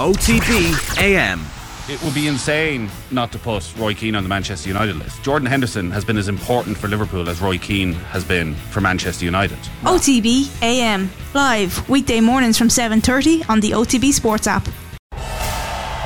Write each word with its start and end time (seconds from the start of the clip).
OTB 0.00 0.98
AM. 0.98 1.44
It 1.86 2.02
would 2.02 2.14
be 2.14 2.26
insane 2.26 2.88
not 3.10 3.30
to 3.32 3.38
put 3.38 3.76
Roy 3.76 3.92
Keane 3.92 4.14
on 4.14 4.22
the 4.22 4.30
Manchester 4.30 4.70
United 4.70 4.96
list. 4.96 5.22
Jordan 5.22 5.44
Henderson 5.44 5.90
has 5.90 6.06
been 6.06 6.16
as 6.16 6.26
important 6.26 6.78
for 6.78 6.88
Liverpool 6.88 7.28
as 7.28 7.42
Roy 7.42 7.58
Keane 7.58 7.92
has 7.92 8.24
been 8.24 8.54
for 8.54 8.80
Manchester 8.80 9.26
United. 9.26 9.58
OTB 9.82 10.50
AM 10.62 11.10
live 11.34 11.86
weekday 11.90 12.18
mornings 12.18 12.56
from 12.56 12.68
7:30 12.68 13.44
on 13.50 13.60
the 13.60 13.72
OTB 13.72 14.10
Sports 14.10 14.46
app. 14.46 14.66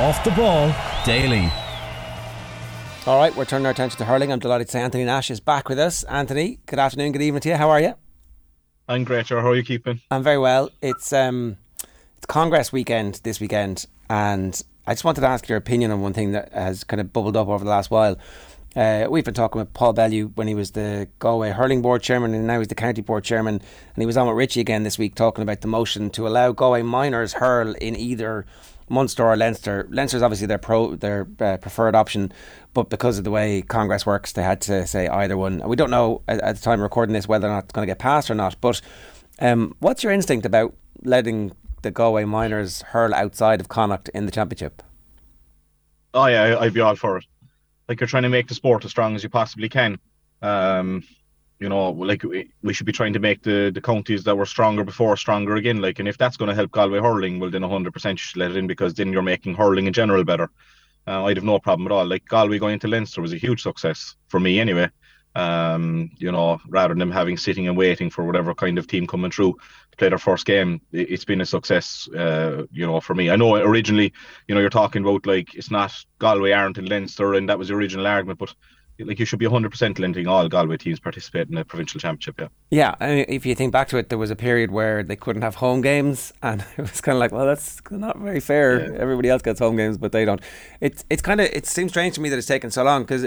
Off 0.00 0.24
the 0.24 0.32
ball 0.32 0.74
daily. 1.06 1.48
All 3.06 3.18
right, 3.18 3.32
we're 3.36 3.44
turning 3.44 3.66
our 3.66 3.70
attention 3.70 3.98
to 3.98 4.06
hurling. 4.06 4.32
I'm 4.32 4.40
delighted 4.40 4.66
to 4.66 4.72
say 4.72 4.80
Anthony 4.80 5.04
Nash 5.04 5.30
is 5.30 5.38
back 5.38 5.68
with 5.68 5.78
us. 5.78 6.02
Anthony, 6.04 6.58
good 6.66 6.80
afternoon, 6.80 7.12
good 7.12 7.22
evening 7.22 7.42
to 7.42 7.50
you. 7.50 7.54
How 7.54 7.70
are 7.70 7.80
you? 7.80 7.94
I'm 8.88 9.04
great, 9.04 9.26
Ger. 9.26 9.40
How 9.40 9.50
are 9.50 9.54
you 9.54 9.62
keeping? 9.62 10.00
I'm 10.10 10.24
very 10.24 10.38
well. 10.38 10.70
It's 10.82 11.12
um, 11.12 11.58
it's 11.58 11.63
Congress 12.26 12.72
weekend 12.72 13.20
this 13.22 13.40
weekend, 13.40 13.86
and 14.08 14.60
I 14.86 14.92
just 14.92 15.04
wanted 15.04 15.22
to 15.22 15.28
ask 15.28 15.48
your 15.48 15.58
opinion 15.58 15.90
on 15.90 16.00
one 16.00 16.12
thing 16.12 16.32
that 16.32 16.52
has 16.52 16.84
kind 16.84 17.00
of 17.00 17.12
bubbled 17.12 17.36
up 17.36 17.48
over 17.48 17.64
the 17.64 17.70
last 17.70 17.90
while. 17.90 18.16
Uh, 18.76 19.06
we've 19.08 19.24
been 19.24 19.34
talking 19.34 19.60
with 19.60 19.72
Paul 19.72 19.92
Bellew 19.92 20.32
when 20.34 20.48
he 20.48 20.54
was 20.54 20.72
the 20.72 21.08
Galway 21.20 21.50
Hurling 21.50 21.80
Board 21.80 22.02
Chairman 22.02 22.34
and 22.34 22.46
now 22.46 22.58
he's 22.58 22.68
the 22.68 22.74
County 22.74 23.02
Board 23.02 23.22
Chairman. 23.22 23.54
And 23.54 24.02
he 24.02 24.06
was 24.06 24.16
on 24.16 24.26
with 24.26 24.36
Richie 24.36 24.60
again 24.60 24.82
this 24.82 24.98
week 24.98 25.14
talking 25.14 25.42
about 25.42 25.60
the 25.60 25.68
motion 25.68 26.10
to 26.10 26.26
allow 26.26 26.50
Galway 26.50 26.82
minors 26.82 27.34
hurl 27.34 27.74
in 27.74 27.94
either 27.94 28.46
Munster 28.88 29.24
or 29.24 29.36
Leinster. 29.36 29.86
Leinster 29.90 30.16
is 30.16 30.22
obviously 30.24 30.48
their 30.48 30.58
pro 30.58 30.96
their 30.96 31.26
uh, 31.40 31.56
preferred 31.58 31.94
option, 31.94 32.32
but 32.74 32.90
because 32.90 33.16
of 33.16 33.24
the 33.24 33.30
way 33.30 33.62
Congress 33.62 34.04
works, 34.04 34.32
they 34.32 34.42
had 34.42 34.60
to 34.62 34.86
say 34.86 35.06
either 35.08 35.36
one. 35.36 35.66
We 35.66 35.76
don't 35.76 35.90
know 35.90 36.22
at, 36.26 36.40
at 36.40 36.56
the 36.56 36.62
time 36.62 36.80
recording 36.80 37.12
this 37.12 37.28
whether 37.28 37.46
or 37.46 37.50
not 37.50 37.64
it's 37.64 37.72
going 37.72 37.86
to 37.86 37.90
get 37.90 38.00
passed 38.00 38.30
or 38.30 38.34
not. 38.34 38.56
But 38.60 38.80
um, 39.38 39.74
what's 39.78 40.02
your 40.02 40.12
instinct 40.12 40.44
about 40.44 40.74
letting 41.02 41.52
the 41.84 41.92
Galway 41.92 42.24
Minors 42.24 42.82
hurl 42.82 43.14
outside 43.14 43.60
of 43.60 43.68
Connacht 43.68 44.08
in 44.08 44.26
the 44.26 44.32
championship? 44.32 44.82
Oh 46.12 46.26
yeah, 46.26 46.58
I'd 46.58 46.74
be 46.74 46.80
all 46.80 46.96
for 46.96 47.18
it. 47.18 47.24
Like 47.88 48.00
you're 48.00 48.08
trying 48.08 48.24
to 48.24 48.28
make 48.28 48.48
the 48.48 48.54
sport 48.54 48.84
as 48.84 48.90
strong 48.90 49.14
as 49.14 49.22
you 49.22 49.28
possibly 49.28 49.68
can. 49.68 49.98
Um, 50.42 51.04
you 51.60 51.68
know, 51.68 51.90
like 51.90 52.24
we 52.24 52.50
we 52.62 52.72
should 52.72 52.86
be 52.86 52.92
trying 52.92 53.12
to 53.12 53.20
make 53.20 53.42
the, 53.42 53.70
the 53.72 53.80
counties 53.80 54.24
that 54.24 54.36
were 54.36 54.46
stronger 54.46 54.82
before 54.82 55.16
stronger 55.16 55.54
again. 55.54 55.80
Like, 55.80 56.00
and 56.00 56.08
if 56.08 56.18
that's 56.18 56.36
going 56.36 56.48
to 56.48 56.54
help 56.54 56.72
Galway 56.72 56.98
hurling, 56.98 57.38
well, 57.38 57.50
then 57.50 57.62
100% 57.62 58.10
you 58.10 58.16
should 58.16 58.38
let 58.38 58.50
it 58.50 58.56
in 58.56 58.66
because 58.66 58.94
then 58.94 59.12
you're 59.12 59.22
making 59.22 59.54
hurling 59.54 59.86
in 59.86 59.92
general 59.92 60.24
better. 60.24 60.50
Uh, 61.06 61.24
I'd 61.24 61.36
have 61.36 61.44
no 61.44 61.58
problem 61.58 61.86
at 61.86 61.92
all. 61.92 62.06
Like 62.06 62.24
Galway 62.26 62.58
going 62.58 62.80
to 62.80 62.88
Leinster 62.88 63.20
was 63.20 63.32
a 63.32 63.38
huge 63.38 63.62
success 63.62 64.16
for 64.28 64.40
me 64.40 64.58
anyway 64.58 64.88
um, 65.34 66.10
you 66.18 66.30
know, 66.30 66.60
rather 66.68 66.94
than 66.94 66.98
them 66.98 67.10
having 67.10 67.36
sitting 67.36 67.66
and 67.66 67.76
waiting 67.76 68.10
for 68.10 68.24
whatever 68.24 68.54
kind 68.54 68.78
of 68.78 68.86
team 68.86 69.06
coming 69.06 69.30
through 69.30 69.56
to 69.90 69.96
play 69.96 70.08
their 70.08 70.18
first 70.18 70.46
game, 70.46 70.80
it, 70.92 71.10
has 71.10 71.24
been 71.24 71.40
a 71.40 71.46
success, 71.46 72.08
uh, 72.16 72.64
you 72.70 72.86
know, 72.86 73.00
for 73.00 73.14
me. 73.14 73.30
I 73.30 73.36
know 73.36 73.56
originally, 73.56 74.12
you 74.48 74.54
know, 74.54 74.60
you're 74.60 74.70
talking 74.70 75.02
about 75.02 75.26
like 75.26 75.54
it's 75.54 75.70
not 75.70 75.92
Galway 76.18 76.52
aren't 76.52 76.78
in 76.78 76.86
Leinster, 76.86 77.34
and 77.34 77.48
that 77.48 77.58
was 77.58 77.68
the 77.68 77.74
original 77.74 78.06
argument, 78.06 78.38
but 78.38 78.54
like 79.00 79.18
you 79.18 79.24
should 79.24 79.38
be 79.38 79.46
100% 79.46 79.98
letting 79.98 80.26
all 80.28 80.48
Galway 80.48 80.76
teams 80.76 81.00
participate 81.00 81.48
in 81.48 81.56
the 81.56 81.64
provincial 81.64 81.98
championship. 81.98 82.40
Yeah. 82.40 82.48
Yeah. 82.70 82.94
I 83.00 83.06
mean, 83.08 83.24
if 83.28 83.44
you 83.44 83.54
think 83.54 83.72
back 83.72 83.88
to 83.88 83.96
it, 83.96 84.08
there 84.08 84.18
was 84.18 84.30
a 84.30 84.36
period 84.36 84.70
where 84.70 85.02
they 85.02 85.16
couldn't 85.16 85.42
have 85.42 85.56
home 85.56 85.80
games, 85.80 86.32
and 86.42 86.64
it 86.76 86.82
was 86.82 87.00
kind 87.00 87.16
of 87.16 87.20
like, 87.20 87.32
well, 87.32 87.46
that's 87.46 87.80
not 87.90 88.18
very 88.18 88.40
fair. 88.40 88.92
Yeah. 88.92 88.98
Everybody 88.98 89.30
else 89.30 89.42
gets 89.42 89.58
home 89.58 89.76
games, 89.76 89.98
but 89.98 90.12
they 90.12 90.24
don't. 90.24 90.40
It's 90.80 91.04
it's 91.10 91.22
kind 91.22 91.40
of 91.40 91.48
it 91.48 91.66
seems 91.66 91.90
strange 91.90 92.14
to 92.14 92.20
me 92.20 92.28
that 92.28 92.38
it's 92.38 92.46
taken 92.46 92.70
so 92.70 92.84
long 92.84 93.02
because 93.02 93.26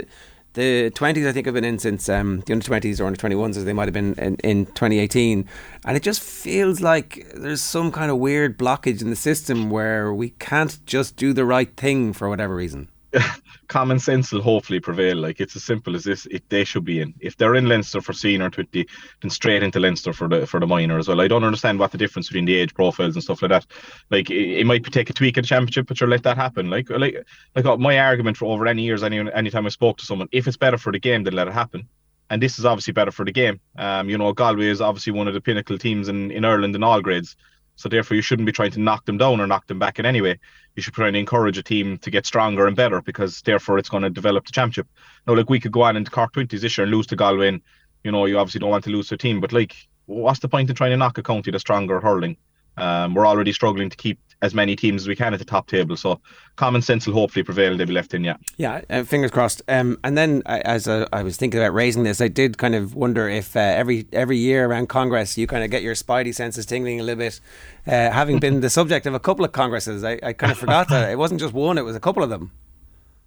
the 0.54 0.92
20s, 0.92 1.28
I 1.28 1.32
think, 1.32 1.46
have 1.46 1.56
been 1.56 1.64
in 1.64 1.80
since 1.80 2.10
um, 2.10 2.42
the 2.46 2.54
under 2.54 2.68
20s 2.68 3.00
or 3.00 3.06
under 3.06 3.20
21s, 3.20 3.58
as 3.58 3.66
they 3.66 3.74
might 3.74 3.88
have 3.88 3.94
been 3.94 4.14
in, 4.16 4.36
in 4.38 4.66
2018. 4.66 5.48
And 5.86 5.98
it 5.98 6.04
just 6.04 6.22
feels 6.22 6.82
like 6.82 7.28
there's 7.36 7.62
some 7.62 7.92
kind 7.92 8.10
of 8.10 8.18
weird 8.18 8.58
blockage 8.58 9.02
in 9.02 9.10
the 9.10 9.16
system 9.16 9.70
where 9.70 10.14
we 10.14 10.32
can't 10.32 10.84
just 10.86 11.16
do 11.16 11.34
the 11.34 11.46
right 11.46 11.76
thing 11.76 12.14
for 12.14 12.28
whatever 12.30 12.56
reason. 12.56 12.88
common 13.68 14.00
sense 14.00 14.32
will 14.32 14.42
hopefully 14.42 14.80
prevail. 14.80 15.18
Like 15.18 15.40
it's 15.40 15.56
as 15.56 15.64
simple 15.64 15.96
as 15.96 16.04
this. 16.04 16.26
If 16.32 16.48
they 16.50 16.64
should 16.64 16.86
be 16.86 17.02
in. 17.02 17.14
If 17.20 17.38
they're 17.38 17.56
in 17.56 17.68
Leinster 17.68 18.02
for 18.02 18.14
senior 18.14 18.50
twenty, 18.50 18.88
then 19.22 19.30
straight 19.30 19.64
into 19.64 19.80
Leinster 19.80 20.14
for 20.14 20.28
the 20.28 20.46
for 20.48 20.60
the 20.60 20.68
minor 20.68 20.98
as 20.98 21.08
well. 21.08 21.22
I 21.22 21.28
don't 21.28 21.44
understand 21.44 21.80
what 21.80 21.92
the 21.92 21.98
difference 21.98 22.28
between 22.28 22.46
the 22.46 22.56
age 22.56 22.74
profiles 22.74 23.16
and 23.16 23.24
stuff 23.24 23.42
like 23.42 23.52
that. 23.52 23.66
Like 24.10 24.30
it, 24.30 24.60
it 24.60 24.66
might 24.66 24.84
be 24.84 24.90
take 24.90 25.10
a 25.10 25.14
tweak 25.14 25.38
in 25.38 25.44
championship, 25.44 25.88
but 25.88 26.00
you 26.00 26.08
let 26.08 26.24
that 26.24 26.38
happen. 26.38 26.70
Like 26.70 26.90
like 26.90 27.16
like 27.56 27.66
uh, 27.66 27.78
my 27.78 28.00
argument 28.00 28.38
for 28.38 28.46
over 28.46 28.68
any 28.68 28.84
years, 28.84 29.04
any 29.04 29.20
anytime 29.32 29.66
I 29.66 29.70
spoke 29.70 29.98
to 29.98 30.06
someone, 30.06 30.30
if 30.32 30.48
it's 30.48 30.58
better 30.58 30.78
for 30.78 30.92
the 30.92 31.00
game, 31.00 31.24
then 31.24 31.34
let 31.34 31.48
it 31.48 31.54
happen. 31.54 31.88
And 32.30 32.42
this 32.42 32.60
is 32.60 32.66
obviously 32.66 32.92
better 32.92 33.12
for 33.12 33.24
the 33.24 33.32
game. 33.32 33.62
Um, 33.78 34.10
you 34.10 34.18
know, 34.18 34.34
Galway 34.34 34.68
is 34.68 34.82
obviously 34.82 35.14
one 35.14 35.30
of 35.30 35.34
the 35.34 35.40
pinnacle 35.40 35.78
teams 35.78 36.10
in, 36.10 36.30
in 36.32 36.44
Ireland 36.44 36.76
in 36.76 36.84
all 36.84 37.02
grades. 37.02 37.38
So 37.78 37.88
therefore, 37.88 38.16
you 38.16 38.22
shouldn't 38.22 38.46
be 38.48 38.52
trying 38.52 38.72
to 38.72 38.80
knock 38.80 39.06
them 39.06 39.18
down 39.18 39.40
or 39.40 39.48
knock 39.48 39.68
them 39.68 39.80
back 39.80 40.00
in 40.00 40.06
any 40.06 40.20
way. 40.20 40.40
You 40.76 40.82
should 40.82 40.96
try 40.96 41.08
and 41.08 41.16
encourage 41.16 41.58
a 41.58 41.64
team 41.64 42.00
to 42.00 42.12
get 42.12 42.26
stronger 42.26 42.68
and 42.68 42.76
better 42.76 43.02
because 43.02 43.42
therefore 43.44 43.78
it's 43.78 43.88
going 43.88 44.04
to 44.04 44.10
develop 44.10 44.46
the 44.46 44.52
championship. 44.52 44.88
Now, 45.26 45.36
like 45.36 45.50
we 45.50 45.60
could 45.60 45.72
go 45.72 45.84
on 45.84 45.96
into 45.96 46.12
Cork 46.12 46.34
20s 46.34 46.60
this 46.60 46.78
year 46.78 46.84
and 46.84 46.94
lose 46.94 47.08
to 47.08 47.16
Galway. 47.16 47.50
And, 47.50 47.62
you 48.04 48.12
know, 48.12 48.26
you 48.26 48.40
obviously 48.40 48.60
don't 48.60 48.72
want 48.72 48.84
to 48.86 48.90
lose 48.90 49.10
to 49.10 49.16
a 49.16 49.18
team, 49.18 49.40
but 49.40 49.54
like, 49.54 49.76
what's 50.08 50.40
the 50.40 50.50
point 50.50 50.70
in 50.70 50.76
trying 50.76 50.92
to 50.92 50.98
knock 50.98 51.18
a 51.20 51.24
county 51.24 51.52
that's 51.52 51.62
stronger 51.62 52.00
hurling? 52.00 52.36
Um, 52.78 53.14
we're 53.14 53.28
already 53.28 53.54
struggling 53.54 53.90
to 53.90 53.98
keep 53.98 54.20
as 54.42 54.54
many 54.54 54.76
teams 54.76 55.04
as 55.04 55.08
we 55.08 55.16
can 55.16 55.34
at 55.34 55.40
the 55.40 55.46
top 55.46 55.68
table. 55.68 55.98
So 55.98 56.20
common 56.56 56.82
sense 56.82 57.08
will 57.08 57.14
hopefully 57.14 57.44
prevail. 57.44 57.76
They'll 57.76 57.88
be 57.88 57.94
left 57.94 58.14
in, 58.14 58.24
yeah. 58.24 58.38
Yeah, 58.58 58.82
uh, 58.90 59.04
fingers 59.04 59.32
crossed. 59.32 59.62
Um, 59.68 59.98
and 60.04 60.18
then 60.18 60.44
as 60.46 60.88
uh, 60.88 61.08
I 61.12 61.24
was 61.24 61.38
thinking 61.38 61.60
about 61.60 61.74
raising 61.74 62.04
this, 62.04 62.22
I 62.22 62.28
did 62.28 62.58
kind 62.58 62.76
of 62.76 62.96
wonder 62.96 63.28
if 63.28 63.56
uh, 63.56 63.60
every 63.60 64.08
every 64.14 64.38
year 64.38 64.66
around 64.66 64.88
Congress 64.90 65.38
you 65.38 65.48
kind 65.48 65.64
of 65.64 65.72
get 65.72 65.82
your 65.82 65.96
spidey 65.96 66.34
senses 66.34 66.66
tingling 66.66 67.00
a 67.00 67.04
little 67.04 67.20
bit. 67.20 67.40
Uh, 67.86 68.12
having 68.12 68.40
been 68.40 68.62
the 68.62 68.70
subject 68.70 69.06
of 69.06 69.14
a 69.14 69.20
couple 69.20 69.46
of 69.46 69.52
congresses, 69.52 70.04
I, 70.04 70.20
I 70.22 70.34
kind 70.34 70.52
of 70.52 70.58
forgot 70.58 70.90
that 70.90 71.12
it 71.12 71.18
wasn't 71.18 71.40
just 71.40 71.54
one; 71.54 71.78
it 71.78 71.84
was 71.84 71.96
a 71.96 72.00
couple 72.00 72.24
of 72.24 72.30
them. 72.30 72.52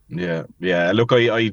Yeah, 0.09 0.44
yeah. 0.59 0.93
Look, 0.93 1.12
I, 1.12 1.37
I 1.37 1.50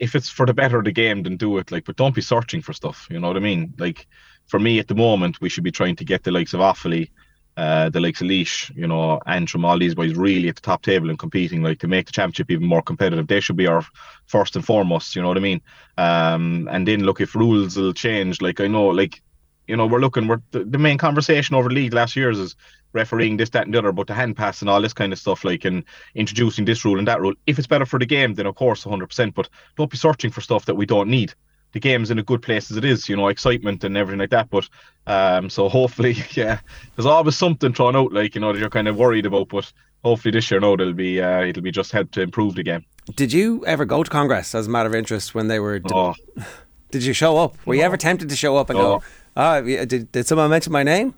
if 0.00 0.14
it's 0.14 0.28
for 0.28 0.46
the 0.46 0.54
better 0.54 0.78
of 0.78 0.84
the 0.84 0.92
game, 0.92 1.22
then 1.22 1.36
do 1.36 1.58
it. 1.58 1.70
Like, 1.70 1.84
but 1.84 1.96
don't 1.96 2.14
be 2.14 2.20
searching 2.20 2.62
for 2.62 2.72
stuff. 2.72 3.06
You 3.10 3.20
know 3.20 3.28
what 3.28 3.36
I 3.36 3.40
mean? 3.40 3.74
Like, 3.78 4.06
for 4.46 4.58
me 4.58 4.78
at 4.78 4.88
the 4.88 4.94
moment, 4.94 5.40
we 5.40 5.48
should 5.48 5.64
be 5.64 5.70
trying 5.70 5.96
to 5.96 6.04
get 6.04 6.24
the 6.24 6.30
likes 6.30 6.54
of 6.54 6.60
Offaly 6.60 7.10
uh, 7.58 7.90
the 7.90 7.98
likes 7.98 8.20
of 8.20 8.28
Laois, 8.28 8.70
you 8.76 8.86
know, 8.86 9.20
Antrim, 9.26 9.64
all 9.64 9.76
these 9.76 9.96
boys 9.96 10.14
really 10.14 10.48
at 10.48 10.54
the 10.54 10.60
top 10.62 10.82
table 10.82 11.10
and 11.10 11.18
competing, 11.18 11.60
like 11.60 11.80
to 11.80 11.88
make 11.88 12.06
the 12.06 12.12
championship 12.12 12.52
even 12.52 12.68
more 12.68 12.82
competitive. 12.82 13.26
They 13.26 13.40
should 13.40 13.56
be 13.56 13.66
our 13.66 13.84
first 14.26 14.54
and 14.54 14.64
foremost, 14.64 15.16
you 15.16 15.22
know 15.22 15.26
what 15.26 15.36
I 15.36 15.40
mean? 15.40 15.60
Um, 15.96 16.68
and 16.70 16.86
then 16.86 17.02
look 17.02 17.20
if 17.20 17.34
rules 17.34 17.76
will 17.76 17.92
change. 17.92 18.40
Like 18.40 18.60
I 18.60 18.68
know, 18.68 18.86
like 18.86 19.20
you 19.66 19.76
know, 19.76 19.88
we're 19.88 19.98
looking. 19.98 20.28
We're 20.28 20.40
the, 20.52 20.62
the 20.64 20.78
main 20.78 20.98
conversation 20.98 21.56
over 21.56 21.68
league 21.68 21.94
last 21.94 22.14
year's 22.14 22.38
is 22.38 22.54
refereeing 22.92 23.36
this, 23.36 23.50
that, 23.50 23.64
and 23.64 23.74
the 23.74 23.78
other, 23.78 23.90
but 23.90 24.06
the 24.06 24.14
hand 24.14 24.36
pass 24.36 24.60
and 24.60 24.70
all 24.70 24.80
this 24.80 24.94
kind 24.94 25.12
of 25.12 25.18
stuff, 25.18 25.44
like 25.44 25.64
and 25.64 25.82
introducing 26.14 26.64
this 26.64 26.84
rule 26.84 26.98
and 26.98 27.08
that 27.08 27.20
rule. 27.20 27.34
If 27.48 27.58
it's 27.58 27.66
better 27.66 27.86
for 27.86 27.98
the 27.98 28.06
game, 28.06 28.34
then 28.34 28.46
of 28.46 28.54
course, 28.54 28.84
100%. 28.84 29.34
But 29.34 29.48
don't 29.76 29.90
be 29.90 29.96
searching 29.96 30.30
for 30.30 30.42
stuff 30.42 30.64
that 30.66 30.76
we 30.76 30.86
don't 30.86 31.10
need 31.10 31.34
the 31.72 31.80
game's 31.80 32.10
in 32.10 32.18
a 32.18 32.22
good 32.22 32.42
place 32.42 32.70
as 32.70 32.76
it 32.76 32.84
is, 32.84 33.08
you 33.08 33.16
know, 33.16 33.28
excitement 33.28 33.84
and 33.84 33.96
everything 33.96 34.20
like 34.20 34.30
that. 34.30 34.50
But 34.50 34.68
um, 35.06 35.50
so 35.50 35.68
hopefully, 35.68 36.16
yeah, 36.32 36.60
there's 36.96 37.06
always 37.06 37.36
something 37.36 37.72
thrown 37.72 37.96
out, 37.96 38.12
like 38.12 38.34
you 38.34 38.40
know, 38.40 38.52
that 38.52 38.58
you're 38.58 38.70
kind 38.70 38.88
of 38.88 38.96
worried 38.96 39.26
about. 39.26 39.48
But 39.48 39.70
hopefully 40.04 40.32
this 40.32 40.50
year, 40.50 40.60
no, 40.60 40.74
it'll 40.74 40.92
be 40.92 41.20
uh, 41.20 41.42
it'll 41.42 41.62
be 41.62 41.70
just 41.70 41.92
help 41.92 42.10
to 42.12 42.22
improve 42.22 42.54
the 42.54 42.62
game. 42.62 42.84
Did 43.16 43.32
you 43.32 43.64
ever 43.66 43.84
go 43.84 44.02
to 44.02 44.10
Congress 44.10 44.54
as 44.54 44.66
a 44.66 44.70
matter 44.70 44.88
of 44.88 44.94
interest 44.94 45.34
when 45.34 45.48
they 45.48 45.60
were? 45.60 45.80
Oh. 45.92 46.14
Did 46.90 47.04
you 47.04 47.12
show 47.12 47.36
up? 47.36 47.54
Were 47.66 47.74
no. 47.74 47.80
you 47.80 47.84
ever 47.84 47.98
tempted 47.98 48.30
to 48.30 48.36
show 48.36 48.56
up 48.56 48.70
and 48.70 48.78
no. 48.78 48.98
go? 48.98 49.04
Ah, 49.36 49.60
did 49.60 50.10
did 50.10 50.26
someone 50.26 50.48
mention 50.50 50.72
my 50.72 50.82
name? 50.82 51.14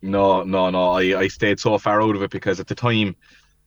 No, 0.00 0.44
no, 0.44 0.70
no. 0.70 0.92
I, 0.92 1.20
I 1.20 1.28
stayed 1.28 1.60
so 1.60 1.76
far 1.76 2.00
out 2.00 2.16
of 2.16 2.22
it 2.22 2.30
because 2.30 2.58
at 2.58 2.68
the 2.68 2.74
time 2.74 3.14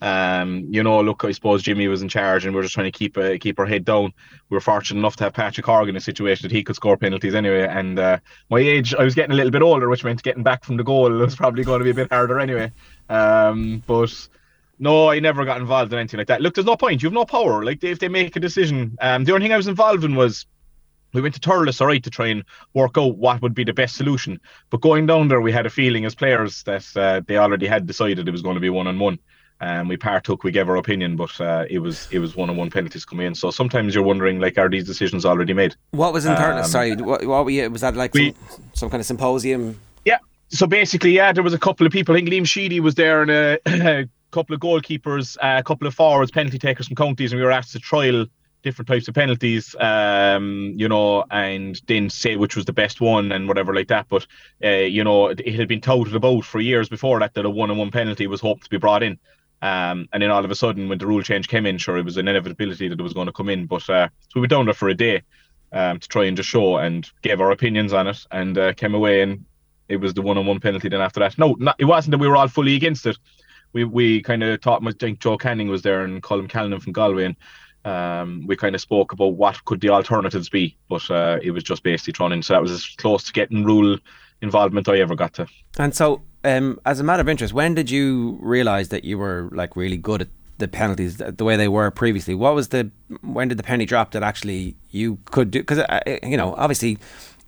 um, 0.02 0.66
you 0.70 0.82
know, 0.82 1.00
look, 1.02 1.24
I 1.24 1.32
suppose 1.32 1.62
Jimmy 1.62 1.88
was 1.88 2.02
in 2.02 2.10
charge, 2.10 2.44
and 2.44 2.56
we 2.56 2.60
are 2.60 2.64
just 2.64 2.74
trying 2.74 2.92
to 2.92 2.98
keep 2.98 3.18
uh, 3.18 3.38
keep 3.40 3.60
our 3.60 3.68
head 3.68 3.86
down. 3.86 4.14
We 4.50 4.56
were 4.56 4.62
fortunate 4.62 5.00
enough 5.00 5.16
to 5.18 5.26
have 5.26 5.34
Patrick 5.34 5.66
Horgan 5.66 5.92
in 5.92 5.98
a 5.98 6.02
situation 6.02 6.48
that 6.48 6.56
he 6.56 6.64
could 6.64 6.76
score 6.76 6.98
penalties 6.98 7.36
anyway. 7.36 7.68
And 7.68 8.00
uh, 8.00 8.18
my 8.50 8.60
age, 8.60 8.96
I 8.96 9.04
was 9.04 9.14
getting 9.14 9.32
a 9.32 9.36
little 9.36 9.52
bit 9.52 9.62
older, 9.62 9.88
which 9.90 10.04
meant 10.04 10.24
getting 10.24 10.42
back 10.44 10.64
from 10.64 10.78
the 10.78 10.84
goal 10.84 11.12
was 11.12 11.36
probably 11.36 11.64
going 11.64 11.80
to 11.80 11.84
be 11.84 11.92
a 11.92 11.94
bit 11.94 12.12
harder 12.12 12.40
anyway. 12.40 12.72
Um, 13.10 13.84
but 13.86 14.28
no, 14.80 15.10
I 15.10 15.20
never 15.20 15.46
got 15.46 15.62
involved 15.62 15.94
in 15.94 16.00
anything 16.00 16.18
like 16.18 16.28
that. 16.28 16.42
Look, 16.42 16.56
there's 16.56 16.66
no 16.66 16.78
point. 16.78 17.04
You 17.04 17.08
have 17.08 17.14
no 17.14 17.26
power. 17.26 17.64
Like 17.64 17.84
if 17.84 18.00
they 18.00 18.10
make 18.10 18.36
a 18.36 18.40
decision, 18.40 18.98
um, 19.02 19.24
the 19.24 19.34
only 19.34 19.46
thing 19.46 19.54
I 19.54 19.58
was 19.58 19.68
involved 19.68 20.04
in 20.04 20.16
was 20.16 20.48
we 21.14 21.22
went 21.22 21.36
to 21.36 21.42
Thurles, 21.42 21.80
all 21.80 21.88
right, 21.88 22.02
to 22.04 22.10
try 22.10 22.28
and 22.28 22.44
work 22.74 22.98
out 22.98 23.18
what 23.18 23.44
would 23.44 23.54
be 23.54 23.66
the 23.66 23.74
best 23.74 23.98
solution. 23.98 24.40
But 24.72 24.82
going 24.82 25.06
down 25.06 25.28
there, 25.28 25.42
we 25.42 25.52
had 25.52 25.68
a 25.68 25.70
feeling 25.70 26.06
as 26.06 26.16
players 26.16 26.64
that 26.64 26.88
uh, 26.96 27.22
they 27.28 27.38
already 27.38 27.68
had 27.68 27.86
decided 27.86 28.28
it 28.28 28.32
was 28.32 28.42
going 28.42 28.56
to 28.56 28.62
be 28.62 28.70
one 28.70 28.88
on 28.88 28.98
one 28.98 29.20
and 29.62 29.88
we 29.88 29.96
partook. 29.96 30.44
We 30.44 30.52
gave 30.52 30.68
our 30.68 30.76
opinion, 30.76 31.16
but 31.16 31.40
uh, 31.40 31.66
it 31.70 31.80
was 31.80 32.08
it 32.12 32.20
was 32.20 32.36
one 32.36 32.50
on 32.50 32.58
one 32.58 32.70
penalties 32.70 33.06
coming 33.06 33.28
in. 33.28 33.36
So 33.36 33.52
sometimes 33.52 33.94
you're 33.96 34.04
wondering, 34.04 34.40
like, 34.40 34.58
are 34.58 34.68
these 34.68 34.86
decisions 34.86 35.24
already 35.24 35.54
made? 35.54 35.76
What 35.92 36.14
was 36.14 36.26
in 36.26 36.34
um, 36.34 36.64
Sorry, 36.66 36.96
what, 36.96 37.26
what 37.26 37.46
were 37.46 37.52
you, 37.52 37.70
was 37.70 37.82
that 37.82 37.96
like 37.96 38.14
we, 38.14 38.34
some, 38.50 38.64
some, 38.74 38.90
kind 38.90 39.00
of 39.00 39.06
symposium? 39.06 39.80
Yeah. 40.04 40.18
So 40.50 40.66
basically, 40.68 41.12
yeah, 41.12 41.32
there 41.32 41.44
was 41.44 41.54
a 41.54 41.60
couple 41.60 41.86
of 41.86 41.94
people. 41.94 42.16
I 42.16 42.18
think 42.18 42.30
Liam 42.30 42.46
Sheedy 42.46 42.80
was 42.80 42.96
there, 42.96 43.22
and 43.22 43.32
a, 43.32 43.60
a 44.02 44.10
couple 44.32 44.56
of 44.56 44.62
goalkeepers, 44.62 45.38
uh, 45.38 45.60
a 45.60 45.64
couple 45.64 45.88
of 45.88 45.94
forwards, 45.94 46.32
penalty 46.32 46.58
takers 46.58 46.88
from 46.88 46.96
counties, 46.96 47.32
and 47.32 47.40
we 47.40 47.46
were 47.46 47.52
asked 47.52 47.72
to 47.74 47.80
trial 47.80 48.26
different 48.64 48.88
types 48.88 49.08
of 49.08 49.16
penalties, 49.16 49.76
um, 49.80 50.74
you 50.76 50.88
know, 50.88 51.26
and 51.32 51.82
then 51.88 52.10
say 52.10 52.36
which 52.36 52.56
was 52.56 52.66
the 52.66 52.74
best 52.74 53.02
one 53.02 53.32
and 53.32 53.48
whatever 53.48 53.74
like 53.74 53.88
that. 53.88 54.08
But 54.10 54.26
uh, 54.64 54.70
you 54.70 55.04
know, 55.04 55.28
it, 55.28 55.42
it 55.42 55.56
had 55.56 55.68
been 55.68 55.82
touted 55.82 56.16
about 56.16 56.46
for 56.46 56.60
years 56.60 56.90
before 56.90 57.20
that 57.20 57.34
that 57.36 57.46
a 57.46 57.50
one-on-one 57.50 57.92
penalty 57.92 58.28
was 58.28 58.42
hoped 58.42 58.64
to 58.64 58.70
be 58.70 58.78
brought 58.78 59.04
in. 59.04 59.20
Um, 59.62 60.08
and 60.12 60.24
then 60.24 60.32
all 60.32 60.44
of 60.44 60.50
a 60.50 60.56
sudden, 60.56 60.90
when 60.90 60.98
the 60.98 61.06
rule 61.06 61.22
change 61.22 61.48
came 61.48 61.66
in, 61.66 61.78
sure, 61.78 61.98
it 61.98 62.06
was 62.06 62.18
an 62.18 62.28
inevitability 62.28 62.88
that 62.88 63.00
it 63.00 63.04
was 63.04 63.14
going 63.14 63.28
to 63.28 63.34
come 63.34 63.50
in. 63.50 63.68
But 63.68 63.88
uh, 63.90 64.08
so 64.08 64.32
we 64.36 64.42
were 64.42 64.48
down 64.48 64.66
there 64.66 64.74
for 64.74 64.90
a 64.90 64.96
day 64.96 65.22
um, 65.72 66.00
to 66.00 66.08
try 66.08 66.26
and 66.26 66.36
just 66.36 66.50
show 66.50 66.78
and 66.78 67.10
gave 67.22 67.40
our 67.40 67.52
opinions 67.52 67.94
on 67.94 68.08
it, 68.08 68.26
and 68.32 68.58
uh, 68.58 68.74
came 68.74 68.96
away 68.96 69.22
and 69.22 69.46
it 69.88 69.98
was 69.98 70.14
the 70.14 70.22
one-on-one 70.22 70.60
penalty. 70.60 70.90
Then 70.90 71.02
after 71.02 71.20
that, 71.20 71.38
no, 71.38 71.56
not, 71.60 71.76
it 71.78 71.86
wasn't 71.86 72.12
that 72.12 72.18
we 72.18 72.28
were 72.28 72.38
all 72.38 72.48
fully 72.48 72.76
against 72.76 73.06
it. 73.06 73.18
We 73.74 73.84
we 73.84 74.22
kind 74.22 74.44
of 74.44 74.62
talked. 74.62 74.86
I 74.86 74.92
think 74.92 75.20
Joe 75.20 75.38
Canning 75.38 75.68
was 75.68 75.82
there 75.82 76.04
and 76.04 76.24
Colm 76.24 76.50
Callanan 76.50 76.80
from 76.80 76.94
Galway, 76.94 77.26
and 77.26 77.36
um, 77.86 78.48
we 78.48 78.56
kind 78.56 78.76
of 78.76 78.82
spoke 78.82 79.12
about 79.12 79.36
what 79.36 79.64
could 79.66 79.82
the 79.82 79.90
alternatives 79.90 80.50
be, 80.50 80.78
but 80.90 81.10
uh, 81.10 81.40
it 81.42 81.52
was 81.52 81.64
just 81.64 81.84
basically 81.84 82.14
thrown 82.14 82.32
in. 82.32 82.44
So 82.44 82.54
that 82.54 82.62
was 82.62 82.72
as 82.72 82.86
close 82.98 83.24
to 83.26 83.34
getting 83.34 83.64
rule 83.64 83.98
involvement 84.42 84.90
I 84.90 85.00
ever 85.00 85.16
got 85.16 85.34
to. 85.36 85.48
And 85.78 85.96
so, 85.96 86.22
um, 86.44 86.80
as 86.86 87.00
a 87.00 87.04
matter 87.04 87.22
of 87.22 87.30
interest, 87.30 87.54
when 87.54 87.76
did 87.76 87.90
you 87.90 88.38
realise 88.42 88.90
that 88.90 89.04
you 89.04 89.18
were 89.18 89.50
like 89.52 89.76
really 89.76 89.98
good 89.98 90.22
at 90.24 90.28
the 90.58 90.68
penalties 90.68 91.18
the 91.18 91.44
way 91.44 91.58
they 91.58 91.68
were 91.68 91.92
previously? 91.92 92.36
What 92.36 92.56
was 92.56 92.70
the 92.70 92.90
when 93.22 93.48
did 93.48 93.58
the 93.58 93.64
penny 93.64 93.86
drop 93.86 94.12
that 94.12 94.24
actually 94.24 94.76
you 94.90 95.20
could 95.26 95.52
do? 95.52 95.60
Because 95.60 95.80
uh, 95.80 96.00
you 96.24 96.38
know, 96.38 96.56
obviously, 96.56 96.98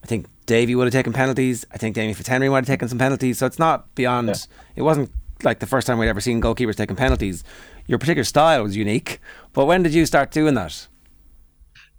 I 0.03 0.07
think 0.07 0.27
Davy 0.45 0.75
would 0.75 0.85
have 0.85 0.93
taken 0.93 1.13
penalties. 1.13 1.65
I 1.71 1.77
think 1.77 1.95
Damien 1.95 2.15
Fitzhenry 2.15 2.49
might 2.49 2.57
have 2.57 2.65
taken 2.67 2.87
some 2.87 2.99
penalties. 2.99 3.37
So 3.37 3.45
it's 3.45 3.59
not 3.59 3.93
beyond. 3.95 4.27
Yeah. 4.27 4.35
It 4.75 4.81
wasn't 4.81 5.11
like 5.43 5.59
the 5.59 5.67
first 5.67 5.87
time 5.87 5.97
we'd 5.97 6.07
ever 6.09 6.21
seen 6.21 6.41
goalkeepers 6.41 6.75
taking 6.75 6.95
penalties. 6.95 7.43
Your 7.87 7.99
particular 7.99 8.23
style 8.23 8.63
was 8.63 8.77
unique, 8.77 9.19
but 9.53 9.65
when 9.65 9.83
did 9.83 9.93
you 9.93 10.05
start 10.05 10.31
doing 10.31 10.53
that? 10.55 10.87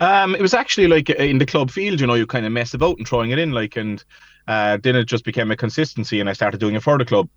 Um, 0.01 0.35
it 0.35 0.41
was 0.41 0.55
actually 0.55 0.89
like 0.89 1.11
uh, 1.11 1.15
in 1.15 1.39
the 1.39 1.47
club 1.47 1.71
field, 1.71 2.01
you 2.01 2.07
know, 2.07 2.15
you 2.15 2.27
kind 2.27 2.47
of 2.47 2.53
mess 2.53 2.75
about 2.75 2.99
and 2.99 3.07
throwing 3.07 3.31
it 3.31 3.39
in, 3.39 3.53
like, 3.53 3.77
and 3.77 4.03
uh, 4.47 4.79
then 4.83 4.97
it 4.97 5.05
just 5.05 5.25
became 5.25 5.51
a 5.51 5.57
consistency, 5.57 6.21
and 6.21 6.29
I 6.29 6.33
started 6.33 6.61
doing 6.61 6.75
it 6.75 6.83
for 6.83 6.99
the 6.99 7.05
club. 7.05 7.29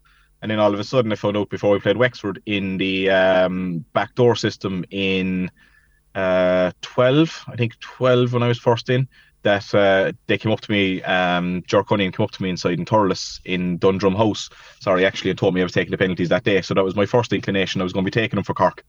And 0.41 0.51
then 0.51 0.59
all 0.59 0.73
of 0.73 0.79
a 0.79 0.83
sudden, 0.83 1.11
I 1.11 1.15
found 1.15 1.35
out 1.35 1.49
before 1.49 1.71
we 1.71 1.79
played 1.79 1.97
Wexford 1.97 2.41
in 2.45 2.77
the 2.77 3.09
um, 3.09 3.83
backdoor 3.93 4.35
system 4.35 4.85
in 4.91 5.49
uh, 6.13 6.71
12, 6.81 7.45
I 7.47 7.55
think 7.55 7.79
12 7.79 8.33
when 8.33 8.43
I 8.43 8.47
was 8.47 8.59
first 8.59 8.89
in, 8.89 9.07
that 9.43 9.73
uh, 9.73 10.11
they 10.27 10.37
came 10.37 10.51
up 10.51 10.61
to 10.61 10.71
me, 10.71 11.01
um, 11.03 11.63
Jerk 11.67 11.89
came 11.89 12.11
up 12.19 12.31
to 12.31 12.43
me 12.43 12.49
inside 12.49 12.79
in 12.79 12.85
Thurles 12.85 13.39
in 13.45 13.77
Dundrum 13.77 14.15
House. 14.15 14.49
Sorry, 14.79 15.05
actually, 15.05 15.31
and 15.31 15.39
told 15.39 15.53
me 15.55 15.61
I 15.61 15.63
was 15.63 15.73
taking 15.73 15.91
the 15.91 15.97
penalties 15.97 16.29
that 16.29 16.43
day. 16.43 16.61
So 16.61 16.73
that 16.73 16.83
was 16.83 16.95
my 16.95 17.05
first 17.05 17.33
inclination. 17.33 17.81
I 17.81 17.83
was 17.83 17.93
going 17.93 18.03
to 18.03 18.11
be 18.11 18.19
taking 18.19 18.37
them 18.37 18.43
for 18.43 18.53
Cork. 18.53 18.83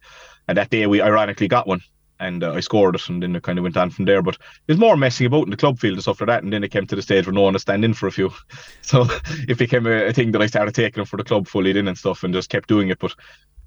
And 0.48 0.58
that 0.58 0.70
day, 0.70 0.86
we 0.86 1.00
ironically 1.00 1.48
got 1.48 1.66
one. 1.66 1.80
And 2.20 2.42
uh, 2.42 2.52
I 2.52 2.60
scored 2.60 2.96
it, 2.96 3.08
and 3.08 3.22
then 3.22 3.36
it 3.36 3.42
kind 3.42 3.58
of 3.58 3.62
went 3.62 3.76
on 3.76 3.90
from 3.90 4.04
there. 4.04 4.22
But 4.22 4.38
there's 4.66 4.78
more 4.78 4.96
messing 4.96 5.26
about 5.26 5.44
in 5.44 5.50
the 5.50 5.56
club 5.56 5.78
field 5.78 5.94
and 5.94 6.02
stuff 6.02 6.20
like 6.20 6.28
that. 6.28 6.42
And 6.42 6.52
then 6.52 6.64
it 6.64 6.72
came 6.72 6.86
to 6.86 6.96
the 6.96 7.02
stage 7.02 7.26
where 7.26 7.34
no 7.34 7.42
one 7.42 7.52
was 7.52 7.62
standing 7.62 7.90
in 7.90 7.94
for 7.94 8.06
a 8.06 8.12
few. 8.12 8.32
So 8.82 9.06
it 9.46 9.58
became 9.58 9.86
a, 9.86 10.06
a 10.06 10.12
thing 10.14 10.32
that 10.32 10.40
I 10.40 10.46
started 10.46 10.74
taking 10.74 11.04
for 11.04 11.18
the 11.18 11.24
club 11.24 11.46
fully 11.46 11.78
in 11.78 11.88
and 11.88 11.98
stuff 11.98 12.24
and 12.24 12.32
just 12.32 12.48
kept 12.48 12.68
doing 12.68 12.88
it. 12.88 12.98
But 12.98 13.14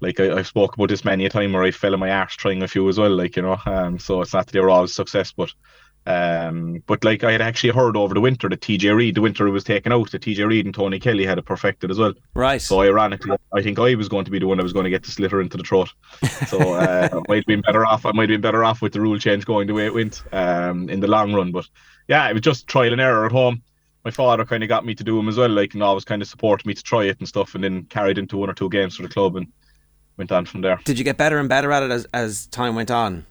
like 0.00 0.18
I, 0.18 0.36
have 0.36 0.46
spoke 0.48 0.74
about 0.74 0.88
this 0.88 1.04
many 1.04 1.24
a 1.24 1.30
time 1.30 1.52
where 1.52 1.62
I 1.62 1.70
fell 1.70 1.94
on 1.94 2.00
my 2.00 2.10
arse 2.10 2.34
trying 2.34 2.62
a 2.62 2.68
few 2.68 2.88
as 2.88 2.98
well, 2.98 3.14
like 3.14 3.36
you 3.36 3.42
know. 3.42 3.56
Um, 3.64 3.98
so 4.00 4.20
it's 4.20 4.32
not 4.32 4.46
that 4.46 4.52
they 4.52 4.60
were 4.60 4.70
all 4.70 4.88
success, 4.88 5.32
but 5.32 5.52
um, 6.04 6.82
but 6.86 7.04
like 7.04 7.22
I 7.22 7.32
had 7.32 7.40
actually 7.40 7.72
heard 7.72 7.96
over 7.96 8.12
the 8.12 8.20
winter 8.20 8.48
that 8.48 8.60
TJ 8.60 8.94
Reid, 8.94 9.14
the 9.14 9.20
winter 9.20 9.46
it 9.46 9.52
was 9.52 9.64
taken 9.64 9.92
out, 9.92 10.10
that 10.10 10.22
TJ 10.22 10.46
Reid 10.46 10.64
and 10.64 10.74
Tony 10.74 10.98
Kelly 10.98 11.24
had 11.24 11.38
it 11.38 11.44
perfected 11.44 11.90
as 11.90 11.98
well. 11.98 12.12
Right. 12.34 12.60
So 12.60 12.80
ironically, 12.80 13.36
I 13.52 13.62
think 13.62 13.78
I 13.78 13.94
was 13.94 14.08
going 14.08 14.24
to 14.24 14.30
be 14.30 14.40
the 14.40 14.46
one 14.46 14.56
that 14.56 14.64
was 14.64 14.72
going 14.72 14.84
to 14.84 14.90
get 14.90 15.04
the 15.04 15.10
sliotar 15.10 15.40
into 15.40 15.56
the 15.56 15.62
throat. 15.62 15.90
So 16.48 16.58
uh, 16.74 17.08
I 17.12 17.20
might 17.28 17.36
have 17.36 17.46
been 17.46 17.60
better 17.60 17.86
off. 17.86 18.04
I 18.04 18.12
might 18.12 18.30
have 18.30 18.40
been 18.40 18.40
better 18.40 18.64
off 18.64 18.82
with 18.82 18.92
the 18.92 19.00
rule 19.00 19.18
change 19.18 19.44
going 19.44 19.68
the 19.68 19.74
way 19.74 19.86
it 19.86 19.94
went 19.94 20.22
um, 20.32 20.88
in 20.88 21.00
the 21.00 21.06
long 21.06 21.32
run. 21.32 21.52
But 21.52 21.68
yeah, 22.08 22.28
it 22.28 22.32
was 22.32 22.42
just 22.42 22.66
trial 22.66 22.92
and 22.92 23.00
error 23.00 23.24
at 23.24 23.32
home. 23.32 23.62
My 24.04 24.10
father 24.10 24.44
kind 24.44 24.64
of 24.64 24.68
got 24.68 24.84
me 24.84 24.96
to 24.96 25.04
do 25.04 25.16
them 25.16 25.28
as 25.28 25.36
well, 25.36 25.48
like 25.48 25.74
and 25.74 25.82
always 25.82 26.04
kind 26.04 26.20
of 26.20 26.26
supported 26.26 26.66
me 26.66 26.74
to 26.74 26.82
try 26.82 27.04
it 27.04 27.20
and 27.20 27.28
stuff, 27.28 27.54
and 27.54 27.62
then 27.62 27.84
carried 27.84 28.18
into 28.18 28.36
one 28.36 28.50
or 28.50 28.54
two 28.54 28.68
games 28.68 28.96
for 28.96 29.02
the 29.02 29.08
club 29.08 29.36
and 29.36 29.46
went 30.16 30.32
on 30.32 30.44
from 30.44 30.62
there. 30.62 30.80
Did 30.84 30.98
you 30.98 31.04
get 31.04 31.16
better 31.16 31.38
and 31.38 31.48
better 31.48 31.70
at 31.70 31.84
it 31.84 31.92
as, 31.92 32.06
as 32.12 32.46
time 32.48 32.74
went 32.74 32.90
on? 32.90 33.24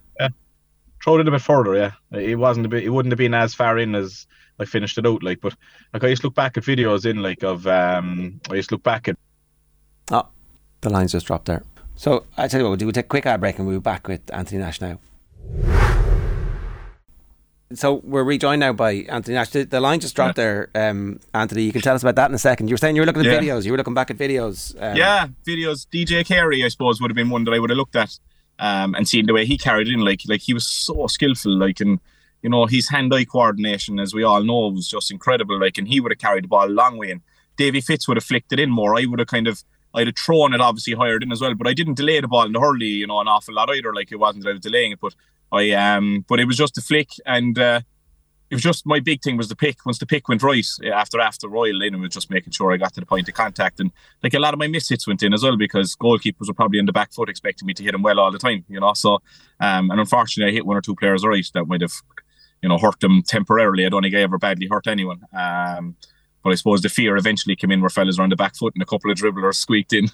Throw 1.04 1.20
it 1.20 1.28
a 1.28 1.32
bit 1.32 1.42
further. 1.42 1.76
Yeah, 1.76 1.92
it 2.20 2.38
wasn't 2.38 2.66
a 2.66 2.70
bit. 2.70 2.84
It 2.84 2.90
wouldn't 2.90 3.12
have 3.12 3.18
been 3.18 3.34
as 3.34 3.54
far 3.54 3.78
in 3.78 3.96
as 3.96 4.28
I 4.60 4.66
finished 4.66 4.98
it 4.98 5.06
out. 5.08 5.24
Like, 5.24 5.42
but 5.42 5.56
like 5.94 6.04
I 6.04 6.08
used 6.08 6.22
to 6.22 6.28
look 6.28 6.36
back 6.36 6.58
at 6.58 6.64
videos 6.64 7.06
in 7.06 7.18
like 7.18 7.44
of. 7.44 7.68
um 7.68 8.40
I 8.50 8.56
used 8.56 8.70
to 8.70 8.76
look 8.76 8.84
back 8.84 9.08
at. 9.08 9.18
Oh, 10.12 10.28
the 10.82 10.90
lines 10.90 11.14
just 11.14 11.26
dropped 11.26 11.46
there. 11.46 11.64
So 11.96 12.26
I 12.38 12.48
tell 12.48 12.60
you 12.60 12.66
what, 12.66 12.70
we'll 12.70 12.78
do. 12.78 12.86
We'll 12.86 12.94
take 12.94 13.06
a 13.06 13.10
quick 13.10 13.26
ad 13.26 13.40
break 13.40 13.58
and 13.58 13.68
we'll 13.68 13.78
be 13.78 13.82
back 13.82 14.08
with 14.08 14.22
Anthony 14.34 14.60
Nash 14.60 14.82
now. 14.82 15.00
So 17.74 18.02
we're 18.04 18.24
rejoined 18.24 18.60
now 18.60 18.74
by 18.74 18.94
Anthony 19.08 19.36
Nash. 19.36 19.50
The, 19.50 19.64
the 19.64 19.80
line 19.80 20.00
just 20.00 20.16
dropped 20.16 20.38
yeah. 20.38 20.68
there, 20.74 20.90
um, 20.90 21.20
Anthony. 21.34 21.64
You 21.64 21.72
can 21.72 21.82
tell 21.82 21.96
us 21.96 22.02
about 22.02 22.16
that 22.16 22.30
in 22.30 22.36
a 22.36 22.40
second. 22.40 22.68
You 22.68 22.74
were 22.74 22.78
saying 22.78 22.96
you 22.96 23.02
were 23.02 23.06
looking 23.06 23.26
at 23.26 23.32
yeah. 23.32 23.40
videos. 23.40 23.66
You 23.66 23.72
were 23.72 23.78
looking 23.78 23.94
back 23.94 24.12
at 24.12 24.18
videos. 24.18 24.76
Um, 24.82 24.98
yeah, 24.98 25.28
videos. 25.48 25.88
DJ 25.88 26.26
Carey, 26.26 26.64
I 26.64 26.68
suppose, 26.68 27.00
would 27.00 27.12
have 27.12 27.16
been 27.16 27.30
one 27.30 27.46
that 27.46 27.54
I 27.54 27.60
would 27.60 27.70
have 27.70 27.78
looked 27.78 27.96
at 27.96 28.18
um, 28.62 28.96
and 28.96 29.10
seeing 29.10 29.26
the 29.26 29.34
way 29.34 29.46
he 29.46 29.58
carried 29.58 29.88
in, 29.90 30.00
like 30.00 30.22
like 30.28 30.42
he 30.42 30.54
was 30.54 30.68
so 30.68 31.08
skillful, 31.08 31.58
like 31.58 31.82
and 31.82 32.00
you 32.42 32.50
know 32.50 32.68
his 32.68 32.88
hand-eye 32.88 33.26
coordination, 33.26 34.00
as 34.00 34.14
we 34.14 34.24
all 34.24 34.44
know, 34.44 34.70
was 34.70 34.88
just 34.88 35.12
incredible. 35.12 35.60
Like 35.60 35.78
and 35.78 35.88
he 35.88 36.00
would 36.00 36.12
have 36.12 36.20
carried 36.20 36.46
the 36.46 36.48
ball 36.48 36.68
a 36.68 36.70
long 36.70 36.98
way, 36.98 37.12
and 37.12 37.22
Davy 37.58 37.82
Fitz 37.82 38.08
would 38.08 38.18
have 38.18 38.24
flicked 38.24 38.54
it 38.54 38.60
in 38.60 38.70
more. 38.70 38.98
I 38.98 39.06
would 39.06 39.20
have 39.20 39.28
kind 39.28 39.48
of 39.48 39.64
I'd 39.94 40.08
have 40.08 40.16
thrown 40.18 40.54
it 40.54 40.62
obviously 40.62 40.94
higher 40.94 41.18
in 41.18 41.32
as 41.32 41.42
well, 41.42 41.56
but 41.56 41.68
I 41.68 41.74
didn't 41.74 41.96
delay 41.96 42.22
the 42.22 42.28
ball 42.28 42.46
in 42.46 42.54
the 42.54 42.60
hurley, 42.60 42.86
you 42.86 43.08
know, 43.08 43.20
an 43.20 43.28
awful 43.28 43.56
lot 43.56 43.76
either. 43.76 43.94
Like 43.94 44.12
it 44.12 44.18
wasn't 44.18 44.46
that 44.46 44.52
I 44.52 44.54
was 44.54 44.62
delaying 44.62 44.94
it, 44.94 45.00
but 45.02 45.16
I 45.52 45.72
um, 45.72 46.24
but 46.30 46.40
it 46.40 46.46
was 46.46 46.56
just 46.56 46.78
a 46.78 46.82
flick, 46.82 47.10
and 47.26 47.58
uh, 47.58 47.82
it 48.52 48.56
was 48.56 48.64
just 48.64 48.86
my 48.86 49.00
big 49.00 49.22
thing 49.22 49.38
was 49.38 49.48
the 49.48 49.56
pick. 49.56 49.86
Once 49.86 49.98
the 49.98 50.06
pick 50.06 50.28
went 50.28 50.44
right 50.44 50.68
after 50.94 51.22
after 51.22 51.48
Royal 51.48 51.82
it 51.82 51.96
was 51.96 52.14
just 52.14 52.30
making 52.30 52.52
sure 52.52 52.74
I 52.74 52.78
got 52.78 52.94
to 52.96 53.00
the 53.00 53.06
point 53.06 53.30
of 53.30 53.34
contact. 53.34 53.80
And 53.80 53.92
like 54.22 54.34
a 54.34 54.40
lot 54.40 54.54
of 54.54 54.60
my 54.60 54.68
miss 54.68 54.90
hits 54.90 55.08
went 55.08 55.24
in 55.24 55.34
as 55.34 55.42
well 55.42 55.56
because 55.56 55.96
goalkeepers 55.96 56.50
were 56.50 56.54
probably 56.54 56.78
in 56.78 56.86
the 56.86 56.92
back 56.92 57.14
foot 57.14 57.30
expecting 57.30 57.66
me 57.66 57.74
to 57.74 57.84
hit 57.84 57.94
them 57.94 58.02
well 58.04 58.20
all 58.20 58.30
the 58.30 58.38
time, 58.38 58.66
you 58.68 58.82
know. 58.82 58.94
So 58.94 59.20
um, 59.62 59.90
and 59.90 60.02
unfortunately 60.02 60.52
I 60.52 60.54
hit 60.54 60.66
one 60.66 60.76
or 60.76 60.82
two 60.82 60.96
players 60.96 61.24
right 61.26 61.46
that 61.54 61.66
might 61.66 61.80
have, 61.80 61.94
you 62.62 62.68
know, 62.68 62.78
hurt 62.78 63.00
them 63.00 63.24
temporarily. 63.24 63.86
I 63.86 63.90
don't 63.90 64.04
think 64.04 64.16
I 64.16 64.20
ever 64.20 64.38
badly 64.38 64.68
hurt 64.68 64.86
anyone. 64.86 65.22
Um, 65.32 65.96
but 66.44 66.50
I 66.50 66.56
suppose 66.56 66.82
the 66.82 66.90
fear 66.90 67.16
eventually 67.16 67.56
came 67.56 67.72
in 67.72 67.80
where 67.80 67.90
fellas 67.90 68.18
were 68.18 68.26
on 68.26 68.32
the 68.32 68.36
back 68.36 68.58
foot 68.58 68.74
and 68.76 68.84
a 68.84 68.86
couple 68.86 69.12
of 69.12 69.18
dribblers 69.18 69.56
squeaked 69.56 69.94
in. 69.94 70.10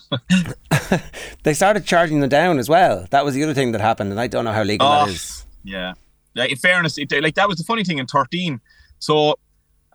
they 1.43 1.55
started 1.55 1.85
charging 1.85 2.19
them 2.19 2.29
down 2.29 2.59
as 2.59 2.69
well. 2.69 3.07
That 3.09 3.25
was 3.25 3.33
the 3.33 3.43
other 3.43 3.55
thing 3.55 3.71
that 3.71 3.81
happened, 3.81 4.11
and 4.11 4.19
I 4.19 4.27
don't 4.27 4.45
know 4.45 4.51
how 4.51 4.63
legal 4.63 4.85
oh, 4.85 5.05
that 5.05 5.13
is. 5.13 5.45
Yeah, 5.63 5.93
like, 6.37 6.51
in 6.51 6.57
fairness, 6.57 6.97
it, 6.97 7.11
like 7.21 7.35
that 7.35 7.47
was 7.47 7.57
the 7.57 7.63
funny 7.63 7.83
thing 7.83 7.97
in 7.97 8.07
13. 8.07 8.61
So 8.99 9.35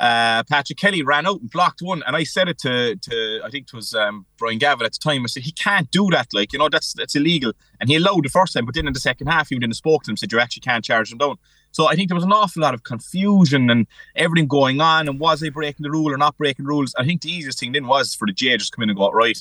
uh, 0.03 0.43
Patrick 0.51 0.79
Kelly 0.79 1.03
ran 1.03 1.27
out 1.27 1.41
and 1.41 1.51
blocked 1.51 1.81
one, 1.81 2.03
and 2.07 2.17
I 2.17 2.25
said 2.25 2.49
it 2.49 2.59
to 2.59 2.97
to 2.97 3.41
I 3.45 3.51
think 3.51 3.69
it 3.69 3.73
was 3.73 3.95
um, 3.95 4.27
Brian 4.37 4.59
Gavin 4.59 4.85
at 4.85 4.93
the 4.93 4.99
time. 4.99 5.23
I 5.23 5.27
said 5.27 5.45
he 5.45 5.53
can't 5.53 5.89
do 5.93 6.09
that, 6.11 6.29
like 6.33 6.53
you 6.53 6.59
know 6.59 6.69
that's 6.69 6.93
that's 6.95 7.15
illegal. 7.15 7.53
And 7.81 7.89
he 7.89 7.97
allowed 7.97 8.25
the 8.25 8.29
first 8.29 8.55
time, 8.55 8.67
but 8.67 8.75
then 8.75 8.89
in 8.89 8.95
the 8.95 9.01
second 9.01 9.29
half 9.29 9.49
he 9.49 9.55
went 9.55 9.63
in 9.63 9.71
and 9.71 9.77
spoke 9.77 10.03
to 10.03 10.11
him, 10.11 10.17
said 10.17 10.33
you 10.33 10.41
actually 10.41 10.63
can't 10.63 10.85
charge 10.85 11.11
them 11.11 11.19
down. 11.19 11.37
So 11.71 11.87
I 11.87 11.95
think 11.95 12.09
there 12.09 12.17
was 12.17 12.25
an 12.25 12.33
awful 12.33 12.63
lot 12.63 12.75
of 12.75 12.83
confusion 12.83 13.71
and 13.71 13.87
everything 14.17 14.49
going 14.49 14.81
on, 14.81 15.09
and 15.09 15.21
was 15.21 15.39
they 15.39 15.51
breaking 15.51 15.85
the 15.85 15.91
rule 15.91 16.13
or 16.13 16.19
not 16.19 16.37
breaking 16.37 16.65
rules? 16.65 16.95
I 16.99 17.05
think 17.07 17.23
the 17.23 17.31
easiest 17.31 17.61
thing 17.61 17.71
then 17.71 17.87
was 17.87 18.15
for 18.15 18.27
the 18.27 18.33
GAA 18.33 18.57
just 18.57 18.73
come 18.75 18.83
in 18.83 18.91
and 18.91 18.99
go 18.99 19.11
right, 19.11 19.39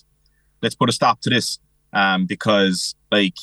let's 0.62 0.76
put 0.76 0.90
a 0.90 0.94
stop 0.94 1.22
to 1.22 1.32
this, 1.32 1.58
um, 1.94 2.28
because 2.28 2.94
like 3.12 3.36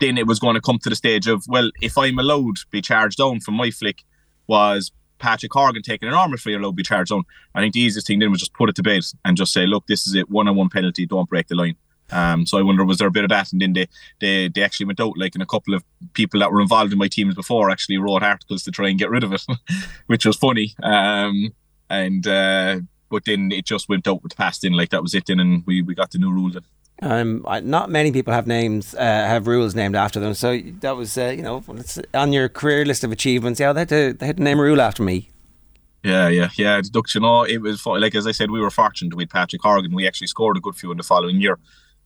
then 0.00 0.18
it 0.18 0.26
was 0.26 0.38
going 0.38 0.54
to 0.54 0.60
come 0.60 0.78
to 0.80 0.88
the 0.88 0.96
stage 0.96 1.26
of 1.26 1.44
well, 1.48 1.70
if 1.80 1.96
I'm 1.98 2.18
allowed 2.18 2.56
to 2.56 2.66
be 2.70 2.80
charged 2.80 3.18
down 3.18 3.40
from 3.40 3.54
my 3.54 3.70
flick, 3.70 4.04
was 4.46 4.92
Patrick 5.18 5.52
Horgan 5.52 5.82
taking 5.82 6.08
an 6.08 6.14
armour 6.14 6.36
free 6.36 6.54
allowed 6.54 6.70
to 6.70 6.76
be 6.76 6.82
charged 6.82 7.10
down? 7.10 7.24
I 7.54 7.60
think 7.60 7.74
the 7.74 7.80
easiest 7.80 8.06
thing 8.06 8.18
then 8.18 8.30
was 8.30 8.40
just 8.40 8.54
put 8.54 8.68
it 8.68 8.76
to 8.76 8.82
bed 8.82 9.02
and 9.24 9.36
just 9.36 9.52
say, 9.52 9.66
look, 9.66 9.86
this 9.86 10.06
is 10.06 10.14
it, 10.14 10.30
one 10.30 10.48
on 10.48 10.56
one 10.56 10.68
penalty, 10.68 11.06
don't 11.06 11.28
break 11.28 11.48
the 11.48 11.54
line. 11.54 11.76
Um, 12.10 12.44
so 12.44 12.58
I 12.58 12.62
wonder 12.62 12.84
was 12.84 12.98
there 12.98 13.08
a 13.08 13.12
bit 13.12 13.24
of 13.24 13.30
that, 13.30 13.52
and 13.52 13.62
then 13.62 13.72
they, 13.72 13.88
they 14.20 14.48
they 14.48 14.62
actually 14.62 14.86
went 14.86 15.00
out 15.00 15.16
like, 15.16 15.34
and 15.34 15.42
a 15.42 15.46
couple 15.46 15.74
of 15.74 15.82
people 16.12 16.40
that 16.40 16.52
were 16.52 16.60
involved 16.60 16.92
in 16.92 16.98
my 16.98 17.08
teams 17.08 17.34
before 17.34 17.70
actually 17.70 17.96
wrote 17.96 18.22
articles 18.22 18.62
to 18.64 18.70
try 18.70 18.88
and 18.88 18.98
get 18.98 19.08
rid 19.08 19.24
of 19.24 19.32
it, 19.32 19.42
which 20.06 20.26
was 20.26 20.36
funny. 20.36 20.74
Um, 20.82 21.54
and 21.88 22.26
uh, 22.26 22.80
but 23.08 23.24
then 23.24 23.50
it 23.50 23.64
just 23.64 23.88
went 23.88 24.06
out 24.06 24.22
with 24.22 24.36
past 24.36 24.64
in 24.64 24.74
like 24.74 24.90
that 24.90 25.02
was 25.02 25.14
it. 25.14 25.26
Then 25.26 25.40
and 25.40 25.64
we 25.66 25.80
we 25.80 25.94
got 25.94 26.10
the 26.10 26.18
new 26.18 26.30
rules. 26.30 26.56
Um, 27.02 27.44
not 27.64 27.90
many 27.90 28.12
people 28.12 28.32
have 28.32 28.46
names, 28.46 28.94
uh, 28.94 29.00
have 29.00 29.48
rules 29.48 29.74
named 29.74 29.96
after 29.96 30.20
them. 30.20 30.34
So 30.34 30.60
that 30.80 30.96
was, 30.96 31.18
uh, 31.18 31.34
you 31.36 31.42
know, 31.42 31.64
on 32.14 32.32
your 32.32 32.48
career 32.48 32.84
list 32.84 33.02
of 33.02 33.10
achievements. 33.10 33.58
Yeah, 33.58 33.72
they 33.72 33.80
had 33.80 33.88
to, 33.88 34.12
they 34.12 34.26
had 34.26 34.36
to 34.36 34.42
name 34.42 34.60
a 34.60 34.62
rule 34.62 34.80
after 34.80 35.02
me. 35.02 35.28
Yeah, 36.04 36.28
yeah, 36.28 36.50
yeah. 36.56 36.80
Deduction. 36.80 37.24
Oh, 37.24 37.42
it 37.42 37.58
was 37.58 37.84
like 37.84 38.14
as 38.14 38.26
I 38.26 38.32
said, 38.32 38.50
we 38.50 38.60
were 38.60 38.70
fortunate 38.70 39.14
with 39.14 39.30
Patrick 39.30 39.62
Horgan. 39.62 39.94
We 39.94 40.06
actually 40.06 40.28
scored 40.28 40.56
a 40.56 40.60
good 40.60 40.76
few 40.76 40.90
in 40.90 40.96
the 40.96 41.02
following 41.02 41.40
year. 41.40 41.58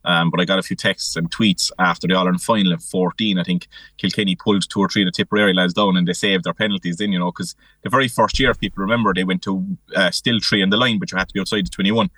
Um, 0.06 0.30
but 0.30 0.40
I 0.40 0.44
got 0.44 0.60
a 0.60 0.62
few 0.62 0.76
texts 0.76 1.16
and 1.16 1.28
tweets 1.30 1.72
after 1.80 2.06
the 2.06 2.14
All 2.14 2.20
Ireland 2.20 2.40
final 2.40 2.72
at 2.72 2.80
14. 2.80 3.38
I 3.38 3.42
think 3.42 3.66
Kilkenny 3.98 4.36
pulled 4.36 4.70
two 4.70 4.78
or 4.78 4.88
three 4.88 5.02
of 5.02 5.06
the 5.06 5.12
Tipperary 5.12 5.52
lads 5.52 5.74
down 5.74 5.96
and 5.96 6.06
they 6.06 6.12
saved 6.12 6.44
their 6.44 6.54
penalties 6.54 6.98
then, 6.98 7.10
you 7.10 7.18
know, 7.18 7.32
because 7.32 7.56
the 7.82 7.90
very 7.90 8.06
first 8.06 8.38
year, 8.38 8.52
if 8.52 8.60
people 8.60 8.82
remember, 8.82 9.12
they 9.12 9.24
went 9.24 9.42
to 9.42 9.76
uh, 9.96 10.12
still 10.12 10.38
three 10.40 10.62
in 10.62 10.70
the 10.70 10.76
line, 10.76 11.00
but 11.00 11.10
you 11.10 11.18
had 11.18 11.28
to 11.28 11.34
be 11.34 11.40
outside 11.40 11.66
the 11.66 11.70
21. 11.70 12.08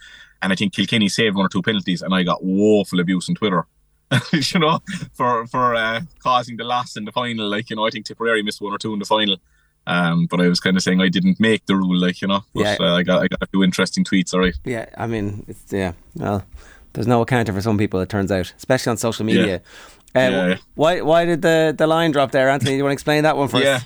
And 0.40 0.52
I 0.52 0.56
think 0.56 0.72
Kilkenny 0.72 1.08
saved 1.08 1.36
one 1.36 1.46
or 1.46 1.48
two 1.48 1.62
penalties, 1.62 2.02
and 2.02 2.14
I 2.14 2.22
got 2.22 2.44
woeful 2.44 3.00
abuse 3.00 3.28
on 3.28 3.34
Twitter 3.34 3.66
you 4.32 4.60
know, 4.60 4.80
for 5.12 5.46
for 5.48 5.74
uh, 5.74 6.00
causing 6.20 6.56
the 6.56 6.64
loss 6.64 6.96
in 6.96 7.04
the 7.04 7.12
final. 7.12 7.48
Like 7.48 7.68
you 7.70 7.76
know, 7.76 7.86
I 7.86 7.90
think 7.90 8.06
Tipperary 8.06 8.42
missed 8.42 8.60
one 8.60 8.72
or 8.72 8.78
two 8.78 8.92
in 8.92 8.98
the 8.98 9.04
final. 9.04 9.36
Um, 9.86 10.26
but 10.26 10.40
I 10.40 10.48
was 10.48 10.60
kind 10.60 10.76
of 10.76 10.82
saying 10.82 11.00
I 11.00 11.08
didn't 11.08 11.40
make 11.40 11.64
the 11.66 11.74
rule, 11.76 11.96
like 11.98 12.20
you 12.22 12.28
know. 12.28 12.42
But 12.54 12.60
Yeah. 12.64 12.76
uh, 12.80 12.94
I 12.96 13.02
got 13.02 13.22
I 13.22 13.28
got 13.28 13.42
a 13.42 13.46
few 13.46 13.62
interesting 13.62 14.04
tweets. 14.04 14.32
All 14.34 14.40
right. 14.40 14.54
Yeah, 14.64 14.86
I 14.96 15.06
mean, 15.06 15.44
it's 15.48 15.72
yeah. 15.72 15.92
Well, 16.14 16.44
there's 16.92 17.06
no 17.06 17.20
accounting 17.22 17.54
for 17.54 17.60
some 17.60 17.78
people. 17.78 18.00
It 18.00 18.08
turns 18.08 18.30
out, 18.32 18.52
especially 18.56 18.90
on 18.90 18.96
social 18.96 19.24
media. 19.26 19.56
Uh, 19.56 20.20
Yeah, 20.20 20.30
yeah. 20.48 20.56
Why 20.74 21.00
why 21.02 21.24
did 21.26 21.42
the, 21.42 21.74
the 21.76 21.86
line 21.86 22.12
drop 22.12 22.30
there, 22.30 22.48
Anthony? 22.48 22.72
Do 22.72 22.76
you 22.78 22.84
want 22.84 22.92
to 22.92 22.94
explain 22.94 23.24
that 23.24 23.36
one 23.36 23.48
first? 23.48 23.64
Yeah. 23.64 23.80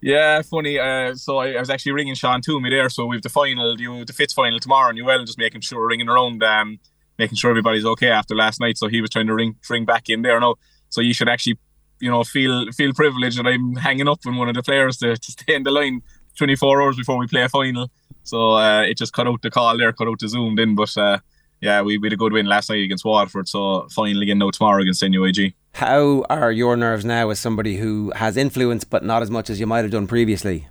Yeah, 0.00 0.42
funny. 0.42 0.78
Uh, 0.78 1.14
so 1.14 1.38
I, 1.38 1.52
I 1.52 1.60
was 1.60 1.70
actually 1.70 1.92
ringing 1.92 2.14
Sean 2.14 2.40
Toomey 2.40 2.70
there. 2.70 2.88
So 2.88 3.06
we've 3.06 3.22
the 3.22 3.28
final, 3.28 3.80
you 3.80 4.04
the 4.04 4.12
Fitz 4.12 4.32
final 4.32 4.60
tomorrow, 4.60 4.90
and 4.90 4.98
Newell 4.98 5.24
just 5.24 5.38
making 5.38 5.60
sure 5.62 5.86
ringing 5.86 6.08
around, 6.08 6.42
um, 6.42 6.78
making 7.18 7.36
sure 7.36 7.50
everybody's 7.50 7.84
okay 7.84 8.10
after 8.10 8.34
last 8.34 8.60
night. 8.60 8.78
So 8.78 8.86
he 8.88 9.00
was 9.00 9.10
trying 9.10 9.26
to 9.26 9.34
ring 9.34 9.56
ring 9.68 9.84
back 9.84 10.08
in 10.08 10.22
there. 10.22 10.38
No, 10.38 10.54
so 10.88 11.00
you 11.00 11.12
should 11.12 11.28
actually, 11.28 11.58
you 12.00 12.10
know, 12.10 12.22
feel 12.22 12.70
feel 12.72 12.92
privileged 12.92 13.38
that 13.38 13.46
I'm 13.46 13.74
hanging 13.74 14.08
up 14.08 14.20
on 14.24 14.36
one 14.36 14.48
of 14.48 14.54
the 14.54 14.62
players 14.62 14.98
to, 14.98 15.16
to 15.16 15.32
stay 15.32 15.54
in 15.54 15.64
the 15.64 15.72
line 15.72 16.02
24 16.36 16.80
hours 16.82 16.96
before 16.96 17.18
we 17.18 17.26
play 17.26 17.42
a 17.42 17.48
final. 17.48 17.90
So 18.22 18.52
uh, 18.52 18.82
it 18.82 18.96
just 18.98 19.12
cut 19.12 19.26
out 19.26 19.42
the 19.42 19.50
call 19.50 19.76
there, 19.76 19.92
cut 19.92 20.06
out 20.06 20.20
the 20.20 20.28
zoomed 20.28 20.60
in. 20.60 20.76
But 20.76 20.96
uh, 20.96 21.18
yeah, 21.60 21.82
we, 21.82 21.98
we 21.98 22.06
had 22.06 22.12
a 22.12 22.16
good 22.16 22.32
win 22.32 22.46
last 22.46 22.70
night 22.70 22.84
against 22.84 23.04
Waterford. 23.04 23.48
So 23.48 23.88
final 23.88 24.22
again 24.22 24.38
now 24.38 24.50
tomorrow 24.50 24.80
against 24.80 25.02
NUIG. 25.02 25.54
How 25.78 26.24
are 26.28 26.50
your 26.50 26.76
nerves 26.76 27.04
now 27.04 27.30
as 27.30 27.38
somebody 27.38 27.76
who 27.76 28.10
has 28.16 28.36
influence 28.36 28.82
but 28.82 29.04
not 29.04 29.22
as 29.22 29.30
much 29.30 29.48
as 29.48 29.60
you 29.60 29.66
might 29.68 29.82
have 29.82 29.92
done 29.92 30.08
previously? 30.08 30.66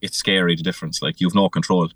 it's 0.00 0.16
scary 0.16 0.56
the 0.56 0.62
difference. 0.62 1.02
Like 1.02 1.20
you've 1.20 1.34
no 1.34 1.48
control, 1.48 1.90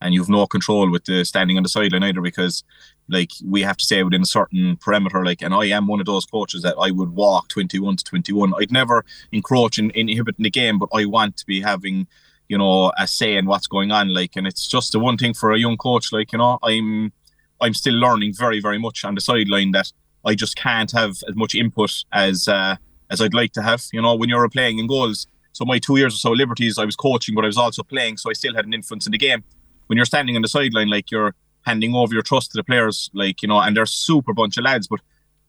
and 0.00 0.12
you've 0.12 0.28
no 0.28 0.46
control 0.46 0.90
with 0.90 1.04
the 1.04 1.24
standing 1.24 1.56
on 1.56 1.62
the 1.62 1.68
sideline 1.68 2.02
either 2.02 2.20
because, 2.20 2.62
like, 3.08 3.30
we 3.44 3.62
have 3.62 3.76
to 3.78 3.84
stay 3.84 4.02
within 4.02 4.22
a 4.22 4.26
certain 4.26 4.76
perimeter. 4.76 5.24
Like, 5.24 5.40
and 5.40 5.54
I 5.54 5.66
am 5.66 5.86
one 5.86 6.00
of 6.00 6.06
those 6.06 6.26
coaches 6.26 6.62
that 6.62 6.76
I 6.78 6.90
would 6.90 7.14
walk 7.14 7.48
twenty 7.48 7.78
one 7.78 7.96
to 7.96 8.04
twenty 8.04 8.32
one. 8.32 8.52
I'd 8.58 8.72
never 8.72 9.04
encroach 9.32 9.78
and 9.78 9.90
inhibit 9.92 10.36
in 10.38 10.44
the 10.44 10.50
game, 10.50 10.78
but 10.78 10.90
I 10.92 11.04
want 11.06 11.36
to 11.38 11.46
be 11.46 11.60
having, 11.60 12.06
you 12.48 12.58
know, 12.58 12.92
a 12.98 13.06
say 13.06 13.36
in 13.36 13.46
what's 13.46 13.66
going 13.66 13.92
on. 13.92 14.12
Like, 14.12 14.32
and 14.36 14.46
it's 14.46 14.68
just 14.68 14.92
the 14.92 14.98
one 14.98 15.16
thing 15.16 15.34
for 15.34 15.52
a 15.52 15.58
young 15.58 15.76
coach. 15.76 16.12
Like, 16.12 16.32
you 16.32 16.38
know, 16.38 16.58
I'm, 16.62 17.12
I'm 17.60 17.74
still 17.74 17.94
learning 17.94 18.34
very, 18.36 18.60
very 18.60 18.78
much 18.78 19.04
on 19.04 19.14
the 19.14 19.20
sideline 19.20 19.70
that 19.72 19.92
I 20.26 20.34
just 20.34 20.56
can't 20.56 20.90
have 20.92 21.10
as 21.28 21.34
much 21.34 21.54
input 21.54 21.92
as 22.12 22.48
uh, 22.48 22.76
as 23.10 23.20
I'd 23.20 23.34
like 23.34 23.52
to 23.52 23.62
have. 23.62 23.84
You 23.92 24.02
know, 24.02 24.14
when 24.14 24.28
you're 24.28 24.48
playing 24.48 24.78
in 24.78 24.86
goals. 24.86 25.26
So 25.52 25.64
my 25.64 25.78
two 25.78 25.96
years 25.96 26.14
or 26.16 26.18
South 26.18 26.36
Liberties, 26.36 26.78
I 26.78 26.84
was 26.84 26.96
coaching, 26.96 27.32
but 27.36 27.44
I 27.44 27.46
was 27.46 27.56
also 27.56 27.84
playing, 27.84 28.16
so 28.16 28.28
I 28.28 28.32
still 28.32 28.56
had 28.56 28.66
an 28.66 28.74
influence 28.74 29.06
in 29.06 29.12
the 29.12 29.18
game. 29.18 29.44
When 29.86 29.96
you're 29.96 30.04
standing 30.04 30.34
on 30.34 30.42
the 30.42 30.48
sideline, 30.48 30.88
like 30.88 31.12
you're 31.12 31.32
handing 31.62 31.94
over 31.94 32.12
your 32.12 32.24
trust 32.24 32.50
to 32.50 32.56
the 32.56 32.64
players, 32.64 33.08
like 33.14 33.40
you 33.40 33.46
know, 33.48 33.60
and 33.60 33.76
they're 33.76 33.86
super 33.86 34.32
bunch 34.34 34.56
of 34.56 34.64
lads, 34.64 34.88
but 34.88 35.00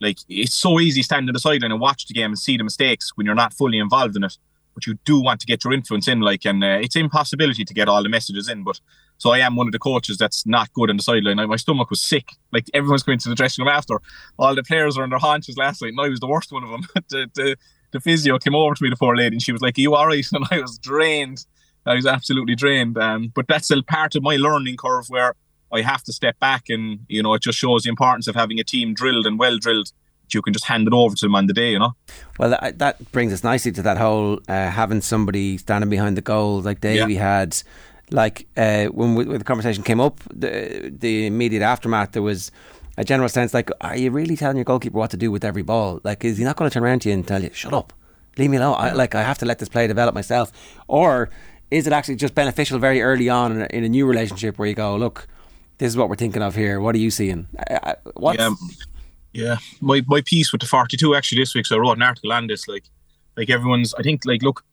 like 0.01 0.19
it's 0.29 0.53
so 0.53 0.79
easy 0.79 1.01
standing 1.01 1.29
on 1.29 1.33
the 1.33 1.39
sideline 1.39 1.71
and 1.71 1.81
watch 1.81 2.05
the 2.05 2.13
game 2.13 2.31
and 2.31 2.39
see 2.39 2.57
the 2.57 2.63
mistakes 2.63 3.13
when 3.15 3.25
you're 3.25 3.35
not 3.35 3.53
fully 3.53 3.79
involved 3.79 4.15
in 4.15 4.23
it. 4.23 4.37
But 4.75 4.85
you 4.85 4.95
do 5.05 5.21
want 5.21 5.39
to 5.39 5.47
get 5.47 5.63
your 5.63 5.71
influence 5.73 6.07
in, 6.07 6.19
like, 6.19 6.45
and 6.45 6.61
uh, 6.61 6.79
it's 6.81 6.97
impossibility 6.97 7.63
to 7.63 7.73
get 7.73 7.87
all 7.87 8.03
the 8.03 8.09
messages 8.09 8.49
in. 8.49 8.63
But 8.63 8.81
so 9.17 9.31
I 9.31 9.39
am 9.39 9.55
one 9.55 9.67
of 9.67 9.71
the 9.71 9.79
coaches 9.79 10.17
that's 10.17 10.45
not 10.45 10.71
good 10.73 10.89
on 10.89 10.97
the 10.97 11.03
sideline. 11.03 11.39
I, 11.39 11.45
my 11.45 11.55
stomach 11.55 11.89
was 11.89 12.01
sick. 12.01 12.29
Like 12.51 12.65
everyone's 12.73 13.03
going 13.03 13.19
to 13.19 13.29
the 13.29 13.35
dressing 13.35 13.63
room 13.63 13.73
after. 13.73 14.01
All 14.37 14.55
the 14.55 14.63
players 14.63 14.97
are 14.97 15.03
on 15.03 15.09
their 15.09 15.19
haunches 15.19 15.57
last 15.57 15.81
night, 15.81 15.89
and 15.89 16.01
I 16.01 16.09
was 16.09 16.19
the 16.19 16.27
worst 16.27 16.51
one 16.51 16.63
of 16.63 16.69
them. 16.69 16.81
the, 17.09 17.29
the, 17.33 17.57
the 17.91 17.99
physio 17.99 18.37
came 18.37 18.55
over 18.55 18.75
to 18.75 18.83
me, 18.83 18.89
the 18.89 18.95
poor 18.95 19.15
lady, 19.15 19.35
and 19.35 19.43
she 19.43 19.51
was 19.51 19.61
like, 19.61 19.77
Are 19.77 19.81
you 19.81 19.95
all 19.95 20.07
right? 20.07 20.25
And 20.33 20.45
I 20.51 20.59
was 20.59 20.77
drained. 20.77 21.45
I 21.85 21.95
was 21.95 22.05
absolutely 22.05 22.55
drained. 22.55 22.97
Um, 22.97 23.31
but 23.35 23.47
that's 23.47 23.65
still 23.65 23.83
part 23.83 24.15
of 24.15 24.23
my 24.23 24.37
learning 24.37 24.77
curve 24.77 25.05
where 25.07 25.35
I 25.71 25.81
have 25.81 26.03
to 26.03 26.13
step 26.13 26.39
back 26.39 26.63
and, 26.69 26.99
you 27.07 27.21
know, 27.21 27.33
it 27.35 27.43
just 27.43 27.59
shows 27.59 27.83
the 27.83 27.89
importance 27.89 28.27
of 28.27 28.35
having 28.35 28.59
a 28.59 28.63
team 28.63 28.93
drilled 28.93 29.27
and 29.27 29.37
well 29.37 29.59
drilled 29.59 29.91
you 30.33 30.41
can 30.41 30.53
just 30.53 30.65
hand 30.65 30.87
it 30.87 30.93
over 30.93 31.15
to 31.15 31.25
them 31.25 31.35
on 31.35 31.47
the 31.47 31.53
day, 31.53 31.71
you 31.71 31.79
know? 31.79 31.95
Well, 32.39 32.49
that, 32.49 32.79
that 32.79 33.11
brings 33.11 33.33
us 33.33 33.43
nicely 33.43 33.71
to 33.73 33.81
that 33.83 33.97
whole 33.97 34.39
uh, 34.47 34.69
having 34.69 35.01
somebody 35.01 35.57
standing 35.57 35.89
behind 35.89 36.17
the 36.17 36.21
goal 36.21 36.61
like 36.61 36.81
Davy 36.81 37.15
had. 37.15 37.61
Like 38.11 38.47
uh, 38.55 38.85
when, 38.85 39.15
we, 39.15 39.25
when 39.25 39.39
the 39.39 39.43
conversation 39.43 39.83
came 39.83 39.99
up, 39.99 40.19
the, 40.31 40.93
the 40.95 41.27
immediate 41.27 41.63
aftermath, 41.63 42.11
there 42.11 42.21
was 42.21 42.51
a 42.97 43.03
general 43.03 43.29
sense 43.29 43.53
like, 43.53 43.69
are 43.81 43.97
you 43.97 44.11
really 44.11 44.35
telling 44.35 44.57
your 44.57 44.63
goalkeeper 44.63 44.97
what 44.97 45.11
to 45.11 45.17
do 45.17 45.31
with 45.31 45.43
every 45.43 45.63
ball? 45.63 45.99
Like, 46.03 46.23
is 46.23 46.37
he 46.37 46.43
not 46.43 46.55
going 46.55 46.69
to 46.69 46.73
turn 46.73 46.83
around 46.83 47.01
to 47.01 47.09
you 47.09 47.15
and 47.15 47.27
tell 47.27 47.43
you, 47.43 47.51
shut 47.51 47.73
up, 47.73 47.93
leave 48.37 48.49
me 48.49 48.57
alone? 48.57 48.75
I, 48.77 48.93
like, 48.93 49.15
I 49.15 49.23
have 49.23 49.37
to 49.39 49.45
let 49.45 49.59
this 49.59 49.69
play 49.69 49.87
develop 49.87 50.13
myself. 50.13 50.51
Or 50.87 51.29
is 51.71 51.87
it 51.87 51.93
actually 51.93 52.15
just 52.15 52.35
beneficial 52.35 52.79
very 52.79 53.01
early 53.01 53.27
on 53.27 53.51
in 53.53 53.61
a, 53.61 53.65
in 53.65 53.83
a 53.83 53.89
new 53.89 54.05
relationship 54.05 54.57
where 54.57 54.67
you 54.67 54.75
go, 54.75 54.95
look, 54.95 55.27
this 55.77 55.89
is 55.89 55.97
what 55.97 56.07
we're 56.07 56.15
thinking 56.15 56.41
of 56.41 56.55
here. 56.55 56.79
What 56.79 56.95
are 56.95 56.99
you 56.99 57.11
seeing? 57.11 57.47
Yeah, 58.37 58.51
yeah. 59.33 59.57
My 59.81 60.01
my 60.07 60.21
piece 60.21 60.53
with 60.53 60.61
the 60.61 60.67
forty 60.67 60.95
two 60.95 61.15
actually 61.15 61.41
this 61.41 61.53
week, 61.53 61.65
so 61.65 61.75
I 61.75 61.79
wrote 61.79 61.97
an 61.97 62.01
article 62.01 62.31
on 62.31 62.47
this. 62.47 62.65
Like, 62.65 62.85
like 63.35 63.49
everyone's, 63.49 63.93
I 63.95 64.01
think, 64.01 64.23
like, 64.25 64.41
look, 64.41 64.63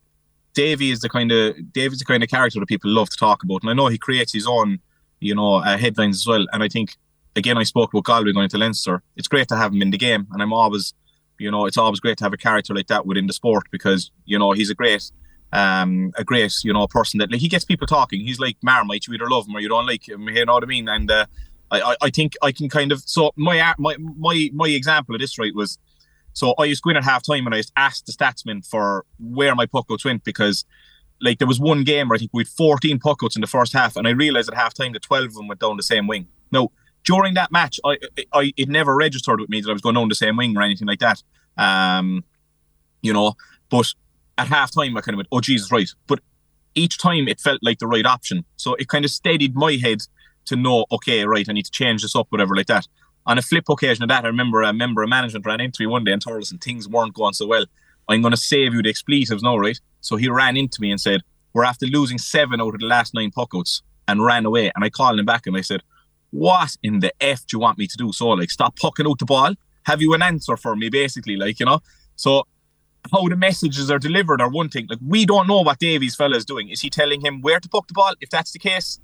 Davy 0.55 0.91
is 0.91 1.01
the 1.01 1.09
kind 1.09 1.33
of 1.33 1.73
Davy's 1.73 1.99
the 1.99 2.05
kind 2.05 2.23
of 2.23 2.29
character 2.29 2.61
that 2.61 2.67
people 2.67 2.91
love 2.91 3.09
to 3.11 3.17
talk 3.17 3.43
about, 3.43 3.63
and 3.63 3.71
I 3.71 3.75
know 3.75 3.87
he 3.87 3.99
creates 3.99 4.33
his 4.33 4.47
own, 4.47 4.81
you 5.21 5.35
know, 5.35 5.57
uh, 5.57 5.77
headlines 5.79 6.19
as 6.19 6.27
well. 6.27 6.47
And 6.53 6.63
I 6.63 6.69
think, 6.69 6.97
again, 7.37 7.57
I 7.57 7.63
spoke 7.63 7.93
about 7.93 8.05
Galway 8.05 8.33
going 8.33 8.49
to 8.51 8.59
Leinster. 8.59 9.03
It's 9.17 9.29
great 9.29 9.49
to 9.49 9.57
have 9.57 9.73
him 9.73 9.83
in 9.83 9.91
the 9.91 9.99
game, 9.99 10.27
and 10.33 10.43
I'm 10.43 10.53
always, 10.53 10.95
you 11.39 11.51
know, 11.51 11.67
it's 11.67 11.79
always 11.79 12.01
great 12.01 12.19
to 12.19 12.25
have 12.25 12.33
a 12.33 12.39
character 12.39 12.75
like 12.75 12.89
that 12.89 13.07
within 13.07 13.27
the 13.27 13.33
sport 13.33 13.65
because 13.71 14.11
you 14.25 14.39
know 14.39 14.53
he's 14.53 14.71
a 14.71 14.75
great. 14.75 15.11
Um, 15.55 16.15
a 16.17 16.25
great, 16.25 16.65
you 16.65 16.73
know, 16.73 16.87
person 16.87 17.19
that 17.19 17.31
like 17.31 17.43
he 17.43 17.47
gets 17.47 17.67
people 17.67 17.87
talking. 17.87 18.23
He's 18.23 18.41
like 18.41 18.57
Marmite, 18.63 19.07
you 19.07 19.13
either 19.13 19.29
love 19.29 19.47
him 19.47 19.55
or 19.55 19.61
you 19.61 19.69
don't 19.69 19.87
like 19.87 20.09
him. 20.09 20.27
You 20.31 20.47
know 20.47 20.55
what 20.55 20.63
I 20.63 20.67
mean? 20.67 20.89
And 20.89 21.11
uh, 21.11 21.27
I, 21.71 21.81
I, 21.81 21.97
I 22.05 22.11
think 22.11 22.35
I 22.41 22.53
can 22.53 22.71
kind 22.71 22.91
of 22.91 23.03
so 23.05 23.33
my 23.37 23.75
my 23.79 23.97
my 23.99 24.49
my 24.55 24.69
example 24.69 25.15
of 25.15 25.21
this 25.21 25.39
right 25.39 25.55
was 25.55 25.79
so 26.33 26.55
I 26.59 26.65
used 26.65 26.83
to 26.83 26.87
go 26.87 26.91
in 26.91 26.97
at 26.97 27.05
half 27.05 27.23
time 27.23 27.47
and 27.47 27.55
I 27.55 27.59
just 27.59 27.73
asked 27.77 28.07
the 28.07 28.13
statsman 28.13 28.67
for 28.67 29.05
where 29.19 29.55
my 29.55 29.67
puck 29.67 29.87
outs 29.91 30.05
went 30.05 30.25
because 30.25 30.65
like 31.21 31.39
there 31.39 31.49
was 31.49 31.61
one 31.61 31.85
game 31.85 32.09
where 32.09 32.17
I 32.17 32.19
think 32.19 32.33
we 32.33 32.43
had 32.43 32.49
14 32.49 32.99
puck 32.99 33.21
outs 33.23 33.37
in 33.37 33.41
the 33.41 33.47
first 33.47 33.73
half 33.73 33.97
and 33.97 34.09
I 34.09 34.11
realized 34.11 34.49
at 34.49 34.57
half 34.57 34.75
time 34.75 34.93
that 34.93 35.03
12 35.03 35.27
of 35.27 35.35
them 35.35 35.49
went 35.49 35.61
down 35.61 35.77
the 35.77 35.83
same 35.83 36.07
wing. 36.07 36.27
No, 36.51 36.73
during 37.05 37.35
that 37.35 37.53
match, 37.53 37.81
I, 37.85 37.99
I 38.33 38.53
it 38.57 38.69
never 38.69 38.95
registered 38.95 39.41
with 39.41 39.51
me 39.51 39.61
that 39.61 39.69
I 39.69 39.73
was 39.73 39.83
going 39.83 39.95
down 39.95 40.09
the 40.09 40.15
same 40.15 40.37
wing 40.37 40.57
or 40.57 40.63
anything 40.63 40.89
like 40.89 41.01
that. 41.01 41.23
Um, 41.57 42.25
you 43.03 43.13
know, 43.13 43.35
but 43.71 43.93
at 44.39 44.49
half 44.49 44.73
time 44.73 44.97
I 44.97 45.01
kind 45.01 45.15
of 45.15 45.19
went, 45.19 45.29
oh 45.33 45.41
Jesus, 45.41 45.71
right. 45.71 45.89
But 46.07 46.21
each 46.75 46.99
time 46.99 47.29
it 47.29 47.41
felt 47.41 47.61
like 47.63 47.79
the 47.79 47.87
right 47.87 48.07
option. 48.07 48.45
So 48.57 48.75
it 48.75 48.89
kind 48.89 49.05
of 49.05 49.11
steadied 49.11 49.55
my 49.55 49.73
head 49.75 50.03
to 50.47 50.57
know, 50.57 50.87
okay, 50.91 51.25
right, 51.25 51.49
I 51.49 51.53
need 51.53 51.67
to 51.67 51.71
change 51.71 52.03
this 52.03 52.17
up, 52.17 52.27
whatever 52.31 52.57
like 52.57 52.67
that. 52.67 52.87
On 53.27 53.39
a 53.39 53.43
flip 53.43 53.69
occasion 53.69 54.03
of 54.03 54.09
that, 54.09 54.25
I 54.25 54.29
remember 54.29 54.63
a 54.63 54.73
member 54.73 55.03
of 55.03 55.09
management 55.09 55.47
ran 55.47 55.61
into 55.61 55.83
me 55.83 55.87
one 55.87 56.05
day 56.05 56.13
and 56.13 56.21
told 56.21 56.43
us, 56.43 56.51
and 56.51 56.61
things 56.61 56.89
weren't 56.89 57.15
going 57.15 57.35
so 57.35 57.47
well. 57.47 57.67
I'm 58.09 58.21
going 58.21 58.33
to 58.33 58.37
save 58.37 58.75
you 58.75 58.83
the 58.83 58.91
expletives 58.91 59.43
now, 59.43 59.57
right? 59.57 59.79
So 60.01 60.17
he 60.17 60.29
ran 60.29 60.57
into 60.57 60.81
me 60.81 60.91
and 60.91 61.01
said, 61.01 61.21
we're 61.53 61.65
after 61.65 61.87
losing 61.87 62.19
seven 62.19 62.61
out 62.61 62.75
of 62.75 62.81
the 62.81 62.87
last 62.87 63.15
nine 63.15 63.31
puckouts 63.31 63.83
and 64.09 64.25
ran 64.25 64.45
away. 64.45 64.73
And 64.75 64.85
I 64.85 64.91
called 64.91 65.19
him 65.19 65.27
back 65.27 65.47
and 65.47 65.57
I 65.57 65.61
said, 65.61 65.83
what 66.31 66.77
in 66.83 67.01
the 67.01 67.13
F 67.21 67.47
do 67.47 67.57
you 67.57 67.61
want 67.61 67.79
me 67.79 67.87
to 67.87 67.97
do? 67.97 68.13
So 68.13 68.29
like, 68.29 68.51
stop 68.51 68.77
pucking 68.77 69.07
out 69.07 69.19
the 69.19 69.27
ball. 69.27 69.55
Have 69.85 70.01
you 70.01 70.15
an 70.15 70.23
answer 70.23 70.57
for 70.57 70.75
me, 70.75 70.89
basically? 70.89 71.37
Like, 71.37 71.61
you 71.61 71.67
know? 71.67 71.81
So 72.17 72.47
how 73.13 73.29
the 73.29 73.37
messages 73.37 73.91
are 73.91 73.99
delivered 73.99 74.41
are 74.41 74.51
one 74.51 74.69
thing. 74.69 74.87
Like, 74.89 75.01
we 75.07 75.27
don't 75.27 75.47
know 75.47 75.61
what 75.61 75.79
Davy's 75.79 76.15
fella 76.15 76.37
is 76.37 76.45
doing. 76.45 76.71
Is 76.71 76.81
he 76.81 76.91
telling 76.91 77.21
him 77.21 77.41
where 77.41 77.61
to 77.61 77.69
puck 77.69 77.87
the 77.87 77.95
ball? 77.95 78.15
If 78.21 78.31
that's 78.31 78.53
the 78.53 78.59
case, 78.59 78.99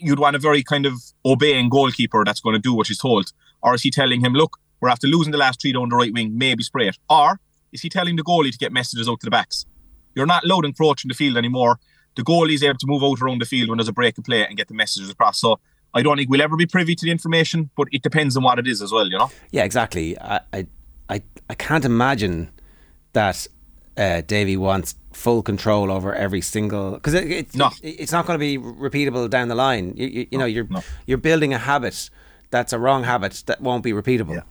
you'd 0.00 0.18
want 0.18 0.36
a 0.36 0.38
very 0.38 0.62
kind 0.62 0.86
of 0.86 0.94
obeying 1.24 1.68
goalkeeper 1.68 2.24
that's 2.24 2.40
going 2.40 2.54
to 2.54 2.60
do 2.60 2.74
what 2.74 2.86
he's 2.86 2.98
told. 2.98 3.32
Or 3.62 3.74
is 3.74 3.82
he 3.82 3.90
telling 3.90 4.24
him, 4.24 4.32
look, 4.32 4.58
we're 4.80 4.88
after 4.88 5.06
losing 5.06 5.32
the 5.32 5.38
last 5.38 5.60
three 5.60 5.72
down 5.72 5.88
the 5.90 5.96
right 5.96 6.12
wing, 6.12 6.36
maybe 6.36 6.62
spray 6.62 6.88
it? 6.88 6.98
Or 7.08 7.40
is 7.72 7.82
he 7.82 7.88
telling 7.88 8.16
the 8.16 8.22
goalie 8.22 8.50
to 8.50 8.58
get 8.58 8.72
messages 8.72 9.08
out 9.08 9.20
to 9.20 9.26
the 9.26 9.30
backs? 9.30 9.66
You're 10.14 10.26
not 10.26 10.44
allowed 10.44 10.64
encroaching 10.64 11.08
the 11.08 11.14
field 11.14 11.36
anymore. 11.36 11.78
The 12.16 12.22
goalie 12.22 12.54
is 12.54 12.62
able 12.62 12.78
to 12.78 12.86
move 12.86 13.04
out 13.04 13.20
around 13.20 13.40
the 13.40 13.46
field 13.46 13.68
when 13.68 13.78
there's 13.78 13.88
a 13.88 13.92
break 13.92 14.18
of 14.18 14.24
play 14.24 14.44
and 14.44 14.56
get 14.56 14.68
the 14.68 14.74
messages 14.74 15.10
across. 15.10 15.40
So 15.40 15.60
I 15.94 16.02
don't 16.02 16.16
think 16.16 16.30
we'll 16.30 16.42
ever 16.42 16.56
be 16.56 16.66
privy 16.66 16.94
to 16.94 17.04
the 17.04 17.10
information, 17.10 17.70
but 17.76 17.88
it 17.92 18.02
depends 18.02 18.36
on 18.36 18.42
what 18.42 18.58
it 18.58 18.66
is 18.66 18.82
as 18.82 18.92
well, 18.92 19.08
you 19.08 19.18
know? 19.18 19.30
Yeah, 19.50 19.64
exactly. 19.64 20.18
I, 20.18 20.40
I, 20.52 20.66
I, 21.08 21.22
I 21.48 21.54
can't 21.54 21.84
imagine 21.84 22.50
that 23.12 23.46
uh, 23.96 24.22
Davy 24.22 24.56
wants 24.56 24.94
full 25.12 25.42
control 25.42 25.90
over 25.90 26.14
every 26.14 26.40
single 26.40 26.92
because 26.92 27.14
it, 27.14 27.30
it, 27.30 27.54
No. 27.54 27.70
it- 27.82 27.96
it's 28.00 28.12
not 28.12 28.26
going 28.26 28.38
to 28.38 28.38
be 28.38 28.58
repeatable 28.58 29.28
down 29.28 29.48
the 29.48 29.54
line. 29.54 29.94
You, 29.96 30.06
you, 30.06 30.26
you 30.30 30.38
know, 30.38 30.44
you're 30.46 30.66
no. 30.68 30.82
you're 31.06 31.18
building 31.18 31.52
a 31.54 31.58
habit 31.58 32.10
that's 32.50 32.72
a 32.72 32.78
wrong 32.78 33.04
habit 33.04 33.42
that 33.46 33.60
won't 33.60 33.82
be 33.84 33.92
repeatable. 33.92 34.34
Yeah, 34.34 34.42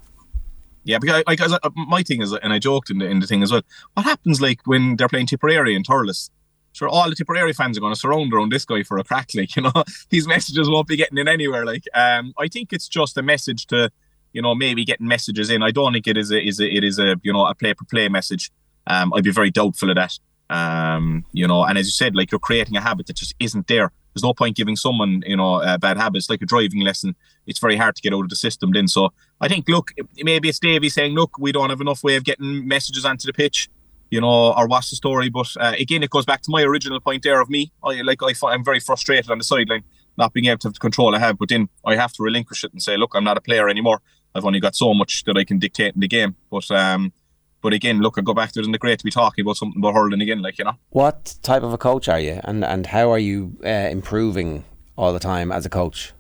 Yeah, 0.84 0.98
because 1.00 1.24
like 1.28 1.42
I- 1.64 1.70
my 1.76 2.04
thing 2.04 2.22
is, 2.22 2.32
and 2.34 2.52
I 2.54 2.60
joked 2.60 2.90
in 2.90 2.98
the 3.00 3.06
in 3.06 3.20
the 3.20 3.28
thing 3.28 3.44
as 3.44 3.52
well. 3.52 3.62
What 3.94 4.04
happens 4.06 4.42
like 4.42 4.60
when 4.66 4.96
they're 4.96 5.08
playing 5.10 5.28
Tipperary 5.28 5.76
and 5.76 5.86
Thurles? 5.86 6.30
Sure, 6.72 6.88
all 6.88 7.10
the 7.10 7.16
Tipperary 7.16 7.52
fans 7.54 7.78
are 7.78 7.82
going 7.82 7.94
to 7.94 8.00
surround 8.00 8.32
around 8.34 8.52
this 8.52 8.64
guy 8.66 8.84
for 8.84 8.98
a 9.00 9.04
crack. 9.04 9.30
Like 9.36 9.56
you 9.56 9.64
know, 9.64 9.72
these 10.10 10.28
messages 10.28 10.70
won't 10.70 10.88
be 10.88 10.96
getting 10.98 11.18
in 11.18 11.28
anywhere. 11.28 11.66
Like, 11.66 11.84
um, 11.96 12.34
I 12.38 12.48
think 12.48 12.72
it's 12.74 12.88
just 12.88 13.18
a 13.18 13.22
message 13.24 13.66
to, 13.68 13.90
you 14.34 14.42
know, 14.42 14.54
maybe 14.56 14.86
getting 14.86 15.08
messages 15.08 15.50
in. 15.50 15.64
I 15.64 15.72
don't 15.72 15.94
think 15.94 16.06
it 16.08 16.16
is 16.18 16.32
a 16.32 16.40
is 16.46 16.60
a, 16.60 16.68
it 16.72 16.84
is 16.84 17.00
a 17.00 17.16
you 17.24 17.34
know 17.34 17.46
a 17.46 17.56
play 17.56 17.74
per 17.74 17.86
play 17.86 18.08
message. 18.08 18.52
Um, 18.88 19.12
I'd 19.14 19.24
be 19.24 19.32
very 19.32 19.52
doubtful 19.52 19.90
of 19.90 19.96
that. 19.96 20.18
Um, 20.50 21.26
you 21.32 21.48
know, 21.48 21.64
and 21.64 21.78
as 21.78 21.86
you 21.86 21.92
said, 21.92 22.16
like 22.16 22.32
you're 22.32 22.40
creating 22.40 22.76
a 22.76 22.82
habit 22.82 23.08
that 23.08 23.16
just 23.16 23.36
isn't 23.40 23.68
there. 23.68 23.92
there's 24.14 24.24
no 24.24 24.34
point 24.34 24.56
giving 24.56 24.76
someone, 24.76 25.24
you 25.26 25.38
know, 25.38 25.62
bad 25.80 25.98
habits 25.98 26.30
like 26.30 26.42
a 26.42 26.46
driving 26.46 26.82
lesson. 26.82 27.16
It's 27.46 27.60
very 27.60 27.76
hard 27.76 27.96
to 27.96 28.02
get 28.02 28.14
out 28.14 28.24
of 28.24 28.30
the 28.30 28.36
system 28.36 28.72
then. 28.72 28.88
So 28.88 29.14
I 29.40 29.48
think, 29.48 29.70
look, 29.70 29.92
maybe 30.24 30.50
it's 30.50 30.60
Davy 30.60 30.90
saying, 30.90 31.14
look, 31.14 31.38
we 31.38 31.52
don't 31.52 31.70
have 31.70 31.82
enough 31.82 32.04
way 32.04 32.16
of 32.16 32.24
getting 32.24 32.68
messages 32.68 33.06
onto 33.06 33.28
the 33.28 33.34
pitch, 33.34 33.70
you 34.10 34.20
know, 34.20 34.54
or 34.54 34.68
what's 34.68 34.90
the 34.90 34.96
story. 34.96 35.30
But 35.30 35.56
uh, 35.60 35.76
again, 35.78 36.02
it 36.04 36.10
goes 36.10 36.26
back 36.26 36.42
to 36.44 36.52
my 36.52 36.64
original 36.64 37.00
point 37.00 37.24
there 37.24 37.40
of 37.40 37.50
me. 37.50 37.72
I 37.84 38.02
like 38.02 38.22
I 38.24 38.34
I'm 38.48 38.66
very 38.66 38.80
frustrated 38.80 39.30
on 39.30 39.38
the 39.38 39.44
sideline, 39.44 39.84
not 40.18 40.34
being 40.34 40.48
able 40.48 40.58
to 40.60 40.68
have 40.68 40.74
the 40.74 40.80
control 40.80 41.16
I 41.16 41.20
have. 41.20 41.38
But 41.38 41.50
then 41.50 41.70
I 41.86 41.96
have 41.96 42.14
to 42.14 42.24
relinquish 42.24 42.64
it 42.64 42.74
and 42.74 42.82
say, 42.82 42.98
look, 42.98 43.14
I'm 43.14 43.24
not 43.24 43.38
a 43.38 43.42
player 43.42 43.70
anymore. 43.70 44.02
I've 44.34 44.46
only 44.46 44.60
got 44.60 44.76
so 44.76 44.94
much 44.94 45.24
that 45.26 45.38
I 45.38 45.44
can 45.44 45.60
dictate 45.60 45.94
in 45.94 46.02
the 46.02 46.08
game. 46.08 46.36
But 46.52 46.70
um, 46.72 47.14
but 47.62 47.74
again, 47.74 48.00
look, 48.00 48.18
I 48.18 48.22
go 48.22 48.34
back 48.34 48.52
to 48.54 48.60
it, 48.60 48.66
and 48.66 48.74
it's 48.74 48.82
great 48.82 49.00
to 49.00 49.06
be 49.06 49.12
talking 49.12 49.44
about 49.44 49.58
something 49.58 49.80
about 49.80 49.94
hurling 49.94 50.22
again, 50.22 50.42
like 50.42 50.58
you 50.58 50.66
know. 50.66 50.74
What 50.90 51.36
type 51.42 51.64
of 51.64 51.74
a 51.74 51.78
coach 51.78 52.08
are 52.08 52.20
you, 52.20 52.40
and 52.44 52.64
and 52.64 52.88
how 52.88 53.12
are 53.12 53.20
you 53.20 53.58
uh, 53.64 53.90
improving 53.92 54.66
all 54.98 55.14
the 55.14 55.20
time 55.20 55.52
as 55.52 55.66
a 55.66 55.70
coach? 55.70 56.14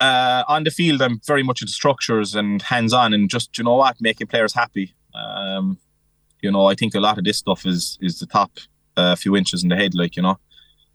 Uh, 0.00 0.42
on 0.48 0.64
the 0.64 0.70
field, 0.70 1.00
I'm 1.00 1.20
very 1.26 1.44
much 1.44 1.62
into 1.62 1.72
structures 1.72 2.34
and 2.34 2.60
hands-on, 2.60 3.14
and 3.14 3.30
just 3.30 3.56
you 3.58 3.64
know 3.64 3.76
what, 3.76 4.00
making 4.00 4.26
players 4.26 4.52
happy. 4.52 4.94
Um, 5.14 5.78
you 6.40 6.50
know, 6.50 6.66
I 6.66 6.74
think 6.74 6.94
a 6.94 7.00
lot 7.00 7.18
of 7.18 7.24
this 7.24 7.38
stuff 7.38 7.64
is 7.64 7.98
is 8.00 8.18
the 8.18 8.26
top 8.26 8.50
uh, 8.96 9.14
few 9.14 9.36
inches 9.36 9.62
in 9.62 9.68
the 9.68 9.76
head, 9.76 9.94
like 9.94 10.16
you 10.16 10.22
know. 10.22 10.38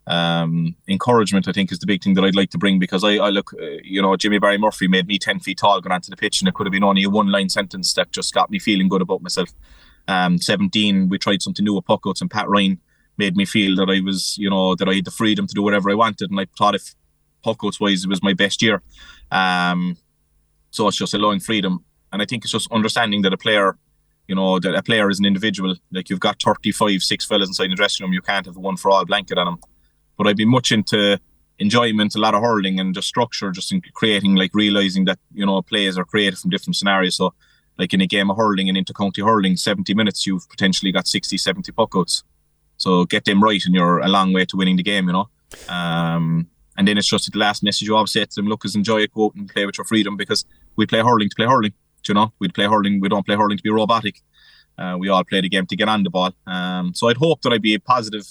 Um, 0.08 0.74
encouragement, 0.88 1.50
I 1.50 1.52
think, 1.52 1.70
is 1.70 1.80
the 1.80 1.86
big 1.86 2.02
thing 2.02 2.14
that 2.14 2.24
I'd 2.24 2.36
like 2.36 2.50
to 2.52 2.58
bring 2.58 2.80
because 2.80 3.04
I, 3.04 3.16
I 3.16 3.30
look, 3.30 3.54
uh, 3.54 3.66
you 3.84 4.02
know, 4.02 4.16
Jimmy 4.16 4.40
Barry 4.40 4.58
Murphy 4.58 4.88
made 4.88 5.06
me 5.06 5.20
10 5.20 5.42
feet 5.42 5.58
tall 5.58 5.82
going 5.82 5.92
onto 5.92 6.10
the 6.10 6.16
pitch, 6.16 6.42
and 6.42 6.48
it 6.48 6.54
could 6.54 6.66
have 6.66 6.72
been 6.72 6.84
only 6.84 7.04
a 7.04 7.10
one 7.10 7.30
line 7.30 7.50
sentence 7.50 7.94
that 7.96 8.12
just 8.14 8.34
got 8.34 8.50
me 8.50 8.58
feeling 8.58 8.88
good 8.88 9.02
about 9.02 9.22
myself. 9.22 9.50
Um, 10.08 10.38
17, 10.38 11.10
we 11.10 11.18
tried 11.18 11.42
something 11.42 11.66
new 11.66 11.76
with 11.76 11.86
puckouts, 11.86 12.22
and 12.22 12.32
Pat 12.32 12.48
Ryan 12.48 12.80
made 13.18 13.36
me 13.36 13.44
feel 13.44 13.76
that 13.76 13.90
I 13.90 14.00
was, 14.00 14.38
you 14.38 14.50
know, 14.50 14.76
that 14.76 14.88
I 14.88 14.96
had 14.96 15.06
the 15.06 15.12
freedom 15.12 15.46
to 15.46 15.54
do 15.54 15.62
whatever 15.62 15.92
I 15.92 15.96
wanted. 15.96 16.32
And 16.32 16.40
I 16.40 16.48
thought 16.58 16.76
if 16.76 16.96
puckouts 17.44 17.82
wise, 17.82 18.06
it 18.06 18.10
was 18.10 18.24
my 18.24 18.34
best 18.34 18.62
year. 18.62 18.82
Um, 19.30 19.98
so 20.72 20.88
it's 20.88 20.98
just 20.98 21.16
allowing 21.16 21.42
freedom. 21.42 21.84
And 22.14 22.22
I 22.22 22.26
think 22.26 22.46
it's 22.46 22.54
just 22.54 22.72
understanding 22.72 23.24
that 23.24 23.34
a 23.34 23.38
player, 23.38 23.78
you 24.28 24.36
know, 24.36 24.60
that 24.60 24.76
a 24.76 24.84
player 24.84 25.10
is 25.10 25.20
an 25.20 25.26
individual. 25.26 25.76
Like 25.92 26.10
you've 26.10 26.22
got 26.22 26.42
35, 26.42 27.02
six 27.02 27.26
fellas 27.26 27.50
inside 27.50 27.72
the 27.72 27.76
dressing 27.76 28.06
room, 28.06 28.14
you 28.14 28.22
can't 28.22 28.46
have 28.46 28.56
the 28.56 28.62
one 28.62 28.78
for 28.78 28.92
all 28.92 29.04
blanket 29.04 29.38
on 29.38 29.48
them 29.48 29.60
but 30.18 30.28
I'd 30.28 30.38
be 30.38 30.46
much 30.46 30.72
into 30.72 31.20
enjoyment, 31.60 32.16
a 32.16 32.20
lot 32.20 32.36
of 32.36 32.42
hurling 32.42 32.80
and 32.80 32.94
just 32.94 33.08
structure, 33.08 33.52
just 33.52 33.72
in 33.72 33.82
creating 33.94 34.36
like 34.36 34.52
realizing 34.54 35.06
that 35.06 35.20
you 35.34 35.46
know 35.46 35.62
plays 35.62 35.98
are 35.98 36.06
created 36.06 36.40
from 36.40 36.50
different 36.50 36.76
scenarios. 36.76 37.16
So, 37.18 37.34
like 37.78 37.94
in 37.94 38.02
a 38.02 38.08
game 38.08 38.30
of 38.30 38.38
hurling 38.38 38.70
and 38.70 38.78
inter-county 38.78 39.22
hurling, 39.22 39.56
70 39.56 39.94
minutes, 39.94 40.26
you've 40.26 40.50
potentially 40.50 40.92
got 40.92 41.08
60, 41.08 41.38
70 41.38 41.72
puckouts. 41.72 42.24
So 42.78 43.06
get 43.06 43.26
them 43.26 43.44
right, 43.44 43.62
and 43.66 43.74
you're 43.74 44.00
a 44.00 44.08
long 44.08 44.34
way 44.34 44.46
to 44.46 44.58
winning 44.58 44.78
the 44.78 44.84
game. 44.84 45.08
You 45.08 45.14
know. 45.14 45.30
Um, 45.70 46.48
and 46.78 46.88
then 46.88 46.98
it's 46.98 47.08
just 47.08 47.32
the 47.32 47.40
last 47.40 47.64
message 47.64 47.88
you 47.88 47.96
always 47.96 48.12
say 48.12 48.26
to 48.26 48.36
them: 48.36 48.48
look, 48.48 48.66
is 48.66 48.76
enjoy 48.76 49.02
it, 49.02 49.14
go 49.14 49.26
out 49.26 49.36
and 49.36 49.50
play 49.50 49.66
with 49.66 49.78
your 49.78 49.86
freedom 49.86 50.16
because 50.16 50.46
we 50.76 50.86
play 50.86 51.00
hurling 51.00 51.30
to 51.30 51.36
play 51.36 51.46
hurling. 51.46 51.74
You 52.08 52.14
know, 52.14 52.32
we 52.40 52.48
play 52.48 52.66
hurling. 52.66 53.02
We 53.02 53.10
don't 53.10 53.26
play 53.26 53.36
hurling 53.36 53.58
to 53.58 53.64
be 53.64 53.70
robotic. 53.70 54.22
Uh, 54.78 54.96
we 54.98 55.10
all 55.10 55.26
play 55.26 55.42
the 55.42 55.50
game 55.50 55.66
to 55.66 55.76
get 55.76 55.90
on 55.90 56.04
the 56.04 56.10
ball. 56.10 56.32
Um, 56.46 56.94
so 56.94 57.10
I'd 57.10 57.18
hope 57.18 57.42
that 57.42 57.52
I'd 57.52 57.62
be 57.62 57.74
a 57.74 57.80
positive 57.80 58.26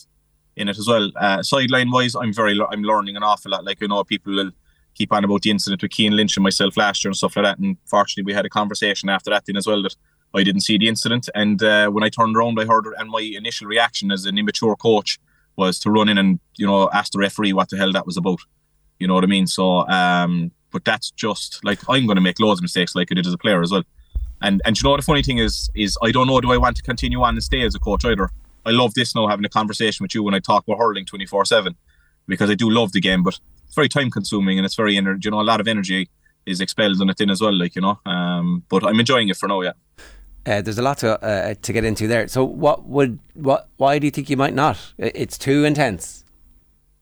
in 0.56 0.68
it 0.68 0.78
as 0.78 0.86
well. 0.86 1.10
Uh, 1.16 1.42
sideline 1.42 1.90
wise, 1.90 2.14
I'm 2.14 2.32
very 2.32 2.58
I'm 2.70 2.82
learning 2.82 3.16
an 3.16 3.22
awful 3.22 3.52
lot. 3.52 3.64
Like 3.64 3.80
you 3.80 3.88
know, 3.88 4.02
people 4.04 4.34
will 4.34 4.50
keep 4.94 5.12
on 5.12 5.24
about 5.24 5.42
the 5.42 5.50
incident 5.50 5.82
with 5.82 5.92
Cian 5.92 6.16
Lynch 6.16 6.36
and 6.36 6.44
myself 6.44 6.76
last 6.76 7.04
year 7.04 7.10
and 7.10 7.16
stuff 7.16 7.36
like 7.36 7.44
that. 7.44 7.58
And 7.58 7.76
fortunately, 7.84 8.24
we 8.30 8.34
had 8.34 8.46
a 8.46 8.50
conversation 8.50 9.08
after 9.08 9.30
that 9.30 9.44
then 9.46 9.56
as 9.56 9.66
well 9.66 9.82
that 9.82 9.94
I 10.34 10.42
didn't 10.42 10.62
see 10.62 10.78
the 10.78 10.88
incident. 10.88 11.28
And 11.34 11.62
uh, 11.62 11.90
when 11.90 12.02
I 12.02 12.08
turned 12.08 12.36
around, 12.36 12.58
I 12.58 12.64
heard 12.64 12.86
and 12.98 13.10
my 13.10 13.20
initial 13.20 13.66
reaction 13.66 14.10
as 14.10 14.24
an 14.24 14.38
immature 14.38 14.76
coach 14.76 15.18
was 15.56 15.78
to 15.80 15.90
run 15.90 16.08
in 16.08 16.18
and 16.18 16.38
you 16.56 16.66
know 16.66 16.90
ask 16.92 17.12
the 17.12 17.18
referee 17.18 17.52
what 17.52 17.70
the 17.70 17.76
hell 17.76 17.92
that 17.92 18.06
was 18.06 18.16
about. 18.16 18.40
You 18.98 19.06
know 19.06 19.14
what 19.14 19.24
I 19.24 19.28
mean? 19.28 19.46
So, 19.46 19.86
um, 19.88 20.50
but 20.70 20.84
that's 20.84 21.10
just 21.10 21.62
like 21.64 21.78
I'm 21.88 22.06
going 22.06 22.16
to 22.16 22.22
make 22.22 22.40
loads 22.40 22.60
of 22.60 22.62
mistakes 22.62 22.94
like 22.94 23.08
I 23.10 23.14
did 23.14 23.26
as 23.26 23.32
a 23.32 23.38
player 23.38 23.62
as 23.62 23.70
well. 23.70 23.84
And 24.42 24.60
and 24.64 24.78
you 24.78 24.88
know 24.88 24.96
the 24.96 25.02
funny 25.02 25.22
thing 25.22 25.38
is 25.38 25.70
is 25.74 25.98
I 26.02 26.12
don't 26.12 26.26
know 26.26 26.40
do 26.40 26.52
I 26.52 26.56
want 26.56 26.76
to 26.76 26.82
continue 26.82 27.22
on 27.22 27.34
and 27.34 27.42
stay 27.42 27.62
as 27.62 27.74
a 27.74 27.78
coach 27.78 28.04
either. 28.04 28.30
I 28.66 28.70
love 28.70 28.94
this 28.94 29.14
now 29.14 29.28
having 29.28 29.44
a 29.44 29.48
conversation 29.48 30.02
with 30.02 30.14
you 30.14 30.24
when 30.24 30.34
I 30.34 30.40
talk 30.40 30.66
about 30.66 30.78
hurling 30.78 31.06
24 31.06 31.44
7 31.44 31.76
because 32.26 32.50
I 32.50 32.54
do 32.54 32.68
love 32.68 32.90
the 32.92 33.00
game, 33.00 33.22
but 33.22 33.38
it's 33.64 33.74
very 33.74 33.88
time 33.88 34.10
consuming 34.10 34.58
and 34.58 34.66
it's 34.66 34.74
very, 34.74 34.96
energy, 34.96 35.26
you 35.26 35.30
know, 35.30 35.40
a 35.40 35.42
lot 35.42 35.60
of 35.60 35.68
energy 35.68 36.08
is 36.44 36.60
expelled 36.60 37.00
on 37.00 37.08
it 37.08 37.20
in 37.20 37.30
as 37.30 37.40
well, 37.40 37.54
like, 37.54 37.76
you 37.76 37.82
know. 37.82 38.00
Um, 38.04 38.64
but 38.68 38.84
I'm 38.84 38.98
enjoying 38.98 39.28
it 39.28 39.36
for 39.36 39.48
now, 39.48 39.60
yeah. 39.62 39.72
Uh, 40.44 40.62
there's 40.62 40.78
a 40.78 40.82
lot 40.82 40.98
to 40.98 41.20
uh, 41.24 41.54
to 41.60 41.72
get 41.72 41.84
into 41.84 42.06
there. 42.06 42.28
So, 42.28 42.44
what 42.44 42.86
would 42.86 43.18
what? 43.34 43.68
Why 43.78 43.98
do 43.98 44.06
you 44.06 44.12
think 44.12 44.30
you 44.30 44.36
might 44.36 44.54
not? 44.54 44.78
It's 44.96 45.36
too 45.36 45.64
intense. 45.64 46.24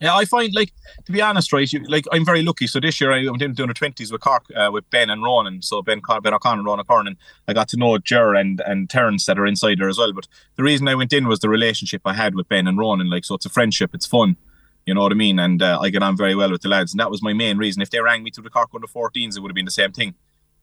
Yeah, 0.00 0.16
I 0.16 0.24
find 0.24 0.52
like 0.54 0.72
to 1.06 1.12
be 1.12 1.22
honest, 1.22 1.52
right? 1.52 1.72
You, 1.72 1.82
like 1.84 2.04
I'm 2.12 2.24
very 2.24 2.42
lucky. 2.42 2.66
So 2.66 2.80
this 2.80 3.00
year 3.00 3.12
I, 3.12 3.20
am 3.20 3.38
doing 3.38 3.54
the 3.54 3.74
twenties 3.74 4.10
with 4.10 4.20
Cork 4.20 4.44
uh, 4.54 4.70
with 4.72 4.88
Ben 4.90 5.08
and 5.08 5.22
Ronan. 5.22 5.62
So 5.62 5.82
Ben 5.82 6.02
Ben 6.22 6.34
O'Connor 6.34 6.60
and 6.60 6.66
Ronan 6.66 6.84
Curran. 6.84 7.16
I 7.46 7.52
got 7.52 7.68
to 7.68 7.76
know 7.76 7.96
Ger 7.98 8.34
and 8.34 8.60
and 8.66 8.90
Terence 8.90 9.24
that 9.26 9.38
are 9.38 9.46
inside 9.46 9.78
there 9.78 9.88
as 9.88 9.98
well. 9.98 10.12
But 10.12 10.26
the 10.56 10.62
reason 10.62 10.88
I 10.88 10.94
went 10.94 11.12
in 11.12 11.28
was 11.28 11.40
the 11.40 11.48
relationship 11.48 12.02
I 12.04 12.14
had 12.14 12.34
with 12.34 12.48
Ben 12.48 12.66
and 12.66 12.76
Ronan. 12.76 13.08
Like 13.08 13.24
so, 13.24 13.36
it's 13.36 13.46
a 13.46 13.50
friendship. 13.50 13.94
It's 13.94 14.06
fun. 14.06 14.36
You 14.84 14.94
know 14.94 15.00
what 15.00 15.12
I 15.12 15.14
mean? 15.14 15.38
And 15.38 15.62
uh, 15.62 15.78
I 15.80 15.88
get 15.90 16.02
on 16.02 16.16
very 16.16 16.34
well 16.34 16.50
with 16.50 16.62
the 16.62 16.68
lads, 16.68 16.92
and 16.92 17.00
that 17.00 17.10
was 17.10 17.22
my 17.22 17.32
main 17.32 17.56
reason. 17.56 17.80
If 17.80 17.90
they 17.90 18.00
rang 18.00 18.22
me 18.22 18.30
to 18.32 18.42
the 18.42 18.50
Cork 18.50 18.70
under 18.74 18.86
14s, 18.86 19.36
it 19.36 19.40
would 19.40 19.50
have 19.50 19.54
been 19.54 19.64
the 19.64 19.70
same 19.70 19.92
thing. 19.92 20.14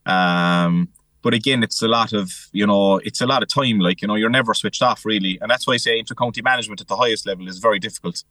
Um, 0.06 0.90
but 1.24 1.34
again, 1.34 1.64
it's 1.64 1.82
a 1.82 1.88
lot 1.88 2.14
of 2.14 2.32
you 2.52 2.68
know, 2.68 2.98
it's 2.98 3.22
a 3.22 3.26
lot 3.26 3.42
of 3.42 3.50
time. 3.50 3.80
Like 3.80 4.02
you 4.02 4.08
know, 4.08 4.16
you're 4.16 4.30
never 4.30 4.54
switched 4.54 4.84
off 4.84 5.06
really, 5.06 5.40
and 5.42 5.50
that's 5.50 5.66
why 5.66 5.76
I 5.76 5.78
say 5.78 5.98
inter-county 5.98 6.42
management 6.44 6.82
at 6.82 6.90
the 6.90 6.98
highest 6.98 7.26
level 7.26 7.48
is 7.48 7.58
very 7.58 7.80
difficult 7.80 8.24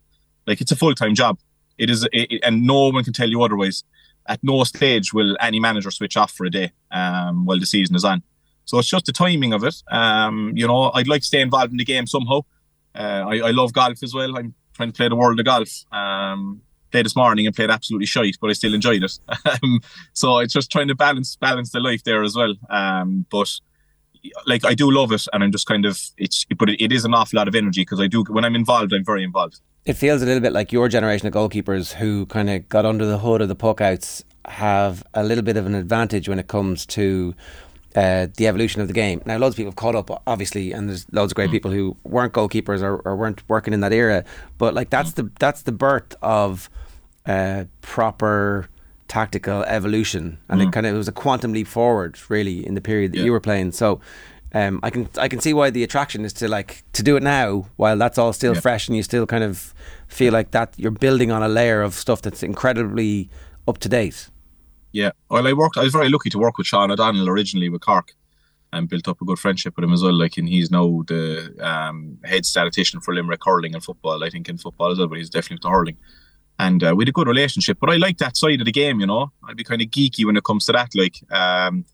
like 0.46 0.60
it's 0.60 0.72
a 0.72 0.76
full 0.76 0.94
time 0.94 1.14
job. 1.14 1.38
It 1.78 1.88
is, 1.88 2.06
it, 2.12 2.40
and 2.42 2.66
no 2.66 2.88
one 2.90 3.04
can 3.04 3.12
tell 3.12 3.28
you 3.28 3.42
otherwise. 3.42 3.84
At 4.26 4.44
no 4.44 4.62
stage 4.64 5.12
will 5.12 5.36
any 5.40 5.58
manager 5.58 5.90
switch 5.90 6.16
off 6.16 6.32
for 6.32 6.44
a 6.44 6.50
day 6.50 6.72
um, 6.90 7.46
while 7.46 7.58
the 7.58 7.66
season 7.66 7.96
is 7.96 8.04
on. 8.04 8.22
So 8.66 8.78
it's 8.78 8.88
just 8.88 9.06
the 9.06 9.12
timing 9.12 9.52
of 9.52 9.64
it. 9.64 9.82
Um, 9.90 10.52
you 10.54 10.66
know, 10.66 10.92
I'd 10.92 11.08
like 11.08 11.22
to 11.22 11.26
stay 11.26 11.40
involved 11.40 11.72
in 11.72 11.78
the 11.78 11.84
game 11.84 12.06
somehow. 12.06 12.42
Uh, 12.94 13.24
I, 13.26 13.38
I, 13.38 13.50
love 13.50 13.72
golf 13.72 14.02
as 14.02 14.14
well. 14.14 14.36
I'm 14.36 14.54
trying 14.74 14.92
to 14.92 14.96
play 14.96 15.08
the 15.08 15.16
world 15.16 15.40
of 15.40 15.46
golf. 15.46 15.70
Um, 15.90 16.60
played 16.92 17.06
this 17.06 17.16
morning 17.16 17.46
and 17.46 17.56
played 17.56 17.70
absolutely 17.70 18.06
shite, 18.06 18.36
but 18.40 18.50
I 18.50 18.52
still 18.52 18.74
enjoyed 18.74 19.02
it. 19.02 19.18
Um, 19.62 19.80
so 20.12 20.38
it's 20.38 20.52
just 20.52 20.70
trying 20.70 20.88
to 20.88 20.94
balance 20.94 21.36
balance 21.36 21.70
the 21.70 21.80
life 21.80 22.04
there 22.04 22.22
as 22.22 22.36
well. 22.36 22.54
Um, 22.68 23.26
but 23.30 23.50
like 24.46 24.64
I 24.64 24.74
do 24.74 24.90
love 24.90 25.12
it, 25.12 25.26
and 25.32 25.42
I'm 25.42 25.52
just 25.52 25.66
kind 25.66 25.86
of 25.86 25.98
it's, 26.18 26.44
but 26.56 26.68
it, 26.68 26.80
it 26.80 26.92
is 26.92 27.04
an 27.04 27.14
awful 27.14 27.38
lot 27.38 27.48
of 27.48 27.54
energy 27.54 27.82
because 27.82 28.00
I 28.00 28.06
do 28.06 28.24
when 28.28 28.44
I'm 28.44 28.54
involved, 28.54 28.92
I'm 28.92 29.04
very 29.04 29.24
involved 29.24 29.60
it 29.90 29.96
feels 29.96 30.22
a 30.22 30.24
little 30.24 30.40
bit 30.40 30.52
like 30.52 30.70
your 30.70 30.88
generation 30.88 31.26
of 31.26 31.34
goalkeepers 31.34 31.94
who 31.94 32.24
kind 32.26 32.48
of 32.48 32.68
got 32.68 32.86
under 32.86 33.04
the 33.04 33.18
hood 33.18 33.42
of 33.42 33.48
the 33.48 33.56
puck 33.56 33.80
outs 33.80 34.24
have 34.44 35.02
a 35.14 35.24
little 35.24 35.42
bit 35.42 35.56
of 35.56 35.66
an 35.66 35.74
advantage 35.74 36.28
when 36.28 36.38
it 36.38 36.46
comes 36.46 36.86
to 36.86 37.34
uh, 37.96 38.28
the 38.36 38.46
evolution 38.46 38.80
of 38.80 38.86
the 38.86 38.94
game. 38.94 39.20
Now, 39.26 39.36
loads 39.38 39.54
of 39.54 39.56
people 39.56 39.72
have 39.72 39.76
caught 39.76 39.96
up, 39.96 40.22
obviously, 40.28 40.70
and 40.70 40.88
there's 40.88 41.12
loads 41.12 41.32
of 41.32 41.36
great 41.36 41.48
mm. 41.48 41.54
people 41.54 41.72
who 41.72 41.96
weren't 42.04 42.32
goalkeepers 42.32 42.82
or, 42.82 42.98
or, 42.98 43.16
weren't 43.16 43.42
working 43.48 43.74
in 43.74 43.80
that 43.80 43.92
era. 43.92 44.24
But 44.58 44.74
like 44.74 44.90
that's 44.90 45.14
the 45.14 45.28
that's 45.40 45.62
the 45.62 45.72
birth 45.72 46.14
of 46.22 46.70
uh, 47.26 47.64
proper 47.82 48.68
tactical 49.08 49.64
evolution, 49.64 50.38
and 50.48 50.60
mm. 50.60 50.68
it 50.68 50.72
kind 50.72 50.86
of 50.86 50.94
it 50.94 50.98
was 50.98 51.08
a 51.08 51.12
quantum 51.12 51.52
leap 51.52 51.66
forward, 51.66 52.16
really, 52.28 52.64
in 52.64 52.74
the 52.74 52.80
period 52.80 53.10
that 53.12 53.18
yeah. 53.18 53.24
you 53.24 53.32
were 53.32 53.40
playing. 53.40 53.72
So 53.72 54.00
um, 54.52 54.80
I 54.82 54.90
can 54.90 55.08
I 55.16 55.28
can 55.28 55.40
see 55.40 55.52
why 55.52 55.70
the 55.70 55.84
attraction 55.84 56.24
is 56.24 56.32
to 56.34 56.48
like 56.48 56.82
to 56.92 57.02
do 57.02 57.16
it 57.16 57.22
now 57.22 57.68
while 57.76 57.96
that's 57.96 58.18
all 58.18 58.32
still 58.32 58.54
yeah. 58.54 58.60
fresh 58.60 58.88
and 58.88 58.96
you 58.96 59.02
still 59.02 59.26
kind 59.26 59.44
of 59.44 59.72
feel 60.08 60.32
like 60.32 60.50
that 60.50 60.74
you're 60.76 60.90
building 60.90 61.30
on 61.30 61.42
a 61.42 61.48
layer 61.48 61.82
of 61.82 61.94
stuff 61.94 62.20
that's 62.22 62.42
incredibly 62.42 63.30
up 63.68 63.78
to 63.78 63.88
date. 63.88 64.28
Yeah, 64.92 65.12
well, 65.28 65.46
I 65.46 65.52
worked. 65.52 65.78
I 65.78 65.84
was 65.84 65.92
very 65.92 66.08
lucky 66.08 66.30
to 66.30 66.38
work 66.38 66.58
with 66.58 66.66
Sean 66.66 66.90
O'Donnell 66.90 67.28
originally 67.28 67.68
with 67.68 67.80
Cork, 67.80 68.12
and 68.72 68.88
built 68.88 69.06
up 69.06 69.22
a 69.22 69.24
good 69.24 69.38
friendship 69.38 69.76
with 69.76 69.84
him 69.84 69.92
as 69.92 70.02
well. 70.02 70.18
Like, 70.18 70.36
and 70.36 70.48
he's 70.48 70.70
now 70.70 71.02
the 71.06 71.54
um, 71.60 72.18
head 72.24 72.44
statistician 72.44 73.00
for 73.00 73.14
Limerick 73.14 73.44
hurling 73.44 73.74
and 73.74 73.84
football. 73.84 74.24
I 74.24 74.30
think 74.30 74.48
in 74.48 74.58
football 74.58 74.90
as 74.90 74.98
well, 74.98 75.06
but 75.06 75.18
he's 75.18 75.30
definitely 75.30 75.62
to 75.62 75.70
hurling. 75.70 75.96
And 76.58 76.82
uh, 76.84 76.94
we 76.94 77.02
had 77.02 77.08
a 77.08 77.12
good 77.12 77.28
relationship. 77.28 77.78
But 77.80 77.90
I 77.90 77.96
like 77.96 78.18
that 78.18 78.36
side 78.36 78.60
of 78.60 78.66
the 78.66 78.72
game, 78.72 79.00
you 79.00 79.06
know. 79.06 79.32
I'd 79.48 79.56
be 79.56 79.64
kind 79.64 79.80
of 79.80 79.88
geeky 79.88 80.26
when 80.26 80.36
it 80.36 80.44
comes 80.44 80.66
to 80.66 80.72
that. 80.72 80.90
Like, 80.94 81.14
um, 81.30 81.86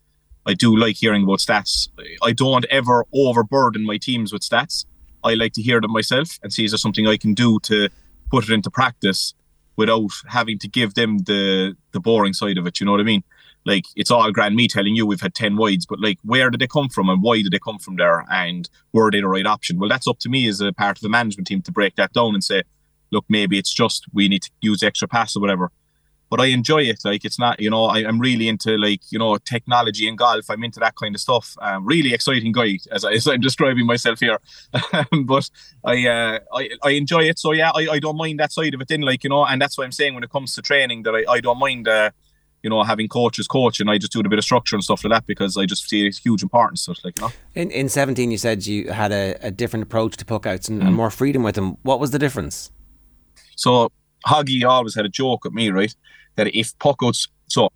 I 0.47 0.53
do 0.53 0.75
like 0.77 0.95
hearing 0.95 1.23
about 1.23 1.39
stats. 1.39 1.89
I 2.23 2.31
don't 2.31 2.65
ever 2.69 3.05
overburden 3.13 3.85
my 3.85 3.97
teams 3.97 4.31
with 4.31 4.41
stats. 4.41 4.85
I 5.23 5.33
like 5.33 5.51
to 5.53 5.61
hear 5.61 5.81
them 5.81 5.91
myself 5.91 6.39
and 6.41 6.53
see 6.53 6.63
is 6.63 6.71
there 6.71 6.77
something 6.77 7.05
I 7.05 7.17
can 7.17 7.33
do 7.33 7.59
to 7.63 7.89
put 8.31 8.45
it 8.45 8.53
into 8.53 8.71
practice 8.71 9.33
without 9.75 10.09
having 10.27 10.57
to 10.59 10.67
give 10.67 10.93
them 10.93 11.19
the 11.19 11.75
the 11.91 11.99
boring 11.99 12.33
side 12.33 12.57
of 12.57 12.65
it. 12.65 12.79
You 12.79 12.85
know 12.85 12.93
what 12.93 13.01
I 13.01 13.03
mean? 13.03 13.23
Like 13.65 13.83
it's 13.97 14.09
all 14.09 14.31
grand 14.31 14.55
me 14.55 14.69
telling 14.69 14.95
you 14.95 15.05
we've 15.05 15.19
had 15.19 15.35
ten 15.35 15.57
wides, 15.57 15.85
but 15.85 15.99
like 15.99 16.17
where 16.23 16.49
did 16.49 16.61
they 16.61 16.67
come 16.67 16.87
from 16.87 17.09
and 17.09 17.21
why 17.21 17.41
did 17.41 17.51
they 17.51 17.59
come 17.59 17.79
from 17.79 17.97
there 17.97 18.25
and 18.31 18.69
were 18.93 19.11
they 19.11 19.19
the 19.19 19.27
right 19.27 19.45
option? 19.45 19.77
Well, 19.77 19.89
that's 19.89 20.07
up 20.07 20.19
to 20.19 20.29
me 20.29 20.47
as 20.47 20.61
a 20.61 20.71
part 20.71 20.97
of 20.97 21.01
the 21.01 21.09
management 21.09 21.47
team 21.47 21.61
to 21.63 21.71
break 21.73 21.95
that 21.97 22.13
down 22.13 22.33
and 22.33 22.43
say, 22.43 22.63
look, 23.11 23.25
maybe 23.27 23.57
it's 23.57 23.73
just 23.73 24.05
we 24.13 24.29
need 24.29 24.43
to 24.43 24.51
use 24.61 24.81
extra 24.81 25.09
pass 25.09 25.35
or 25.35 25.41
whatever. 25.41 25.71
But 26.29 26.41
I 26.41 26.47
enjoy 26.47 26.83
it. 26.83 27.03
Like 27.05 27.23
it's 27.23 27.39
not, 27.39 27.59
you 27.59 27.69
know, 27.69 27.85
I, 27.85 27.99
am 27.99 28.19
really 28.19 28.47
into 28.47 28.77
like 28.77 29.01
you 29.11 29.19
know 29.19 29.37
technology 29.37 30.07
and 30.07 30.17
golf. 30.17 30.49
I'm 30.49 30.63
into 30.63 30.79
that 30.79 30.95
kind 30.95 31.15
of 31.15 31.21
stuff. 31.21 31.55
Um, 31.61 31.85
really 31.85 32.13
exciting 32.13 32.51
guy 32.51 32.79
as, 32.91 33.05
I, 33.05 33.11
as 33.13 33.27
I'm 33.27 33.41
describing 33.41 33.85
myself 33.85 34.19
here. 34.19 34.39
but 35.23 35.49
I, 35.83 36.07
uh, 36.07 36.39
I 36.53 36.69
I 36.83 36.89
enjoy 36.91 37.23
it. 37.23 37.39
So 37.39 37.53
yeah, 37.53 37.71
I, 37.73 37.87
I 37.91 37.99
don't 37.99 38.17
mind 38.17 38.39
that 38.39 38.51
side 38.51 38.73
of 38.73 38.81
it. 38.81 38.87
Then 38.87 39.01
like 39.01 39.23
you 39.23 39.29
know, 39.29 39.45
and 39.45 39.61
that's 39.61 39.77
what 39.77 39.85
I'm 39.85 39.91
saying 39.91 40.13
when 40.13 40.23
it 40.23 40.29
comes 40.29 40.53
to 40.55 40.61
training 40.61 41.03
that 41.03 41.15
I, 41.15 41.31
I 41.31 41.39
don't 41.39 41.59
mind. 41.59 41.87
Uh, 41.87 42.11
you 42.63 42.71
know, 42.71 42.83
having 42.83 43.07
coaches 43.07 43.47
coach, 43.47 43.79
and 43.79 43.89
I 43.89 43.99
just 43.99 44.11
do 44.11 44.19
a 44.19 44.27
bit 44.27 44.39
of 44.39 44.43
structure 44.43 44.75
and 44.75 44.83
stuff 44.83 45.03
like 45.03 45.11
that 45.11 45.27
because 45.27 45.57
I 45.57 45.65
just 45.65 45.87
see 45.87 46.07
a 46.07 46.09
huge 46.09 46.41
importance 46.41 46.85
to 46.85 46.91
it. 46.91 46.99
Like, 47.03 47.17
you 47.19 47.27
know. 47.27 47.31
In 47.53 47.69
in 47.69 47.87
seventeen, 47.87 48.31
you 48.31 48.37
said 48.37 48.65
you 48.65 48.91
had 48.91 49.11
a, 49.11 49.37
a 49.41 49.51
different 49.51 49.83
approach 49.83 50.17
to 50.17 50.25
puckouts 50.25 50.67
and, 50.67 50.81
mm. 50.81 50.87
and 50.87 50.95
more 50.95 51.11
freedom 51.11 51.43
with 51.43 51.53
them. 51.53 51.77
What 51.83 51.99
was 51.99 52.09
the 52.11 52.19
difference? 52.19 52.71
So 53.55 53.91
Hoggy 54.25 54.63
always 54.67 54.95
had 54.95 55.05
a 55.05 55.09
joke 55.09 55.45
at 55.45 55.53
me, 55.53 55.69
right? 55.69 55.95
That 56.37 56.57
if 56.57 56.77
puckouts, 56.79 57.27
so 57.47 57.69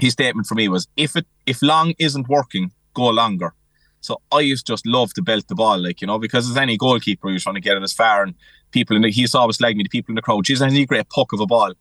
his 0.00 0.12
statement 0.12 0.46
for 0.46 0.54
me 0.54 0.68
was, 0.68 0.88
if 0.96 1.16
it 1.16 1.26
if 1.46 1.62
long 1.62 1.94
isn't 1.98 2.28
working, 2.28 2.72
go 2.94 3.08
longer. 3.08 3.54
So 4.00 4.20
I 4.32 4.40
used 4.40 4.66
to 4.66 4.72
just 4.72 4.86
love 4.86 5.12
to 5.14 5.22
belt 5.22 5.46
the 5.48 5.54
ball, 5.54 5.78
like 5.78 6.00
you 6.00 6.06
know, 6.06 6.18
because 6.18 6.50
as 6.50 6.56
any 6.56 6.76
goalkeeper, 6.76 7.30
you're 7.30 7.38
trying 7.38 7.54
to 7.54 7.60
get 7.60 7.76
it 7.76 7.82
as 7.82 7.92
far, 7.92 8.22
and 8.22 8.34
people 8.70 8.96
in 8.96 9.02
the, 9.02 9.10
he 9.10 9.26
always 9.34 9.56
slag 9.56 9.76
me, 9.76 9.82
the 9.82 9.88
people 9.88 10.12
in 10.12 10.16
the 10.16 10.22
crowd, 10.22 10.46
she's 10.46 10.60
a 10.62 10.84
great 10.86 11.08
puck 11.10 11.32
of 11.32 11.40
a 11.40 11.46
ball. 11.46 11.72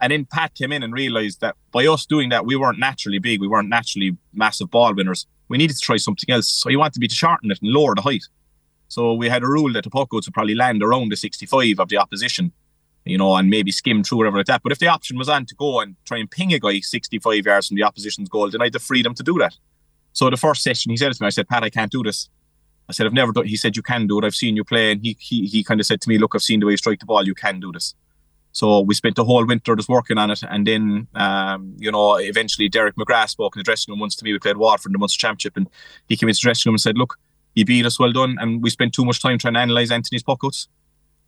And 0.00 0.12
then 0.12 0.26
Pat 0.26 0.54
came 0.54 0.72
in 0.72 0.82
and 0.82 0.92
realised 0.92 1.40
that 1.40 1.56
by 1.72 1.86
us 1.86 2.04
doing 2.04 2.28
that, 2.28 2.44
we 2.44 2.56
weren't 2.56 2.78
naturally 2.78 3.18
big, 3.18 3.40
we 3.40 3.48
weren't 3.48 3.68
naturally 3.68 4.16
massive 4.34 4.70
ball 4.70 4.94
winners. 4.94 5.26
We 5.48 5.58
needed 5.58 5.76
to 5.76 5.80
try 5.80 5.96
something 5.96 6.32
else. 6.32 6.48
So 6.48 6.68
he 6.68 6.76
wanted 6.76 7.00
me 7.00 7.08
to 7.08 7.14
shorten 7.14 7.50
it 7.50 7.60
and 7.62 7.70
lower 7.70 7.94
the 7.94 8.02
height. 8.02 8.24
So 8.88 9.14
we 9.14 9.28
had 9.28 9.42
a 9.42 9.46
rule 9.46 9.72
that 9.72 9.84
the 9.84 9.90
puckouts 9.90 10.26
would 10.26 10.34
probably 10.34 10.54
land 10.54 10.82
around 10.82 11.10
the 11.10 11.16
65 11.16 11.80
of 11.80 11.88
the 11.88 11.96
opposition 11.96 12.52
you 13.06 13.16
know, 13.16 13.36
and 13.36 13.48
maybe 13.48 13.70
skim 13.70 14.02
through 14.02 14.18
whatever 14.18 14.36
like 14.36 14.46
that. 14.46 14.62
But 14.62 14.72
if 14.72 14.78
the 14.78 14.88
option 14.88 15.16
was 15.16 15.28
on 15.28 15.46
to 15.46 15.54
go 15.54 15.80
and 15.80 15.96
try 16.04 16.18
and 16.18 16.30
ping 16.30 16.52
a 16.52 16.58
guy 16.58 16.80
65 16.80 17.46
yards 17.46 17.68
from 17.68 17.76
the 17.76 17.84
opposition's 17.84 18.28
goal, 18.28 18.50
then 18.50 18.60
I 18.60 18.64
had 18.64 18.72
the 18.72 18.80
freedom 18.80 19.14
to 19.14 19.22
do 19.22 19.38
that. 19.38 19.56
So 20.12 20.28
the 20.28 20.36
first 20.36 20.62
session, 20.62 20.90
he 20.90 20.96
said 20.96 21.12
to 21.12 21.22
me, 21.22 21.26
I 21.26 21.30
said, 21.30 21.48
Pat, 21.48 21.62
I 21.62 21.70
can't 21.70 21.92
do 21.92 22.02
this. 22.02 22.28
I 22.88 22.92
said, 22.92 23.06
I've 23.06 23.12
never 23.12 23.32
done. 23.32 23.46
He 23.46 23.56
said, 23.56 23.76
you 23.76 23.82
can 23.82 24.06
do 24.06 24.18
it. 24.18 24.24
I've 24.24 24.34
seen 24.34 24.56
you 24.56 24.64
play, 24.64 24.92
and 24.92 25.02
he 25.02 25.16
he 25.18 25.46
he 25.46 25.64
kind 25.64 25.80
of 25.80 25.86
said 25.86 26.00
to 26.02 26.08
me, 26.08 26.18
look, 26.18 26.34
I've 26.34 26.42
seen 26.42 26.60
the 26.60 26.66
way 26.66 26.72
you 26.72 26.76
strike 26.76 27.00
the 27.00 27.06
ball. 27.06 27.26
You 27.26 27.34
can 27.34 27.60
do 27.60 27.72
this. 27.72 27.94
So 28.52 28.80
we 28.80 28.94
spent 28.94 29.16
the 29.16 29.24
whole 29.24 29.44
winter 29.44 29.76
just 29.76 29.88
working 29.88 30.18
on 30.18 30.30
it, 30.30 30.42
and 30.48 30.66
then 30.66 31.08
um, 31.14 31.74
you 31.78 31.90
know, 31.90 32.16
eventually 32.16 32.68
Derek 32.68 32.96
McGrath 32.96 33.30
spoke 33.30 33.56
in 33.56 33.60
the 33.60 33.64
dressing 33.64 33.92
room 33.92 34.00
once 34.00 34.16
to 34.16 34.24
me. 34.24 34.32
We 34.32 34.38
played 34.38 34.56
Waterford 34.56 34.90
in 34.90 34.92
the 34.94 34.98
Munster 34.98 35.18
Championship, 35.18 35.56
and 35.56 35.68
he 36.08 36.16
came 36.16 36.28
into 36.28 36.38
the 36.38 36.44
dressing 36.44 36.70
room 36.70 36.74
and 36.74 36.80
said, 36.80 36.96
look, 36.96 37.18
you 37.54 37.64
beat 37.64 37.84
us, 37.84 37.98
well 37.98 38.12
done. 38.12 38.38
And 38.40 38.62
we 38.62 38.70
spent 38.70 38.94
too 38.94 39.04
much 39.04 39.20
time 39.20 39.38
trying 39.38 39.54
to 39.54 39.62
analyse 39.62 39.90
Anthony's 39.90 40.22
puckouts. 40.22 40.68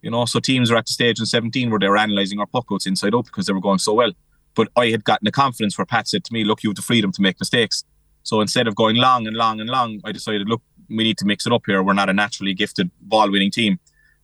You 0.02 0.10
know, 0.10 0.24
so 0.24 0.40
teams 0.40 0.70
are 0.70 0.76
at 0.76 0.86
the 0.86 0.92
stage 0.92 1.18
in 1.18 1.26
17 1.26 1.70
where 1.70 1.80
they 1.80 1.88
were 1.88 1.96
analysing 1.96 2.38
our 2.38 2.46
puckouts 2.46 2.86
inside 2.86 3.14
out 3.14 3.26
because 3.26 3.46
they 3.46 3.52
were 3.52 3.60
going 3.60 3.78
so 3.78 3.94
well. 3.94 4.12
But 4.54 4.68
I 4.76 4.86
had 4.86 5.04
gotten 5.04 5.24
the 5.24 5.32
confidence 5.32 5.76
where 5.76 5.84
Pat 5.84 6.08
said 6.08 6.24
to 6.24 6.32
me, 6.32 6.44
look, 6.44 6.62
you 6.62 6.70
have 6.70 6.76
the 6.76 6.82
freedom 6.82 7.12
to 7.12 7.22
make 7.22 7.38
mistakes. 7.40 7.84
So 8.22 8.40
instead 8.40 8.66
of 8.66 8.74
going 8.74 8.96
long 8.96 9.26
and 9.26 9.36
long 9.36 9.60
and 9.60 9.68
long, 9.68 10.00
I 10.04 10.12
decided, 10.12 10.48
look, 10.48 10.62
we 10.88 11.04
need 11.04 11.18
to 11.18 11.24
mix 11.24 11.46
it 11.46 11.52
up 11.52 11.62
here. 11.66 11.82
We're 11.82 11.92
not 11.94 12.10
a 12.10 12.12
naturally 12.12 12.54
gifted 12.54 12.90
ball 13.00 13.30
winning 13.30 13.50
team. 13.50 13.78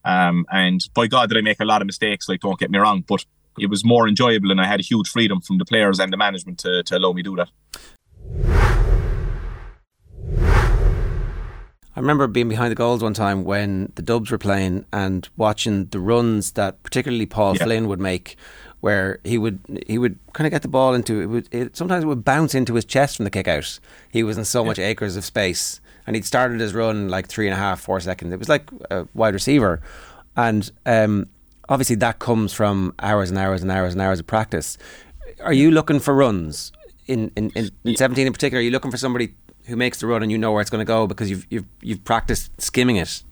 Um, 0.05 0.45
and 0.51 0.81
by 0.95 1.07
God, 1.07 1.31
did 1.31 1.39
I 1.39 1.41
make 1.41 1.61
a 1.61 1.65
lot 1.65 1.81
of 1.81 1.87
mistakes, 1.87 2.29
like, 2.29 2.41
don't 2.41 2.59
get 2.59 2.71
me 2.71 2.79
wrong, 2.79 3.05
but 3.07 3.25
it 3.59 3.71
was 3.71 3.85
more 3.85 4.09
enjoyable 4.09 4.51
and 4.51 4.61
I 4.61 4.67
had 4.67 4.81
a 4.81 4.83
huge 4.83 5.09
freedom 5.09 5.41
from 5.41 5.59
the 5.59 5.65
players 5.65 5.99
and 5.99 6.13
the 6.13 6.17
management 6.17 6.59
to, 6.61 6.83
to 6.83 6.99
allow 6.99 7.13
me 7.13 7.23
do 7.23 7.37
that. 7.37 7.49
I 11.97 12.01
remember 12.01 12.27
being 12.27 12.49
behind 12.49 12.73
the 12.73 12.77
goals 12.77 13.03
one 13.03 13.15
time 13.15 13.45
when 13.45 13.93
the 13.95 14.03
Dubs 14.03 14.31
were 14.31 14.39
playing 14.39 14.85
and 14.93 15.29
watching 15.37 15.87
the 15.87 16.01
runs 16.01 16.53
that 16.53 16.83
particularly 16.83 17.27
Paul 17.27 17.57
yeah. 17.57 17.65
Flynn 17.65 17.87
would 17.87 18.01
make, 18.01 18.37
where 18.81 19.21
he 19.23 19.39
would 19.39 19.61
he 19.87 19.97
would 19.97 20.19
kind 20.33 20.47
of 20.47 20.51
get 20.51 20.63
the 20.63 20.69
ball 20.69 20.93
into 20.93 21.21
it. 21.21 21.27
Would, 21.27 21.49
it 21.53 21.77
sometimes 21.77 22.03
it 22.03 22.09
would 22.09 22.25
bounce 22.25 22.55
into 22.55 22.75
his 22.75 22.85
chest 22.85 23.17
from 23.17 23.25
the 23.25 23.31
kick 23.31 23.47
out. 23.47 23.79
He 24.11 24.25
was 24.25 24.37
in 24.37 24.45
so 24.45 24.63
yeah. 24.63 24.69
much 24.69 24.79
acres 24.81 25.17
of 25.17 25.25
space, 25.25 25.81
and 26.07 26.17
he'd 26.17 26.25
started 26.25 26.61
his 26.61 26.75
run 26.75 27.09
like 27.09 27.29
three 27.29 27.47
and 27.47 27.55
a 27.55 27.59
half, 27.59 27.81
four 27.81 28.01
seconds. 28.01 28.33
It 28.33 28.41
was 28.41 28.49
like 28.49 28.69
a 28.91 29.07
wide 29.15 29.35
receiver, 29.35 29.81
and 30.37 30.71
um, 30.87 31.29
obviously 31.69 31.97
that 31.97 32.19
comes 32.19 32.53
from 32.53 32.93
hours 32.99 33.31
and 33.31 33.39
hours 33.39 33.63
and 33.63 33.71
hours 33.71 33.93
and 33.93 34.03
hours 34.03 34.19
of 34.19 34.27
practice. 34.27 34.79
Are 35.41 35.53
you 35.53 35.71
looking 35.71 36.01
for 36.01 36.13
runs 36.13 36.73
in 37.07 37.31
in, 37.37 37.51
in, 37.51 37.71
in 37.85 37.97
seventeen 37.97 38.27
in 38.27 38.33
particular? 38.33 38.59
Are 38.59 38.65
you 38.65 38.73
looking 38.73 38.91
for 38.91 38.99
somebody 38.99 39.35
who 39.67 39.77
makes 39.77 40.01
the 40.01 40.07
run 40.07 40.23
and 40.23 40.31
you 40.31 40.39
know 40.39 40.53
where 40.53 40.61
it's 40.61 40.71
going 40.71 40.85
to 40.85 40.91
go 40.91 41.07
because 41.07 41.31
you've 41.31 41.47
you've 41.51 41.67
you've 41.81 42.05
practiced 42.05 42.61
skimming 42.61 42.97
it. 42.97 43.23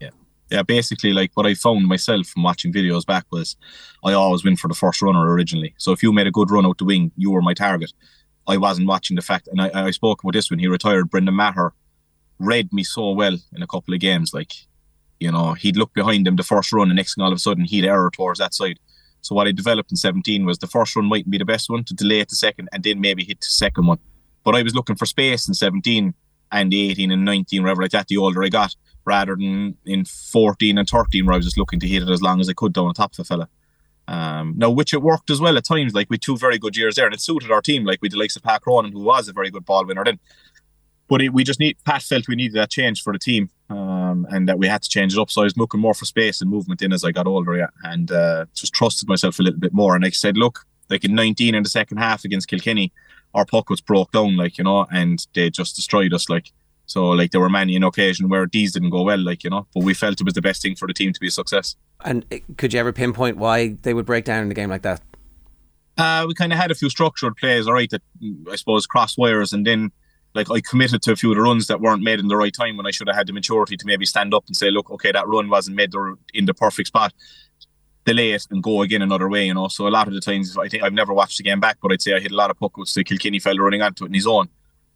Yeah, 0.00 0.10
yeah. 0.50 0.62
Basically, 0.62 1.12
like 1.12 1.30
what 1.34 1.46
I 1.46 1.54
found 1.54 1.86
myself 1.86 2.26
from 2.26 2.42
watching 2.42 2.72
videos 2.72 3.04
back 3.04 3.26
was, 3.30 3.56
I 4.04 4.12
always 4.12 4.44
win 4.44 4.56
for 4.56 4.68
the 4.68 4.74
first 4.74 5.02
runner 5.02 5.32
originally. 5.32 5.74
So 5.78 5.92
if 5.92 6.02
you 6.02 6.12
made 6.12 6.26
a 6.26 6.32
good 6.32 6.50
run 6.50 6.66
out 6.66 6.78
the 6.78 6.84
wing, 6.84 7.12
you 7.16 7.30
were 7.30 7.42
my 7.42 7.54
target. 7.54 7.92
I 8.46 8.56
wasn't 8.56 8.88
watching 8.88 9.16
the 9.16 9.22
fact, 9.22 9.48
and 9.48 9.60
I, 9.60 9.70
I 9.86 9.90
spoke 9.90 10.22
about 10.22 10.32
this 10.32 10.50
when 10.50 10.58
he 10.58 10.68
retired. 10.68 11.10
Brendan 11.10 11.34
Maher 11.34 11.74
read 12.38 12.72
me 12.72 12.82
so 12.82 13.10
well 13.10 13.36
in 13.54 13.62
a 13.62 13.66
couple 13.66 13.92
of 13.92 14.00
games. 14.00 14.32
Like, 14.32 14.52
you 15.20 15.30
know, 15.30 15.52
he'd 15.52 15.76
look 15.76 15.92
behind 15.92 16.26
him 16.26 16.36
the 16.36 16.42
first 16.42 16.72
run, 16.72 16.88
and 16.88 16.96
next 16.96 17.14
thing 17.14 17.22
all 17.22 17.32
of 17.32 17.36
a 17.36 17.40
sudden 17.40 17.64
he'd 17.64 17.84
error 17.84 18.10
towards 18.10 18.38
that 18.38 18.54
side. 18.54 18.78
So 19.20 19.34
what 19.34 19.48
I 19.48 19.52
developed 19.52 19.90
in 19.90 19.96
17 19.96 20.46
was 20.46 20.58
the 20.58 20.66
first 20.66 20.96
run 20.96 21.06
mightn't 21.06 21.30
be 21.30 21.38
the 21.38 21.44
best 21.44 21.68
one 21.68 21.84
to 21.84 21.94
delay 21.94 22.20
it 22.20 22.30
to 22.30 22.36
second, 22.36 22.70
and 22.72 22.82
then 22.82 23.02
maybe 23.02 23.22
hit 23.22 23.40
the 23.40 23.46
second 23.46 23.86
one 23.86 23.98
but 24.44 24.54
I 24.54 24.62
was 24.62 24.74
looking 24.74 24.96
for 24.96 25.06
space 25.06 25.48
in 25.48 25.54
17 25.54 26.14
and 26.50 26.74
18 26.74 27.10
and 27.10 27.24
19, 27.24 27.62
wherever 27.62 27.82
like 27.82 27.90
that, 27.92 28.08
the 28.08 28.16
older 28.16 28.42
I 28.42 28.48
got, 28.48 28.74
rather 29.04 29.36
than 29.36 29.76
in 29.84 30.04
14 30.04 30.78
and 30.78 30.88
13, 30.88 31.26
where 31.26 31.34
I 31.34 31.36
was 31.36 31.46
just 31.46 31.58
looking 31.58 31.80
to 31.80 31.88
hit 31.88 32.02
it 32.02 32.08
as 32.08 32.22
long 32.22 32.40
as 32.40 32.48
I 32.48 32.54
could 32.54 32.72
down 32.72 32.86
on 32.86 32.94
top 32.94 33.12
of 33.14 33.20
a 33.20 33.24
fella. 33.24 33.48
Um, 34.08 34.54
now, 34.56 34.70
which 34.70 34.94
it 34.94 35.02
worked 35.02 35.28
as 35.28 35.40
well 35.40 35.58
at 35.58 35.64
times, 35.64 35.92
like 35.92 36.08
with 36.08 36.20
two 36.20 36.38
very 36.38 36.58
good 36.58 36.76
years 36.76 36.94
there, 36.94 37.04
and 37.04 37.14
it 37.14 37.20
suited 37.20 37.50
our 37.50 37.60
team, 37.60 37.84
like 37.84 38.00
with 38.00 38.12
the 38.12 38.18
likes 38.18 38.36
of 38.36 38.42
Pat 38.42 38.62
Cronin, 38.62 38.92
who 38.92 39.00
was 39.00 39.28
a 39.28 39.34
very 39.34 39.50
good 39.50 39.66
ball 39.66 39.84
winner 39.84 40.04
then. 40.04 40.18
But 41.08 41.22
it, 41.22 41.32
we 41.32 41.44
just 41.44 41.60
need, 41.60 41.76
Pat 41.84 42.02
felt 42.02 42.28
we 42.28 42.36
needed 42.36 42.54
that 42.54 42.70
change 42.70 43.02
for 43.02 43.12
the 43.12 43.18
team, 43.18 43.50
um, 43.68 44.26
and 44.30 44.48
that 44.48 44.58
we 44.58 44.66
had 44.66 44.82
to 44.82 44.88
change 44.88 45.12
it 45.12 45.18
up. 45.18 45.30
So 45.30 45.42
I 45.42 45.44
was 45.44 45.58
looking 45.58 45.80
more 45.80 45.94
for 45.94 46.06
space 46.06 46.40
and 46.40 46.50
movement 46.50 46.80
in 46.80 46.92
as 46.92 47.04
I 47.04 47.12
got 47.12 47.26
older, 47.26 47.54
yeah, 47.54 47.68
and 47.82 48.10
uh, 48.10 48.46
just 48.54 48.72
trusted 48.72 49.08
myself 49.08 49.38
a 49.38 49.42
little 49.42 49.60
bit 49.60 49.74
more. 49.74 49.94
And 49.94 50.06
I 50.06 50.10
said, 50.10 50.38
look, 50.38 50.64
like 50.88 51.04
in 51.04 51.14
19 51.14 51.54
in 51.54 51.62
the 51.62 51.68
second 51.68 51.98
half 51.98 52.24
against 52.24 52.48
Kilkenny, 52.48 52.92
our 53.34 53.44
puckouts 53.44 53.84
broke 53.84 54.12
down, 54.12 54.36
like, 54.36 54.58
you 54.58 54.64
know, 54.64 54.86
and 54.90 55.26
they 55.34 55.50
just 55.50 55.76
destroyed 55.76 56.12
us, 56.14 56.28
like. 56.28 56.52
So, 56.86 57.10
like, 57.10 57.32
there 57.32 57.40
were 57.42 57.50
many 57.50 57.76
an 57.76 57.82
occasion 57.82 58.30
where 58.30 58.46
these 58.50 58.72
didn't 58.72 58.88
go 58.88 59.02
well, 59.02 59.18
like, 59.18 59.44
you 59.44 59.50
know, 59.50 59.66
but 59.74 59.84
we 59.84 59.92
felt 59.92 60.22
it 60.22 60.24
was 60.24 60.32
the 60.32 60.40
best 60.40 60.62
thing 60.62 60.74
for 60.74 60.88
the 60.88 60.94
team 60.94 61.12
to 61.12 61.20
be 61.20 61.28
a 61.28 61.30
success. 61.30 61.76
And 62.02 62.24
uh, 62.32 62.38
could 62.56 62.72
you 62.72 62.80
ever 62.80 62.94
pinpoint 62.94 63.36
why 63.36 63.76
they 63.82 63.92
would 63.92 64.06
break 64.06 64.24
down 64.24 64.44
in 64.44 64.50
a 64.50 64.54
game 64.54 64.70
like 64.70 64.80
that? 64.82 65.02
Uh, 65.98 66.24
we 66.26 66.32
kind 66.32 66.50
of 66.50 66.58
had 66.58 66.70
a 66.70 66.74
few 66.74 66.88
structured 66.88 67.36
plays, 67.36 67.66
all 67.66 67.74
right, 67.74 67.90
that 67.90 68.00
I 68.50 68.56
suppose 68.56 68.86
cross 68.86 69.18
wires, 69.18 69.52
and 69.52 69.66
then 69.66 69.92
like 70.34 70.50
I 70.50 70.60
committed 70.60 71.02
to 71.02 71.12
a 71.12 71.16
few 71.16 71.30
of 71.30 71.36
the 71.36 71.42
runs 71.42 71.66
that 71.66 71.80
weren't 71.80 72.02
made 72.02 72.20
in 72.20 72.28
the 72.28 72.36
right 72.36 72.54
time 72.54 72.76
when 72.76 72.86
I 72.86 72.90
should 72.90 73.08
have 73.08 73.16
had 73.16 73.26
the 73.26 73.32
maturity 73.32 73.76
to 73.76 73.84
maybe 73.84 74.06
stand 74.06 74.32
up 74.32 74.44
and 74.46 74.56
say, 74.56 74.70
look, 74.70 74.90
okay, 74.90 75.12
that 75.12 75.26
run 75.26 75.50
wasn't 75.50 75.76
made 75.76 75.92
in 76.32 76.46
the 76.46 76.54
perfect 76.54 76.88
spot 76.88 77.12
delay 78.08 78.32
it 78.32 78.46
and 78.50 78.62
go 78.62 78.82
again 78.82 79.02
another 79.02 79.28
way, 79.28 79.46
you 79.46 79.54
know. 79.54 79.68
So 79.68 79.86
a 79.86 79.94
lot 79.98 80.08
of 80.08 80.14
the 80.14 80.20
times, 80.20 80.56
I 80.56 80.68
think 80.68 80.82
I've 80.82 80.92
never 80.92 81.12
watched 81.12 81.36
the 81.38 81.44
game 81.44 81.60
back, 81.60 81.78
but 81.82 81.92
I'd 81.92 82.02
say 82.02 82.14
I 82.14 82.20
hit 82.20 82.32
a 82.32 82.36
lot 82.36 82.50
of 82.50 82.58
puckouts 82.58 82.94
to 82.94 83.04
Kilkenny 83.04 83.38
fell 83.38 83.56
running 83.56 83.82
onto 83.82 84.04
it 84.04 84.08
in 84.08 84.14
his 84.14 84.26
own. 84.26 84.48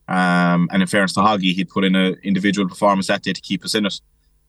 Um, 0.08 0.68
and 0.72 0.82
in 0.82 0.88
fairness 0.88 1.12
to 1.14 1.20
Hoggy, 1.20 1.54
he'd 1.54 1.68
put 1.68 1.84
in 1.84 1.94
an 1.94 2.16
individual 2.22 2.68
performance 2.68 3.06
that 3.08 3.22
day 3.22 3.32
to 3.32 3.40
keep 3.40 3.64
us 3.64 3.74
in 3.74 3.86
it. 3.86 4.00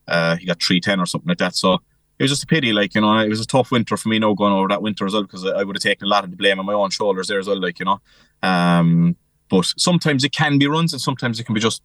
Uh, 0.08 0.36
he 0.36 0.46
got 0.46 0.62
310 0.62 1.00
or 1.00 1.06
something 1.06 1.28
like 1.28 1.38
that. 1.38 1.54
So 1.56 1.74
it 2.18 2.22
was 2.22 2.30
just 2.30 2.44
a 2.44 2.46
pity, 2.46 2.72
like, 2.72 2.94
you 2.94 3.00
know, 3.00 3.18
it 3.18 3.28
was 3.28 3.40
a 3.40 3.46
tough 3.46 3.70
winter 3.70 3.96
for 3.96 4.08
me 4.08 4.18
now 4.18 4.34
going 4.34 4.52
over 4.52 4.68
that 4.68 4.82
winter 4.82 5.06
as 5.06 5.12
well, 5.12 5.22
because 5.22 5.44
I 5.44 5.62
would 5.62 5.76
have 5.76 5.82
taken 5.82 6.06
a 6.06 6.10
lot 6.10 6.24
of 6.24 6.30
the 6.30 6.36
blame 6.36 6.58
on 6.58 6.66
my 6.66 6.72
own 6.72 6.90
shoulders 6.90 7.28
there 7.28 7.38
as 7.38 7.46
well, 7.46 7.60
like, 7.60 7.78
you 7.78 7.84
know. 7.84 8.00
Um, 8.42 9.16
but 9.48 9.66
sometimes 9.76 10.24
it 10.24 10.32
can 10.32 10.58
be 10.58 10.66
runs 10.66 10.92
and 10.92 11.02
sometimes 11.02 11.38
it 11.38 11.44
can 11.44 11.54
be 11.54 11.60
just 11.60 11.82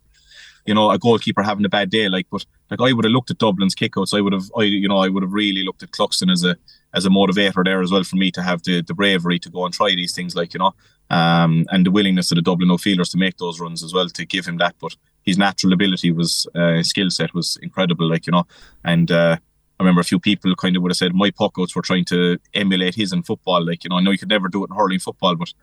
you 0.69 0.75
know, 0.75 0.91
a 0.91 0.99
goalkeeper 0.99 1.41
having 1.41 1.65
a 1.65 1.75
bad 1.77 1.89
day. 1.89 2.07
Like, 2.09 2.27
but 2.31 2.45
like 2.69 2.79
I 2.79 2.93
would 2.93 3.05
have 3.05 3.11
looked 3.11 3.31
at 3.31 3.39
Dublin's 3.39 3.73
kickouts. 3.73 4.15
I 4.15 4.21
would 4.21 4.33
have, 4.33 4.47
I 4.55 4.63
you 4.83 4.87
know, 4.87 4.99
I 5.05 5.09
would 5.09 5.23
have 5.23 5.33
really 5.33 5.63
looked 5.63 5.81
at 5.81 5.89
Cluxton 5.97 6.31
as 6.31 6.43
a 6.43 6.55
as 6.93 7.05
a 7.07 7.09
motivator 7.09 7.63
there 7.65 7.81
as 7.81 7.91
well 7.91 8.03
for 8.03 8.17
me 8.17 8.29
to 8.37 8.43
have 8.49 8.61
the 8.63 8.75
the 8.89 8.93
bravery 8.93 9.39
to 9.39 9.49
go 9.49 9.65
and 9.65 9.73
try 9.73 9.89
these 9.89 10.13
things. 10.13 10.35
Like 10.35 10.53
you 10.53 10.59
know, 10.59 10.73
um, 11.09 11.65
and 11.71 11.85
the 11.87 11.91
willingness 11.97 12.31
of 12.31 12.35
the 12.35 12.43
Dublin 12.43 12.71
outfielders 12.71 13.09
to 13.09 13.17
make 13.17 13.37
those 13.37 13.59
runs 13.59 13.83
as 13.83 13.93
well 13.95 14.07
to 14.09 14.25
give 14.25 14.45
him 14.45 14.57
that. 14.57 14.75
But 14.79 14.95
his 15.23 15.39
natural 15.39 15.73
ability 15.73 16.11
was 16.11 16.47
uh, 16.53 16.83
skill 16.83 17.09
set 17.09 17.33
was 17.33 17.57
incredible. 17.63 18.07
Like 18.07 18.27
you 18.27 18.31
know, 18.31 18.45
and. 18.85 19.11
uh 19.11 19.37
I 19.79 19.83
remember 19.83 20.01
a 20.01 20.11
few 20.11 20.19
people 20.19 20.53
kind 20.57 20.75
of 20.75 20.81
would 20.81 20.91
have 20.91 20.97
said 20.97 21.13
my 21.15 21.31
puckouts 21.31 21.73
were 21.73 21.81
trying 21.81 22.03
to 22.05 22.37
emulate 22.53 22.95
his 22.95 23.13
in 23.13 23.23
football. 23.23 23.65
Like, 23.65 23.85
you 23.85 23.89
know, 23.89 23.95
I 23.95 24.01
know 24.01 24.11
you 24.11 24.17
could 24.17 24.27
never 24.27 24.49
do 24.49 24.65
it 24.65 24.69
in 24.69 24.75
hurling 24.75 24.99
football, 24.99 25.37
but 25.37 25.53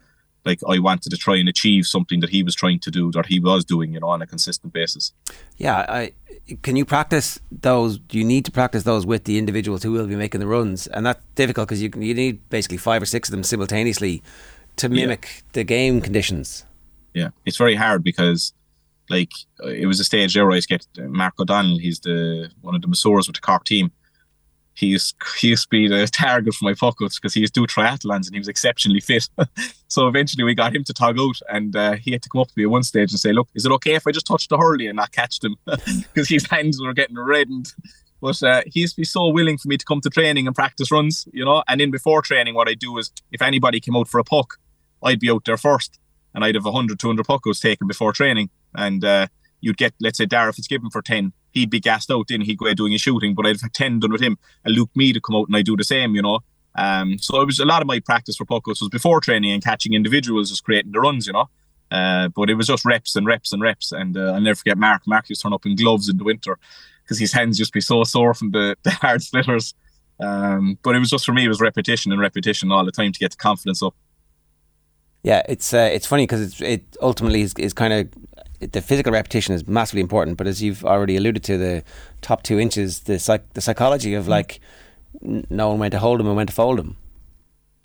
like 0.47 0.61
I 0.69 0.79
wanted 0.79 1.11
to 1.11 1.17
try 1.17 1.37
and 1.37 1.49
achieve 1.49 1.87
something 1.87 2.21
that 2.21 2.31
he 2.31 2.43
was 2.43 2.55
trying 2.55 2.79
to 2.81 2.91
do, 2.91 3.11
that 3.13 3.27
he 3.27 3.41
was 3.41 3.65
doing, 3.65 3.93
you 3.93 4.01
know, 4.01 4.09
on 4.09 4.23
a 4.23 4.27
consistent 4.27 4.73
basis. 4.73 5.13
Yeah, 5.57 5.85
I, 5.89 6.13
can 6.63 6.77
you 6.77 6.85
practice 6.85 7.39
those? 7.51 7.99
Do 7.99 8.17
you 8.17 8.25
need 8.25 8.45
to 8.45 8.53
practice 8.53 8.85
those 8.85 9.05
with 9.05 9.25
the 9.25 9.39
individuals 9.39 9.83
who 9.83 9.93
will 9.93 10.07
be 10.07 10.17
making 10.17 10.41
the 10.41 10.47
runs? 10.47 10.87
And 10.87 11.05
that's 11.05 11.23
difficult 11.35 11.69
because 11.69 11.83
you 11.83 11.91
you 11.97 12.15
need 12.15 12.49
basically 12.49 12.79
five 12.79 13.03
or 13.03 13.07
six 13.07 13.29
of 13.29 13.33
them 13.33 13.43
simultaneously 13.43 14.23
to 14.77 14.89
mimic 14.89 15.27
yeah. 15.27 15.43
the 15.53 15.65
game 15.65 16.01
conditions. 16.01 16.65
Yeah, 17.13 17.31
it's 17.45 17.57
very 17.57 17.75
hard 17.75 18.05
because 18.05 18.53
like 19.09 19.33
it 19.65 19.87
was 19.87 20.01
a 20.01 20.05
stage 20.05 20.35
there 20.35 20.47
where 20.47 20.57
I 20.57 20.61
get 20.61 20.87
Mark 20.97 21.35
O'Donnell. 21.41 21.79
He's 21.79 22.01
the 22.01 22.51
one 22.61 22.75
of 22.75 22.83
the 22.83 22.89
masseurs 22.89 23.27
with 23.27 23.37
the 23.37 23.41
Cork 23.41 23.65
team 23.65 23.91
he 24.77 24.87
used 24.87 25.17
he 25.39 25.49
used 25.49 25.65
to 25.65 25.69
be 25.71 25.89
the 25.89 26.07
target 26.07 26.55
for 26.55 26.67
my 26.67 26.75
puckouts 26.75 27.17
because 27.17 27.33
he 27.33 27.41
used 27.41 27.55
to 27.55 27.61
do 27.61 27.67
triathlons 27.67 28.27
and 28.27 28.35
he 28.35 28.39
was 28.39 28.49
exceptionally 28.49 29.01
fit. 29.01 29.29
so 29.89 30.07
eventually 30.07 30.45
we 30.45 30.55
got 30.55 30.75
him 30.75 30.85
to 30.85 30.93
tug 30.93 31.19
out 31.19 31.37
and 31.49 31.75
uh, 31.75 31.95
he 31.95 32.13
had 32.13 32.23
to 32.23 32.29
come 32.29 32.43
up 32.43 32.49
to 32.49 32.55
me 32.57 32.65
at 32.65 32.71
one 32.71 32.83
stage 32.83 33.11
and 33.11 33.19
say, 33.19 33.33
"Look, 33.33 33.49
is 33.55 33.65
it 33.65 33.73
okay 33.73 33.95
if 33.95 34.07
I 34.07 34.13
just 34.13 34.27
touch 34.27 34.49
the 34.49 34.59
hurley 34.59 34.87
and 34.87 34.97
not 34.97 35.13
catch 35.13 35.41
them?" 35.41 35.57
Because 35.67 36.29
his 36.29 36.47
hands 36.47 36.81
were 36.81 36.93
getting 36.93 37.19
reddened. 37.19 37.73
But 38.21 38.43
uh, 38.43 38.63
he 38.67 38.81
used 38.81 38.95
to 38.95 39.01
be 39.01 39.05
so 39.05 39.29
willing 39.29 39.59
for 39.59 39.69
me 39.69 39.77
to 39.77 39.85
come 39.85 40.01
to 40.03 40.11
training 40.11 40.47
and 40.47 40.55
practice 40.55 40.91
runs, 40.91 41.27
you 41.33 41.45
know. 41.45 41.63
And 41.69 41.81
then 41.81 41.91
before 41.91 42.23
training, 42.23 42.55
what 42.55 42.69
I'd 42.69 42.79
do 42.79 42.97
is 42.99 43.11
if 43.33 43.43
anybody 43.43 43.81
came 43.81 43.97
out 43.97 44.09
for 44.09 44.19
a 44.19 44.25
puck, 44.25 44.59
I'd 45.03 45.21
be 45.21 45.31
out 45.31 45.45
there 45.45 45.59
first 45.59 45.99
and 46.35 46.45
I'd 46.45 46.55
have 46.55 46.65
100, 46.65 46.99
200 46.99 47.27
puckouts 47.27 47.61
taken 47.61 47.87
before 47.87 48.13
training. 48.13 48.51
And 48.75 49.05
uh, 49.05 49.27
you'd 49.61 49.77
get, 49.77 49.95
let's 50.01 50.19
say, 50.19 50.27
Darragh 50.27 50.55
Fitzgibbon 50.55 50.91
for 50.91 51.03
10 51.03 51.33
he'd 51.57 51.71
be 51.71 51.81
gassed 51.81 52.11
out, 52.11 52.29
then 52.29 52.43
he'd 52.43 52.59
go 52.59 52.73
doing 52.75 52.93
his 52.93 53.01
shooting, 53.01 53.35
but 53.35 53.47
I'd 53.47 53.61
have 53.61 53.73
10 53.73 54.01
done 54.01 54.13
with 54.13 54.21
him 54.21 54.37
and 54.65 54.75
Luke 54.75 54.91
me 54.95 55.13
to 55.15 55.21
come 55.21 55.37
out 55.37 55.49
and 55.49 55.57
I'd 55.57 55.65
do 55.65 55.77
the 55.77 55.85
same, 55.85 56.15
you 56.15 56.21
know. 56.21 56.41
Um, 56.75 57.19
so 57.19 57.41
it 57.41 57.47
was 57.47 57.59
a 57.59 57.65
lot 57.65 57.81
of 57.81 57.89
my 57.89 57.99
practice 57.99 58.37
for 58.37 58.45
puckouts 58.45 58.83
was 58.83 58.91
before 58.91 59.21
training 59.23 59.53
and 59.53 59.65
catching 59.65 59.95
individuals, 59.95 60.51
just 60.51 60.65
creating 60.65 60.93
the 60.93 61.01
runs, 61.01 61.27
you 61.27 61.33
know. 61.33 61.49
Uh, 61.91 62.29
but 62.29 62.51
it 62.51 62.55
was 62.55 62.67
just 62.67 62.85
reps 62.85 63.17
and 63.17 63.27
reps 63.27 63.55
and 63.55 63.63
reps. 63.63 63.91
And 63.91 64.19
uh, 64.19 64.33
I'll 64.33 64.41
never 64.41 64.57
forget 64.57 64.77
Mark. 64.77 65.03
Mark 65.07 65.31
used 65.31 65.41
to 65.41 65.47
turn 65.47 65.55
up 65.55 65.65
in 65.65 65.77
gloves 65.77 66.11
in 66.11 66.19
the 66.19 66.25
winter 66.25 66.59
because 67.03 67.19
his 67.19 67.33
hands 67.33 67.57
just 67.57 67.73
be 67.73 67.81
so 67.81 68.05
sore 68.05 68.35
from 68.35 68.51
the, 68.51 68.77
the 68.83 68.91
hard 68.91 69.23
sliotars. 69.23 69.73
Um, 70.21 70.79
but 70.83 70.95
it 70.95 70.99
was 70.99 71.09
just 71.09 71.25
for 71.25 71.33
me, 71.33 71.47
it 71.47 71.49
was 71.49 71.63
repetition 71.63 72.13
and 72.13 72.21
repetition 72.21 72.71
all 72.71 72.85
the 72.85 72.93
time 72.93 73.13
to 73.13 73.19
get 73.19 73.31
the 73.31 73.37
confidence 73.39 73.83
up. 73.83 73.95
Yeah, 75.23 75.43
it's 75.49 75.75
uh, 75.75 75.89
it's 75.93 76.07
funny 76.07 76.25
because 76.25 76.61
it 76.61 76.85
ultimately 77.03 77.41
is, 77.41 77.53
is 77.55 77.73
kind 77.73 77.93
of 77.93 78.09
the 78.61 78.81
physical 78.81 79.13
repetition 79.13 79.55
is 79.55 79.67
massively 79.67 80.01
important, 80.01 80.37
but 80.37 80.47
as 80.47 80.63
you've 80.63 80.85
already 80.85 81.17
alluded 81.17 81.43
to, 81.45 81.59
the 81.59 81.85
top 82.23 82.43
two 82.43 82.59
inches, 82.59 83.01
the 83.01 83.19
psych- 83.19 83.53
the 83.55 83.61
psychology 83.61 84.15
of 84.15 84.29
like 84.29 84.61
knowing 85.23 85.79
when 85.79 85.91
to 85.91 85.99
hold 85.99 86.21
them 86.21 86.27
and 86.27 86.37
when 86.37 86.47
to 86.47 86.53
fold 86.53 86.79
them. 86.79 86.97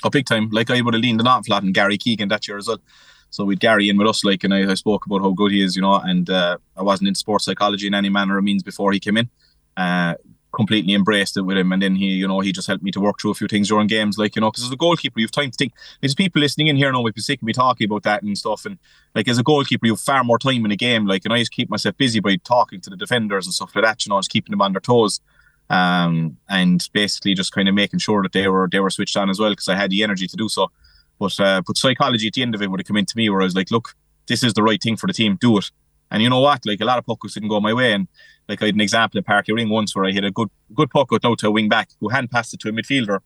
Oh, 0.04 0.10
big 0.10 0.26
time! 0.26 0.50
Like 0.52 0.70
I 0.70 0.82
would 0.82 0.94
have 0.94 1.02
leaned 1.02 1.20
an 1.20 1.28
awful 1.28 1.54
lot 1.54 1.64
on 1.64 1.72
Gary 1.72 1.98
Keegan 1.98 2.30
that 2.30 2.48
year 2.48 2.58
as 2.58 2.68
well. 2.68 2.82
So 3.30 3.46
we'd 3.46 3.62
Gary 3.62 3.88
in 3.90 3.98
with 3.98 4.08
us, 4.08 4.26
like, 4.26 4.44
and 4.44 4.54
I, 4.54 4.72
I 4.72 4.74
spoke 4.74 5.06
about 5.06 5.22
how 5.22 5.32
good 5.32 5.54
he 5.54 5.64
is, 5.64 5.78
you 5.78 5.82
know, 5.82 5.96
and 5.96 6.30
uh, 6.30 6.58
I 6.76 6.84
wasn't 6.84 7.08
in 7.08 7.16
sports 7.16 7.46
psychology 7.46 7.88
in 7.88 7.94
any 7.94 8.10
manner 8.10 8.38
of 8.38 8.44
means 8.44 8.62
before 8.62 8.92
he 8.92 9.00
came 9.00 9.16
in. 9.16 9.30
Uh, 9.78 10.16
completely 10.54 10.94
embraced 10.94 11.38
it 11.38 11.42
with 11.42 11.58
him. 11.58 11.72
And 11.72 11.82
then 11.82 11.96
he, 11.96 12.08
you 12.08 12.28
know, 12.28 12.40
he 12.40 12.52
just 12.52 12.68
helped 12.68 12.84
me 12.84 12.92
to 12.92 13.00
work 13.00 13.20
through 13.20 13.32
a 13.32 13.36
few 13.36 13.48
things 13.48 13.70
during 13.70 13.88
games, 13.88 14.18
like, 14.18 14.36
you 14.36 14.42
know, 14.42 14.52
because 14.52 14.66
as 14.66 14.72
a 14.72 14.78
goalkeeper, 14.78 15.20
you 15.20 15.26
have 15.26 15.32
time 15.32 15.52
to 15.52 15.58
think. 15.58 15.74
There's 16.00 16.16
people 16.16 16.42
listening 16.42 16.68
in 16.68 16.76
here 16.76 16.92
now, 16.92 17.02
we'd 17.02 17.14
be 17.14 17.22
sick 17.22 17.42
of 17.42 17.46
me 17.46 17.54
talking 17.54 17.86
about 17.86 18.04
that 18.04 18.24
and 18.24 18.38
stuff. 18.38 18.66
And 18.66 18.78
like, 19.16 19.28
as 19.28 19.38
a 19.38 19.44
goalkeeper, 19.44 19.86
you 19.86 19.94
have 19.94 20.02
far 20.02 20.24
more 20.24 20.40
time 20.40 20.66
in 20.66 20.72
a 20.72 20.76
game. 20.76 21.06
Like, 21.06 21.26
and 21.26 21.34
I 21.34 21.40
just 21.40 21.52
keep 21.52 21.70
myself 21.70 21.98
busy 21.98 22.20
by 22.20 22.36
talking 22.38 22.82
to 22.82 22.90
the 22.90 22.98
defenders 22.98 23.46
and 23.46 23.54
stuff 23.54 23.76
like 23.76 23.86
that, 23.86 24.06
you 24.06 24.10
know, 24.10 24.20
just 24.20 24.32
keeping 24.32 24.52
them 24.52 24.62
on 24.62 24.74
their 24.74 24.82
toes. 24.82 25.22
Um, 25.70 26.38
and 26.50 26.88
basically 26.92 27.34
just 27.34 27.54
kind 27.54 27.70
of 27.70 27.76
making 27.76 28.00
sure 28.00 28.22
that 28.24 28.34
they 28.34 28.50
were 28.50 28.68
they 28.70 28.82
were 28.82 28.90
switched 28.90 29.16
on 29.16 29.30
as 29.30 29.40
well 29.40 29.52
because 29.52 29.70
I 29.70 29.76
had 29.76 29.90
the 29.90 30.04
energy 30.04 30.28
to 30.28 30.36
do 30.36 30.50
so. 30.50 30.70
But 31.18 31.40
uh, 31.40 31.62
but 31.66 31.78
psychology 31.78 32.28
at 32.28 32.34
the 32.34 32.42
end 32.42 32.56
of 32.56 32.62
it 32.62 32.70
would 32.70 32.82
have 32.82 32.88
come 32.88 32.98
into 32.98 33.16
me 33.16 33.30
where 33.30 33.40
I 33.40 33.46
was 33.46 33.56
like, 33.56 33.72
look, 33.72 33.96
this 34.28 34.44
is 34.44 34.54
the 34.54 34.64
right 34.64 34.82
thing 34.82 34.98
for 34.98 35.08
the 35.08 35.14
team, 35.14 35.38
do 35.40 35.58
it. 35.58 35.72
And 36.12 36.22
you 36.22 36.30
know 36.30 36.42
what? 36.42 36.66
Like 36.66 36.82
a 36.82 36.86
lot 36.86 36.98
of 36.98 37.06
pucks 37.06 37.34
didn't 37.34 37.50
go 37.50 37.60
my 37.60 37.74
way, 37.74 37.94
and 37.94 38.08
like 38.48 38.62
I 38.62 38.68
had 38.68 38.76
an 38.76 38.82
example 38.82 39.18
in 39.18 39.24
Páirc 39.24 39.56
Ring 39.56 39.70
once 39.70 39.96
where 39.96 40.06
I 40.06 40.12
hit 40.12 40.26
a 40.26 40.32
good 40.32 40.50
good 40.74 40.90
puck 40.90 41.10
out 41.12 41.40
to 41.40 41.48
a 41.48 41.52
wing 41.52 41.70
back 41.70 41.90
who 42.00 42.10
hand 42.10 42.30
passed 42.30 42.54
it 42.54 42.60
to 42.62 42.70
a 42.70 42.72
midfielder, 42.72 43.20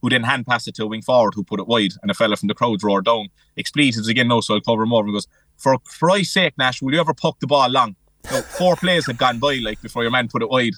who 0.00 0.10
then 0.10 0.24
hand 0.24 0.46
passed 0.46 0.68
it 0.68 0.74
to 0.76 0.84
a 0.84 0.86
wing 0.86 1.02
forward 1.02 1.34
who 1.34 1.44
put 1.44 1.60
it 1.60 1.68
wide, 1.68 1.92
and 2.02 2.10
a 2.10 2.14
fella 2.14 2.36
from 2.36 2.48
the 2.48 2.54
crowd 2.54 2.82
roared 2.82 3.04
down. 3.04 3.28
Expletives 3.56 4.08
again, 4.08 4.28
no, 4.28 4.40
so 4.40 4.54
I'll 4.54 4.60
cover 4.60 4.82
over 4.82 5.04
and 5.04 5.12
goes, 5.12 5.28
For 5.56 5.78
Christ's 5.78 6.34
sake, 6.34 6.54
Nash, 6.58 6.82
will 6.82 6.92
you 6.92 7.00
ever 7.00 7.14
puck 7.14 7.38
the 7.40 7.46
ball 7.46 7.70
long? 7.70 7.96
four 8.24 8.76
plays 8.76 9.06
had 9.06 9.18
gone 9.18 9.38
by 9.38 9.56
like 9.56 9.80
before 9.82 10.02
your 10.02 10.12
man 10.12 10.28
put 10.28 10.42
it 10.42 10.48
wide. 10.48 10.74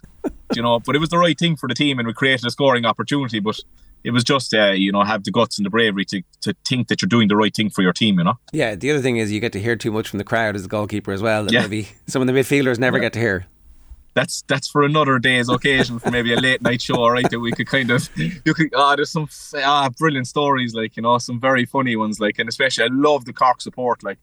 you 0.55 0.63
know, 0.63 0.81
but 0.81 0.97
it 0.97 0.99
was 0.99 1.11
the 1.11 1.19
right 1.19 1.39
thing 1.39 1.57
for 1.57 1.69
the 1.69 1.75
team 1.75 1.99
and 1.99 2.07
we 2.07 2.15
created 2.15 2.47
a 2.47 2.51
scoring 2.51 2.85
opportunity. 2.85 3.41
But 3.41 3.61
it 4.05 4.11
was 4.13 4.23
just 4.23 4.55
uh, 4.55 4.71
you 4.71 4.93
know 4.93 5.03
have 5.03 5.25
the 5.25 5.31
guts 5.31 5.59
and 5.59 5.67
the 5.67 5.71
bravery 5.71 6.05
to, 6.05 6.23
to 6.43 6.55
think 6.65 6.89
that 6.89 7.03
you're 7.03 7.09
doing 7.09 7.29
the 7.29 7.37
right 7.37 7.55
thing 7.55 7.71
for 7.71 7.83
your 7.83 7.93
team 7.93 8.19
you 8.19 8.25
know 8.25 8.39
yeah 8.53 8.75
the 8.75 8.91
other 8.91 9.01
thing 9.01 9.17
is 9.17 9.33
you 9.33 9.41
get 9.41 9.53
to 9.53 9.61
hear 9.61 9.77
too 9.77 9.91
much 9.91 10.09
from 10.09 10.19
the 10.19 10.25
crowd 10.25 10.55
as 10.55 10.65
a 10.65 10.69
goalkeeper 10.69 11.13
as 11.13 11.23
well 11.23 11.45
that 11.45 11.53
yeah. 11.53 11.63
maybe 11.63 11.89
some 12.07 12.23
of 12.23 12.29
the 12.29 12.33
midfielders 12.33 12.79
never 12.79 12.99
yeah. 12.99 13.03
get 13.03 13.13
to 13.15 13.19
hear 13.19 13.47
that's 14.15 14.43
that's 14.43 14.69
for 14.69 14.83
another 14.83 15.19
day's 15.19 15.49
occasion 15.49 15.99
for 15.99 16.11
maybe 16.11 16.33
a 16.33 16.37
late 16.37 16.63
night 16.63 16.81
show, 16.81 17.09
right? 17.09 17.29
That 17.29 17.41
we 17.41 17.53
could 17.53 17.67
kind 17.67 17.91
of 17.91 18.09
you 18.17 18.55
could 18.55 18.73
ah, 18.75 18.97
there's 18.97 19.11
some 19.11 19.29
ah 19.57 19.91
brilliant 19.99 20.29
stories, 20.29 20.75
like 20.75 20.97
you 20.97 21.03
know, 21.03 21.19
some 21.19 21.41
very 21.41 21.67
funny 21.67 21.97
ones, 21.97 22.21
like 22.21 22.39
and 22.39 22.49
especially 22.49 22.85
I 22.85 22.89
love 22.93 23.25
the 23.25 23.33
Cork 23.33 23.61
support, 23.61 24.03
like, 24.03 24.19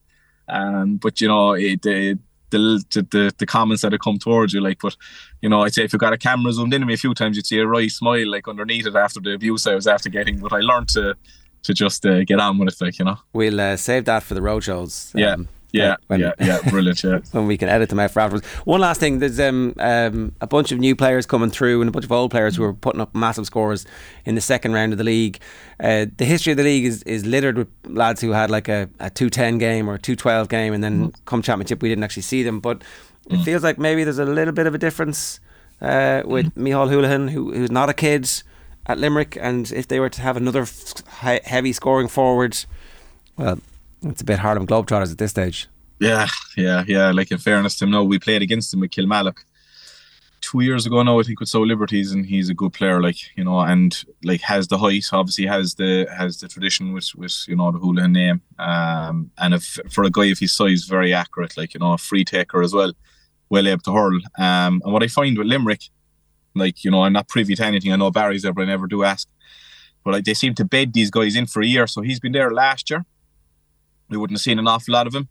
um, 0.48 0.96
but 0.96 1.20
you 1.20 1.28
know, 1.28 1.54
it, 1.54 1.86
it 1.86 2.20
the, 2.58 3.08
the 3.12 3.34
the 3.38 3.46
comments 3.46 3.82
that 3.82 3.92
have 3.92 4.02
come 4.02 4.18
towards 4.18 4.54
you. 4.54 4.62
Like, 4.62 4.80
but 4.82 4.96
you 5.42 5.50
know, 5.50 5.64
I'd 5.64 5.74
say 5.74 5.84
if 5.84 5.94
you 5.94 6.00
got 6.00 6.14
a 6.14 6.18
camera 6.18 6.52
zoomed 6.54 6.74
in 6.74 6.78
into 6.78 6.88
me 6.88 6.94
a 6.94 6.98
few 6.98 7.14
times, 7.14 7.36
you'd 7.36 7.48
see 7.48 7.60
a 7.60 7.68
right 7.68 7.92
smile 7.92 8.30
like 8.30 8.48
underneath 8.48 8.86
it 8.86 8.96
after 8.96 9.20
the 9.20 9.34
abuse 9.34 9.68
I 9.68 9.76
was 9.76 9.88
after 9.88 10.10
getting. 10.10 10.40
But 10.40 10.54
I 10.54 10.60
learned 10.60 10.90
to 10.90 11.16
to 11.64 11.74
just 11.74 12.06
uh, 12.06 12.24
get 12.24 12.40
on 12.40 12.58
with 12.58 12.70
it, 12.70 12.82
like 12.84 13.00
you 13.00 13.06
know. 13.06 13.18
We'll 13.34 13.60
uh, 13.60 13.78
save 13.78 14.06
that 14.06 14.24
for 14.24 14.34
the 14.34 14.42
road 14.42 14.64
shows. 14.64 15.12
Um, 15.16 15.22
yeah. 15.22 15.36
Yeah, 15.72 15.96
when, 16.08 16.20
yeah, 16.20 16.34
yeah, 16.40 16.60
brilliant. 16.70 17.04
Yeah, 17.04 17.20
when 17.32 17.48
we 17.48 17.58
can 17.58 17.70
edit 17.70 17.90
them 17.90 18.00
out 18.00 18.12
for 18.12 18.20
afterwards. 18.20 18.46
One 18.66 18.82
last 18.82 19.00
thing: 19.00 19.20
there's 19.20 19.40
um, 19.40 19.74
um, 19.80 20.36
a 20.42 20.48
bunch 20.48 20.72
of 20.72 20.80
new 20.80 20.96
players 20.96 21.26
coming 21.26 21.50
through, 21.50 21.82
and 21.82 21.88
a 21.88 21.92
bunch 21.92 22.06
of 22.06 22.12
old 22.12 22.32
players 22.32 22.56
who 22.56 22.64
are 22.64 22.74
putting 22.74 23.00
up 23.00 23.16
massive 23.16 23.46
scores 23.46 23.86
in 24.26 24.36
the 24.36 24.42
second 24.42 24.74
round 24.74 24.92
of 24.92 24.98
the 24.98 25.06
league. 25.06 25.40
Uh, 25.80 26.08
the 26.18 26.26
history 26.26 26.52
of 26.52 26.58
the 26.58 26.64
league 26.64 26.86
is, 26.86 27.04
is 27.04 27.26
littered 27.26 27.58
with 27.58 27.70
lads 27.86 28.22
who 28.22 28.32
had 28.32 28.52
like 28.52 28.68
a, 28.68 28.90
a 29.00 29.10
two 29.10 29.30
ten 29.30 29.58
game 29.58 29.90
or 29.90 29.96
a 29.96 30.00
two 30.00 30.16
twelve 30.16 30.50
game, 30.50 30.74
and 30.74 30.84
then 30.84 31.10
mm. 31.10 31.16
come 31.26 31.42
championship 31.42 31.82
we 31.82 31.90
didn't 31.90 32.04
actually 32.04 32.24
see 32.24 32.44
them. 32.44 32.60
But 32.60 32.84
it 33.30 33.40
mm. 33.40 33.46
feels 33.46 33.64
like 33.64 33.78
maybe 33.78 34.04
there's 34.04 34.20
a 34.20 34.26
little 34.26 34.54
bit 34.54 34.68
of 34.68 34.76
a 34.76 34.78
difference 34.78 35.40
uh, 35.80 36.22
with 36.26 36.54
mm. 36.54 36.64
Micheál 36.64 36.90
Houlihan, 36.90 37.30
who 37.30 37.54
who's 37.54 37.72
not 37.72 37.90
a 37.90 37.94
kid 37.94 38.30
at 38.88 38.98
Limerick, 38.98 39.38
and 39.40 39.72
if 39.72 39.88
they 39.88 40.02
were 40.02 40.10
to 40.10 40.22
have 40.22 40.36
another 40.36 40.64
f- 40.64 41.44
heavy 41.46 41.72
scoring 41.72 42.08
forward, 42.08 42.58
well, 43.38 43.60
it's 44.04 44.22
a 44.22 44.26
bit 44.26 44.40
Harlem 44.40 44.68
Globetrotters 44.68 45.12
at 45.12 45.18
this 45.18 45.32
stage. 45.32 45.68
Yeah, 46.00 46.28
yeah, 46.58 46.84
yeah. 46.88 47.12
Like 47.12 47.32
in 47.32 47.38
fairness 47.38 47.78
to 47.78 47.86
him, 47.86 47.92
no, 47.92 48.04
we 48.04 48.20
played 48.20 48.42
against 48.42 48.74
him 48.74 48.80
with 48.80 48.92
Kilmallock 48.92 49.44
two 50.42 50.62
years 50.62 50.86
ago 50.86 51.02
now, 51.04 51.20
I 51.20 51.24
think 51.24 51.40
with 51.40 51.50
South 51.50 51.68
Liberties, 51.68 52.12
and 52.12 52.26
he's 52.26 52.50
a 52.50 52.54
good 52.54 52.74
player, 52.74 53.02
like 53.02 53.18
you 53.38 53.44
know, 53.44 53.60
and 53.60 54.04
like 54.24 54.42
has 54.42 54.68
the 54.68 54.78
height, 54.78 55.06
obviously 55.14 55.46
has 55.46 55.76
the 55.76 56.08
has 56.16 56.40
the 56.40 56.48
tradition 56.48 56.94
with 56.94 57.10
with 57.16 57.46
you 57.48 57.56
know 57.56 57.72
the 57.72 57.80
Houlihan 57.80 58.12
name, 58.12 58.42
um, 58.60 59.32
and 59.38 59.54
if 59.54 59.80
for 59.90 60.04
a 60.04 60.10
guy 60.10 60.26
of 60.26 60.40
his 60.40 60.56
size, 60.56 60.84
very 60.84 61.14
accurate, 61.14 61.56
like 61.56 61.74
you 61.74 61.80
know, 61.80 61.94
a 61.94 61.98
free 61.98 62.26
taker 62.26 62.62
as 62.62 62.74
well, 62.74 62.94
well 63.50 63.68
able 63.68 63.82
to 63.84 63.94
hurl. 63.94 64.20
Um, 64.38 64.82
and 64.84 64.92
what 64.92 65.04
I 65.04 65.08
find 65.08 65.38
with 65.38 65.48
Limerick, 65.48 65.84
like 66.56 66.84
you 66.84 66.92
know, 66.92 67.04
I'm 67.04 67.14
not 67.14 67.30
privy 67.30 67.56
to 67.56 67.66
anything. 67.66 67.94
I 67.94 67.96
know 67.96 68.12
Barry's 68.12 68.42
there, 68.42 68.54
but 68.54 68.64
I 68.64 68.66
never 68.66 68.88
do 68.88 69.04
ask. 69.04 69.28
But 70.04 70.14
like, 70.16 70.24
they 70.24 70.34
seem 70.34 70.56
to 70.56 70.66
bed 70.66 70.94
these 70.94 71.12
guys 71.12 71.36
in 71.36 71.46
for 71.46 71.62
a 71.62 71.68
year, 71.68 71.86
so 71.88 72.02
he's 72.02 72.20
been 72.20 72.32
there 72.32 72.52
last 72.52 72.90
year 72.90 73.06
we 74.12 74.18
wouldn't 74.18 74.38
have 74.38 74.44
seen 74.44 74.60
an 74.60 74.68
awful 74.68 74.94
lot 74.94 75.08
of 75.08 75.16
him. 75.16 75.30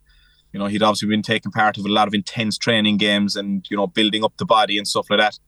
You 0.53 0.59
know, 0.59 0.67
he'd 0.67 0.83
obviously 0.83 1.09
been 1.09 1.23
taking 1.23 1.53
part 1.53 1.79
of 1.79 1.85
a 1.85 1.89
lot 1.89 2.09
of 2.09 2.15
intense 2.15 2.59
training 2.59 2.97
games 2.97 3.37
and 3.37 3.65
you 3.71 3.77
know 3.77 3.87
building 3.87 4.25
up 4.25 4.37
the 4.37 4.45
body 4.45 4.79
and 4.79 4.89
stuff 4.89 5.09
like 5.11 5.21
that. 5.21 5.39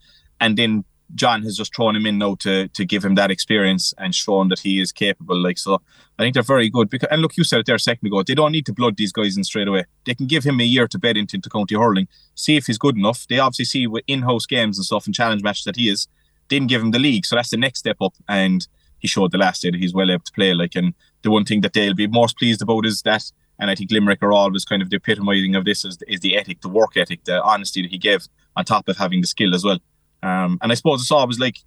And 0.41 0.57
then 0.57 0.85
John 1.15 1.43
has 1.43 1.57
just 1.57 1.75
thrown 1.75 1.97
him 1.97 2.07
in 2.07 2.19
now 2.19 2.37
to 2.37 2.69
to 2.69 2.85
give 2.85 3.05
him 3.05 3.15
that 3.17 3.31
experience 3.31 3.93
and 3.99 4.15
shown 4.15 4.49
that 4.49 4.61
he 4.61 4.81
is 4.81 4.93
capable. 4.93 5.37
Like 5.37 5.59
so, 5.59 5.83
I 6.19 6.23
think 6.23 6.35
they're 6.35 6.43
very 6.43 6.71
good. 6.71 6.89
Because 6.89 7.09
and 7.11 7.21
look, 7.21 7.37
you 7.37 7.45
said 7.45 7.61
it 7.61 7.67
there 7.67 7.77
a 7.77 7.81
second 7.81 8.07
ago. 8.07 8.23
They 8.23 8.35
don't 8.35 8.53
need 8.53 8.67
to 8.67 8.73
blood 8.73 8.97
these 8.97 9.13
guys 9.13 9.37
in 9.37 9.45
straight 9.45 9.69
away. 9.69 9.85
They 10.07 10.15
can 10.15 10.27
give 10.27 10.45
him 10.45 10.61
a 10.61 10.65
year 10.65 10.89
to 10.89 10.99
bed 10.99 11.17
into, 11.17 11.41
county 11.51 11.75
hurling, 11.75 12.09
see 12.35 12.57
if 12.57 12.67
he's 12.67 12.79
good 12.79 12.97
enough. 12.97 13.27
They 13.29 13.39
obviously 13.39 13.65
see 13.65 13.87
with 13.87 14.05
in-house 14.07 14.47
games 14.47 14.79
and 14.79 14.85
stuff 14.85 15.07
and 15.07 15.15
challenge 15.15 15.43
matches 15.43 15.65
that 15.65 15.77
he 15.77 15.89
is. 15.89 16.09
Didn't 16.49 16.69
give 16.69 16.83
him 16.83 16.91
the 16.91 16.99
league, 16.99 17.27
so 17.27 17.37
that's 17.37 17.51
the 17.51 17.57
next 17.57 17.81
step 17.81 17.97
up. 18.01 18.15
And 18.29 18.67
he 18.99 19.09
showed 19.09 19.33
the 19.33 19.39
last 19.39 19.63
day 19.63 19.71
that 19.71 19.81
he's 19.81 19.95
well 19.95 20.11
able 20.11 20.25
to 20.25 20.33
play. 20.33 20.55
Like, 20.55 20.75
and 20.77 20.95
the 21.23 21.31
one 21.31 21.45
thing 21.45 21.61
that 21.63 21.73
they'll 21.73 21.95
be 21.95 22.07
most 22.07 22.37
pleased 22.37 22.63
about 22.63 22.87
is 22.87 23.03
that, 23.03 23.31
and 23.59 23.71
I 23.71 23.75
think 23.75 23.91
Limerick 23.91 24.23
are 24.23 24.33
always 24.33 24.65
kind 24.65 24.83
of 24.83 24.91
the 24.91 24.97
epitomising 24.97 25.55
of 25.55 25.65
this 25.65 25.85
is, 25.85 25.99
is 26.09 26.21
the 26.21 26.37
ethic, 26.37 26.61
the 26.61 26.69
work 26.69 26.97
ethic, 26.97 27.25
the 27.25 27.43
honesty 27.43 27.83
that 27.83 27.91
he 27.91 27.99
gave 27.99 28.27
on 28.57 28.65
top 28.65 28.89
of 28.89 28.97
having 28.97 29.21
the 29.21 29.27
skill 29.27 29.55
as 29.55 29.65
well. 29.65 29.79
Um, 30.23 30.59
and 30.63 30.71
I 30.71 30.75
suppose 30.75 31.01
it's 31.01 31.11
always 31.11 31.39
like 31.39 31.59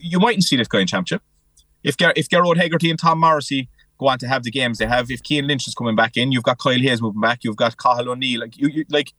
you 0.00 0.18
mightn't 0.18 0.44
see 0.44 0.56
this 0.56 0.68
guy 0.68 0.80
in 0.80 0.86
championship. 0.86 1.22
If 1.82 1.96
Ger- 1.96 2.12
if 2.16 2.28
Gearóid 2.28 2.56
Hegarty 2.56 2.90
and 2.90 2.98
Tom 2.98 3.20
Morrissey 3.20 3.68
go 3.98 4.08
on 4.08 4.18
to 4.18 4.28
have 4.28 4.44
the 4.44 4.50
games 4.50 4.78
they 4.78 4.86
have, 4.86 5.10
if 5.10 5.20
Cian 5.24 5.46
Lynch 5.46 5.66
is 5.66 5.74
coming 5.74 5.96
back 5.96 6.16
in, 6.16 6.32
you've 6.32 6.44
got 6.44 6.58
Kyle 6.58 6.78
Hayes 6.78 7.02
moving 7.02 7.20
back, 7.20 7.40
you've 7.42 7.56
got 7.56 7.76
Cathal 7.76 8.10
O'Neill, 8.10 8.40
like 8.40 8.56
you, 8.56 8.68
you 8.68 8.84
like 8.90 9.12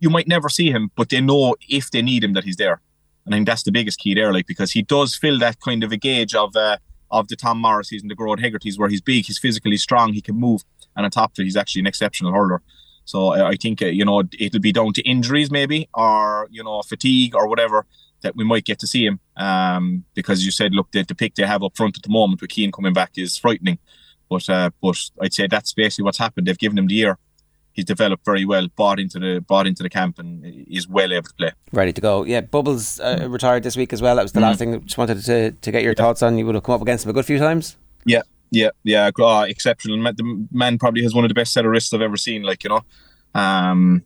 you 0.00 0.10
might 0.10 0.28
never 0.28 0.48
see 0.48 0.70
him, 0.70 0.90
but 0.96 1.08
they 1.08 1.20
know 1.20 1.56
if 1.68 1.90
they 1.90 2.02
need 2.02 2.24
him 2.24 2.32
that 2.34 2.44
he's 2.44 2.56
there. 2.56 2.80
And 3.24 3.34
I 3.34 3.38
think 3.38 3.46
that's 3.46 3.64
the 3.64 3.72
biggest 3.72 3.98
key 3.98 4.14
there, 4.14 4.32
like 4.32 4.46
because 4.46 4.72
he 4.72 4.82
does 4.82 5.14
fill 5.14 5.38
that 5.40 5.60
kind 5.60 5.84
of 5.84 5.92
a 5.92 5.96
gauge 5.96 6.34
of 6.34 6.56
uh, 6.56 6.78
of 7.10 7.28
the 7.28 7.36
Tom 7.36 7.62
Morrisseys 7.62 8.02
and 8.02 8.10
the 8.10 8.16
Gearóid 8.16 8.38
Hegartys, 8.38 8.78
where 8.78 8.88
he's 8.88 9.00
big, 9.00 9.26
he's 9.26 9.38
physically 9.38 9.76
strong, 9.76 10.12
he 10.12 10.20
can 10.20 10.36
move, 10.36 10.62
and 10.96 11.04
on 11.04 11.10
top 11.10 11.32
of 11.32 11.38
it, 11.40 11.44
he's 11.44 11.56
actually 11.56 11.80
an 11.80 11.86
exceptional 11.86 12.32
hurler. 12.32 12.62
So 13.04 13.30
I 13.30 13.56
think 13.56 13.80
uh, 13.80 13.86
you 13.86 14.04
know 14.04 14.22
it'll 14.38 14.60
be 14.60 14.72
down 14.72 14.92
to 14.92 15.02
injuries 15.02 15.50
maybe, 15.50 15.88
or 15.94 16.46
you 16.50 16.62
know 16.62 16.82
fatigue 16.82 17.34
or 17.34 17.48
whatever 17.48 17.86
that 18.22 18.36
we 18.36 18.44
might 18.44 18.64
get 18.64 18.78
to 18.80 18.86
see 18.86 19.06
him. 19.06 19.20
Um, 19.36 20.04
because 20.14 20.44
you 20.44 20.50
said, 20.50 20.74
look, 20.74 20.90
the, 20.92 21.04
the 21.04 21.14
pick 21.14 21.34
they 21.34 21.46
have 21.46 21.62
up 21.62 21.76
front 21.76 21.96
at 21.96 22.02
the 22.02 22.10
moment 22.10 22.40
with 22.40 22.52
Cian 22.52 22.72
coming 22.72 22.92
back 22.92 23.12
is 23.16 23.38
frightening. 23.38 23.78
But 24.28 24.48
uh, 24.50 24.70
but 24.82 24.98
I'd 25.22 25.32
say 25.32 25.46
that's 25.46 25.72
basically 25.72 26.04
what's 26.04 26.18
happened. 26.18 26.46
They've 26.46 26.58
given 26.58 26.78
him 26.78 26.86
the 26.86 26.94
year. 26.94 27.18
He's 27.78 27.84
developed 27.84 28.24
very 28.24 28.44
well, 28.44 28.66
bought 28.74 28.98
into 28.98 29.20
the 29.20 29.40
bought 29.46 29.66
into 29.68 29.84
the 29.84 29.88
camp, 29.88 30.18
and 30.18 30.44
is 30.68 30.88
well 30.88 31.12
able 31.12 31.28
to 31.28 31.34
play. 31.34 31.52
Ready 31.72 31.92
to 31.92 32.00
go. 32.00 32.24
Yeah, 32.24 32.40
Bubbles 32.40 32.98
uh, 32.98 33.18
Mm. 33.20 33.32
retired 33.32 33.62
this 33.62 33.76
week 33.76 33.92
as 33.92 34.02
well. 34.02 34.16
That 34.16 34.22
was 34.22 34.32
the 34.32 34.40
last 34.40 34.58
thing. 34.58 34.84
Just 34.84 34.98
wanted 34.98 35.22
to 35.24 35.52
to 35.52 35.70
get 35.70 35.84
your 35.84 35.94
thoughts 35.94 36.22
on. 36.22 36.36
You 36.38 36.44
would 36.46 36.56
have 36.56 36.64
come 36.64 36.74
up 36.74 36.82
against 36.82 37.04
him 37.04 37.10
a 37.10 37.12
good 37.12 37.24
few 37.24 37.38
times. 37.38 37.76
Yeah, 38.04 38.22
yeah, 38.50 38.70
yeah. 38.82 39.10
Uh, 39.16 39.46
exceptional. 39.48 40.02
The 40.12 40.46
man 40.50 40.78
probably 40.78 41.02
has 41.04 41.14
one 41.14 41.24
of 41.24 41.28
the 41.28 41.34
best 41.34 41.52
set 41.52 41.64
of 41.64 41.70
wrists 41.70 41.92
I've 41.94 42.02
ever 42.02 42.16
seen. 42.16 42.42
Like 42.42 42.64
you 42.64 42.70
know, 42.70 42.80
um, 43.40 44.02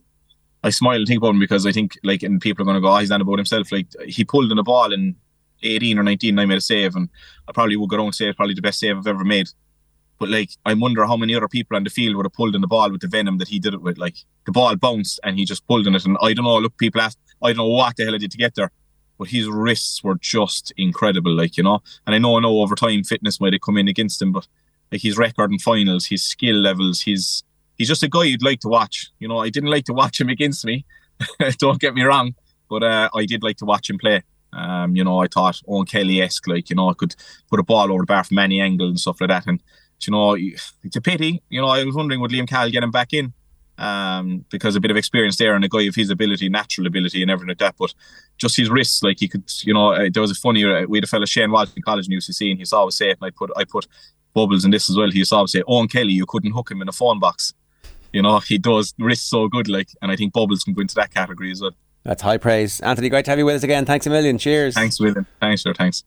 I 0.63 0.69
smile 0.69 0.97
and 0.97 1.07
think 1.07 1.17
about 1.17 1.31
him 1.31 1.39
because 1.39 1.65
I 1.65 1.71
think 1.71 1.97
like, 2.03 2.21
and 2.23 2.39
people 2.39 2.61
are 2.61 2.65
going 2.65 2.75
to 2.75 2.81
go, 2.81 2.93
oh, 2.93 2.97
he's 2.99 3.09
not 3.09 3.21
about 3.21 3.39
himself. 3.39 3.71
Like 3.71 3.87
he 4.05 4.23
pulled 4.23 4.51
in 4.51 4.57
a 4.59 4.63
ball 4.63 4.93
in 4.93 5.15
18 5.63 5.97
or 5.97 6.03
19, 6.03 6.29
and 6.33 6.41
I 6.41 6.45
made 6.45 6.57
a 6.57 6.61
save, 6.61 6.95
and 6.95 7.09
I 7.47 7.51
probably 7.53 7.75
would 7.75 7.89
go 7.89 7.95
around 7.97 8.05
and 8.07 8.15
say 8.15 8.27
it's 8.27 8.35
probably 8.37 8.53
the 8.53 8.61
best 8.61 8.79
save 8.79 8.97
I've 8.97 9.07
ever 9.07 9.23
made. 9.23 9.47
But 10.23 10.29
like, 10.29 10.51
I 10.65 10.73
wonder 10.73 11.05
how 11.05 11.17
many 11.17 11.35
other 11.35 11.49
people 11.49 11.75
on 11.75 11.83
the 11.83 11.89
field 11.89 12.15
would 12.15 12.25
have 12.25 12.31
pulled 12.31 12.55
in 12.55 12.61
the 12.61 12.67
ball 12.67 12.89
with 12.89 13.01
the 13.01 13.09
venom 13.09 13.39
that 13.39 13.49
he 13.49 13.59
did 13.59 13.73
it 13.73 13.81
with. 13.81 13.97
Like 13.97 14.15
the 14.45 14.53
ball 14.53 14.73
bounced 14.77 15.19
and 15.21 15.37
he 15.37 15.43
just 15.43 15.67
pulled 15.67 15.85
in 15.85 15.95
it, 15.95 16.05
and 16.05 16.17
I 16.21 16.31
don't 16.31 16.45
know. 16.45 16.59
Look, 16.59 16.77
people 16.77 17.01
ask, 17.01 17.17
I 17.41 17.49
don't 17.49 17.57
know 17.57 17.67
what 17.67 17.97
the 17.97 18.05
hell 18.05 18.15
I 18.15 18.19
did 18.19 18.31
to 18.31 18.37
get 18.37 18.55
there, 18.55 18.71
but 19.19 19.27
his 19.27 19.49
wrists 19.49 20.01
were 20.01 20.15
just 20.15 20.71
incredible. 20.77 21.33
Like 21.33 21.57
you 21.57 21.63
know, 21.63 21.81
and 22.07 22.15
I 22.15 22.19
know, 22.19 22.37
I 22.37 22.39
know 22.39 22.61
over 22.61 22.73
time 22.73 23.03
fitness 23.03 23.41
might 23.41 23.51
have 23.51 23.63
come 23.63 23.77
in 23.77 23.89
against 23.89 24.21
him, 24.21 24.31
but 24.31 24.47
like 24.93 25.01
his 25.01 25.17
record 25.17 25.51
in 25.51 25.59
finals, 25.59 26.05
his 26.05 26.23
skill 26.23 26.55
levels, 26.55 27.01
his 27.01 27.43
he's 27.77 27.89
just 27.89 28.03
a 28.03 28.07
guy 28.07 28.23
you'd 28.23 28.43
like 28.43 28.61
to 28.61 28.69
watch. 28.69 29.11
You 29.19 29.27
know, 29.27 29.39
I 29.39 29.49
didn't 29.49 29.71
like 29.71 29.83
to 29.87 29.93
watch 29.93 30.21
him 30.21 30.29
against 30.29 30.63
me. 30.63 30.85
don't 31.57 31.81
get 31.81 31.95
me 31.95 32.03
wrong, 32.03 32.33
but 32.69 32.81
uh, 32.81 33.09
I 33.13 33.25
did 33.25 33.43
like 33.43 33.57
to 33.57 33.65
watch 33.65 33.89
him 33.89 33.97
play. 33.97 34.23
Um, 34.53 34.95
you 34.95 35.03
know, 35.03 35.19
I 35.19 35.27
thought 35.27 35.59
Eoin 35.67 35.85
Kelly 35.85 36.21
esque, 36.21 36.47
like 36.47 36.69
you 36.69 36.77
know, 36.77 36.89
I 36.89 36.93
could 36.93 37.13
put 37.49 37.59
a 37.59 37.63
ball 37.63 37.91
over 37.91 38.03
the 38.03 38.05
bar 38.05 38.23
from 38.23 38.39
any 38.39 38.61
angle 38.61 38.87
and 38.87 38.97
stuff 38.97 39.19
like 39.19 39.29
that. 39.29 39.47
And 39.47 39.61
you 40.07 40.11
know, 40.11 40.35
it's 40.35 40.95
a 40.95 41.01
pity. 41.01 41.41
You 41.49 41.61
know, 41.61 41.67
I 41.67 41.83
was 41.83 41.95
wondering 41.95 42.19
would 42.21 42.31
Liam 42.31 42.47
Cahill 42.47 42.71
get 42.71 42.83
him 42.83 42.91
back 42.91 43.13
in, 43.13 43.33
um, 43.77 44.45
because 44.49 44.75
a 44.75 44.79
bit 44.79 44.91
of 44.91 44.97
experience 44.97 45.37
there 45.37 45.55
and 45.55 45.65
a 45.65 45.69
guy 45.69 45.83
of 45.83 45.95
his 45.95 46.09
ability, 46.09 46.49
natural 46.49 46.87
ability, 46.87 47.21
and 47.21 47.31
everything 47.31 47.49
like 47.49 47.57
that. 47.59 47.75
But 47.77 47.93
just 48.37 48.55
his 48.55 48.69
wrists, 48.69 49.03
like 49.03 49.19
he 49.19 49.27
could, 49.27 49.43
you 49.63 49.73
know, 49.73 49.93
uh, 49.93 50.09
there 50.11 50.21
was 50.21 50.31
a 50.31 50.35
funny. 50.35 50.63
Uh, 50.63 50.85
we 50.87 50.97
had 50.97 51.03
a 51.03 51.07
fellow 51.07 51.25
Shane 51.25 51.51
Walsh 51.51 51.69
in 51.75 51.83
college 51.83 52.07
in 52.07 52.17
UCC, 52.17 52.49
and 52.49 52.57
he 52.57 52.61
used 52.61 52.71
to 52.71 52.77
always 52.77 52.95
say 52.95 53.09
it. 53.09 53.17
And 53.21 53.27
I 53.27 53.31
put, 53.31 53.51
I 53.55 53.63
put 53.63 53.87
bubbles 54.33 54.65
in 54.65 54.71
this 54.71 54.89
as 54.89 54.97
well. 54.97 55.09
He 55.09 55.19
used 55.19 55.31
to 55.31 55.37
always 55.37 55.51
say, 55.51 55.61
Eoin 55.63 55.91
Kelly, 55.91 56.13
you 56.13 56.25
couldn't 56.25 56.51
hook 56.51 56.71
him 56.71 56.81
in 56.81 56.89
a 56.89 56.93
phone 56.93 57.19
box. 57.19 57.53
You 58.11 58.21
know, 58.21 58.39
he 58.39 58.59
does 58.59 58.93
wrists 58.99 59.27
so 59.27 59.47
good, 59.47 59.67
like, 59.67 59.89
and 60.01 60.11
I 60.11 60.15
think 60.15 60.33
Bubbles 60.33 60.63
can 60.63 60.73
go 60.73 60.81
into 60.81 60.95
that 60.95 61.11
category 61.11 61.51
as 61.51 61.61
well. 61.61 61.71
That's 62.03 62.21
high 62.21 62.37
praise. 62.37 62.79
Anthony, 62.81 63.09
great 63.09 63.25
to 63.25 63.31
have 63.31 63.39
you 63.39 63.45
with 63.45 63.55
us 63.55 63.63
again. 63.63 63.85
Thanks 63.85 64.05
a 64.05 64.09
million. 64.09 64.37
Cheers. 64.37 64.75
Thanks, 64.75 64.99
William. 64.99 65.25
Thanks, 65.39 65.63
sir. 65.63 65.73
Thanks. 65.73 66.03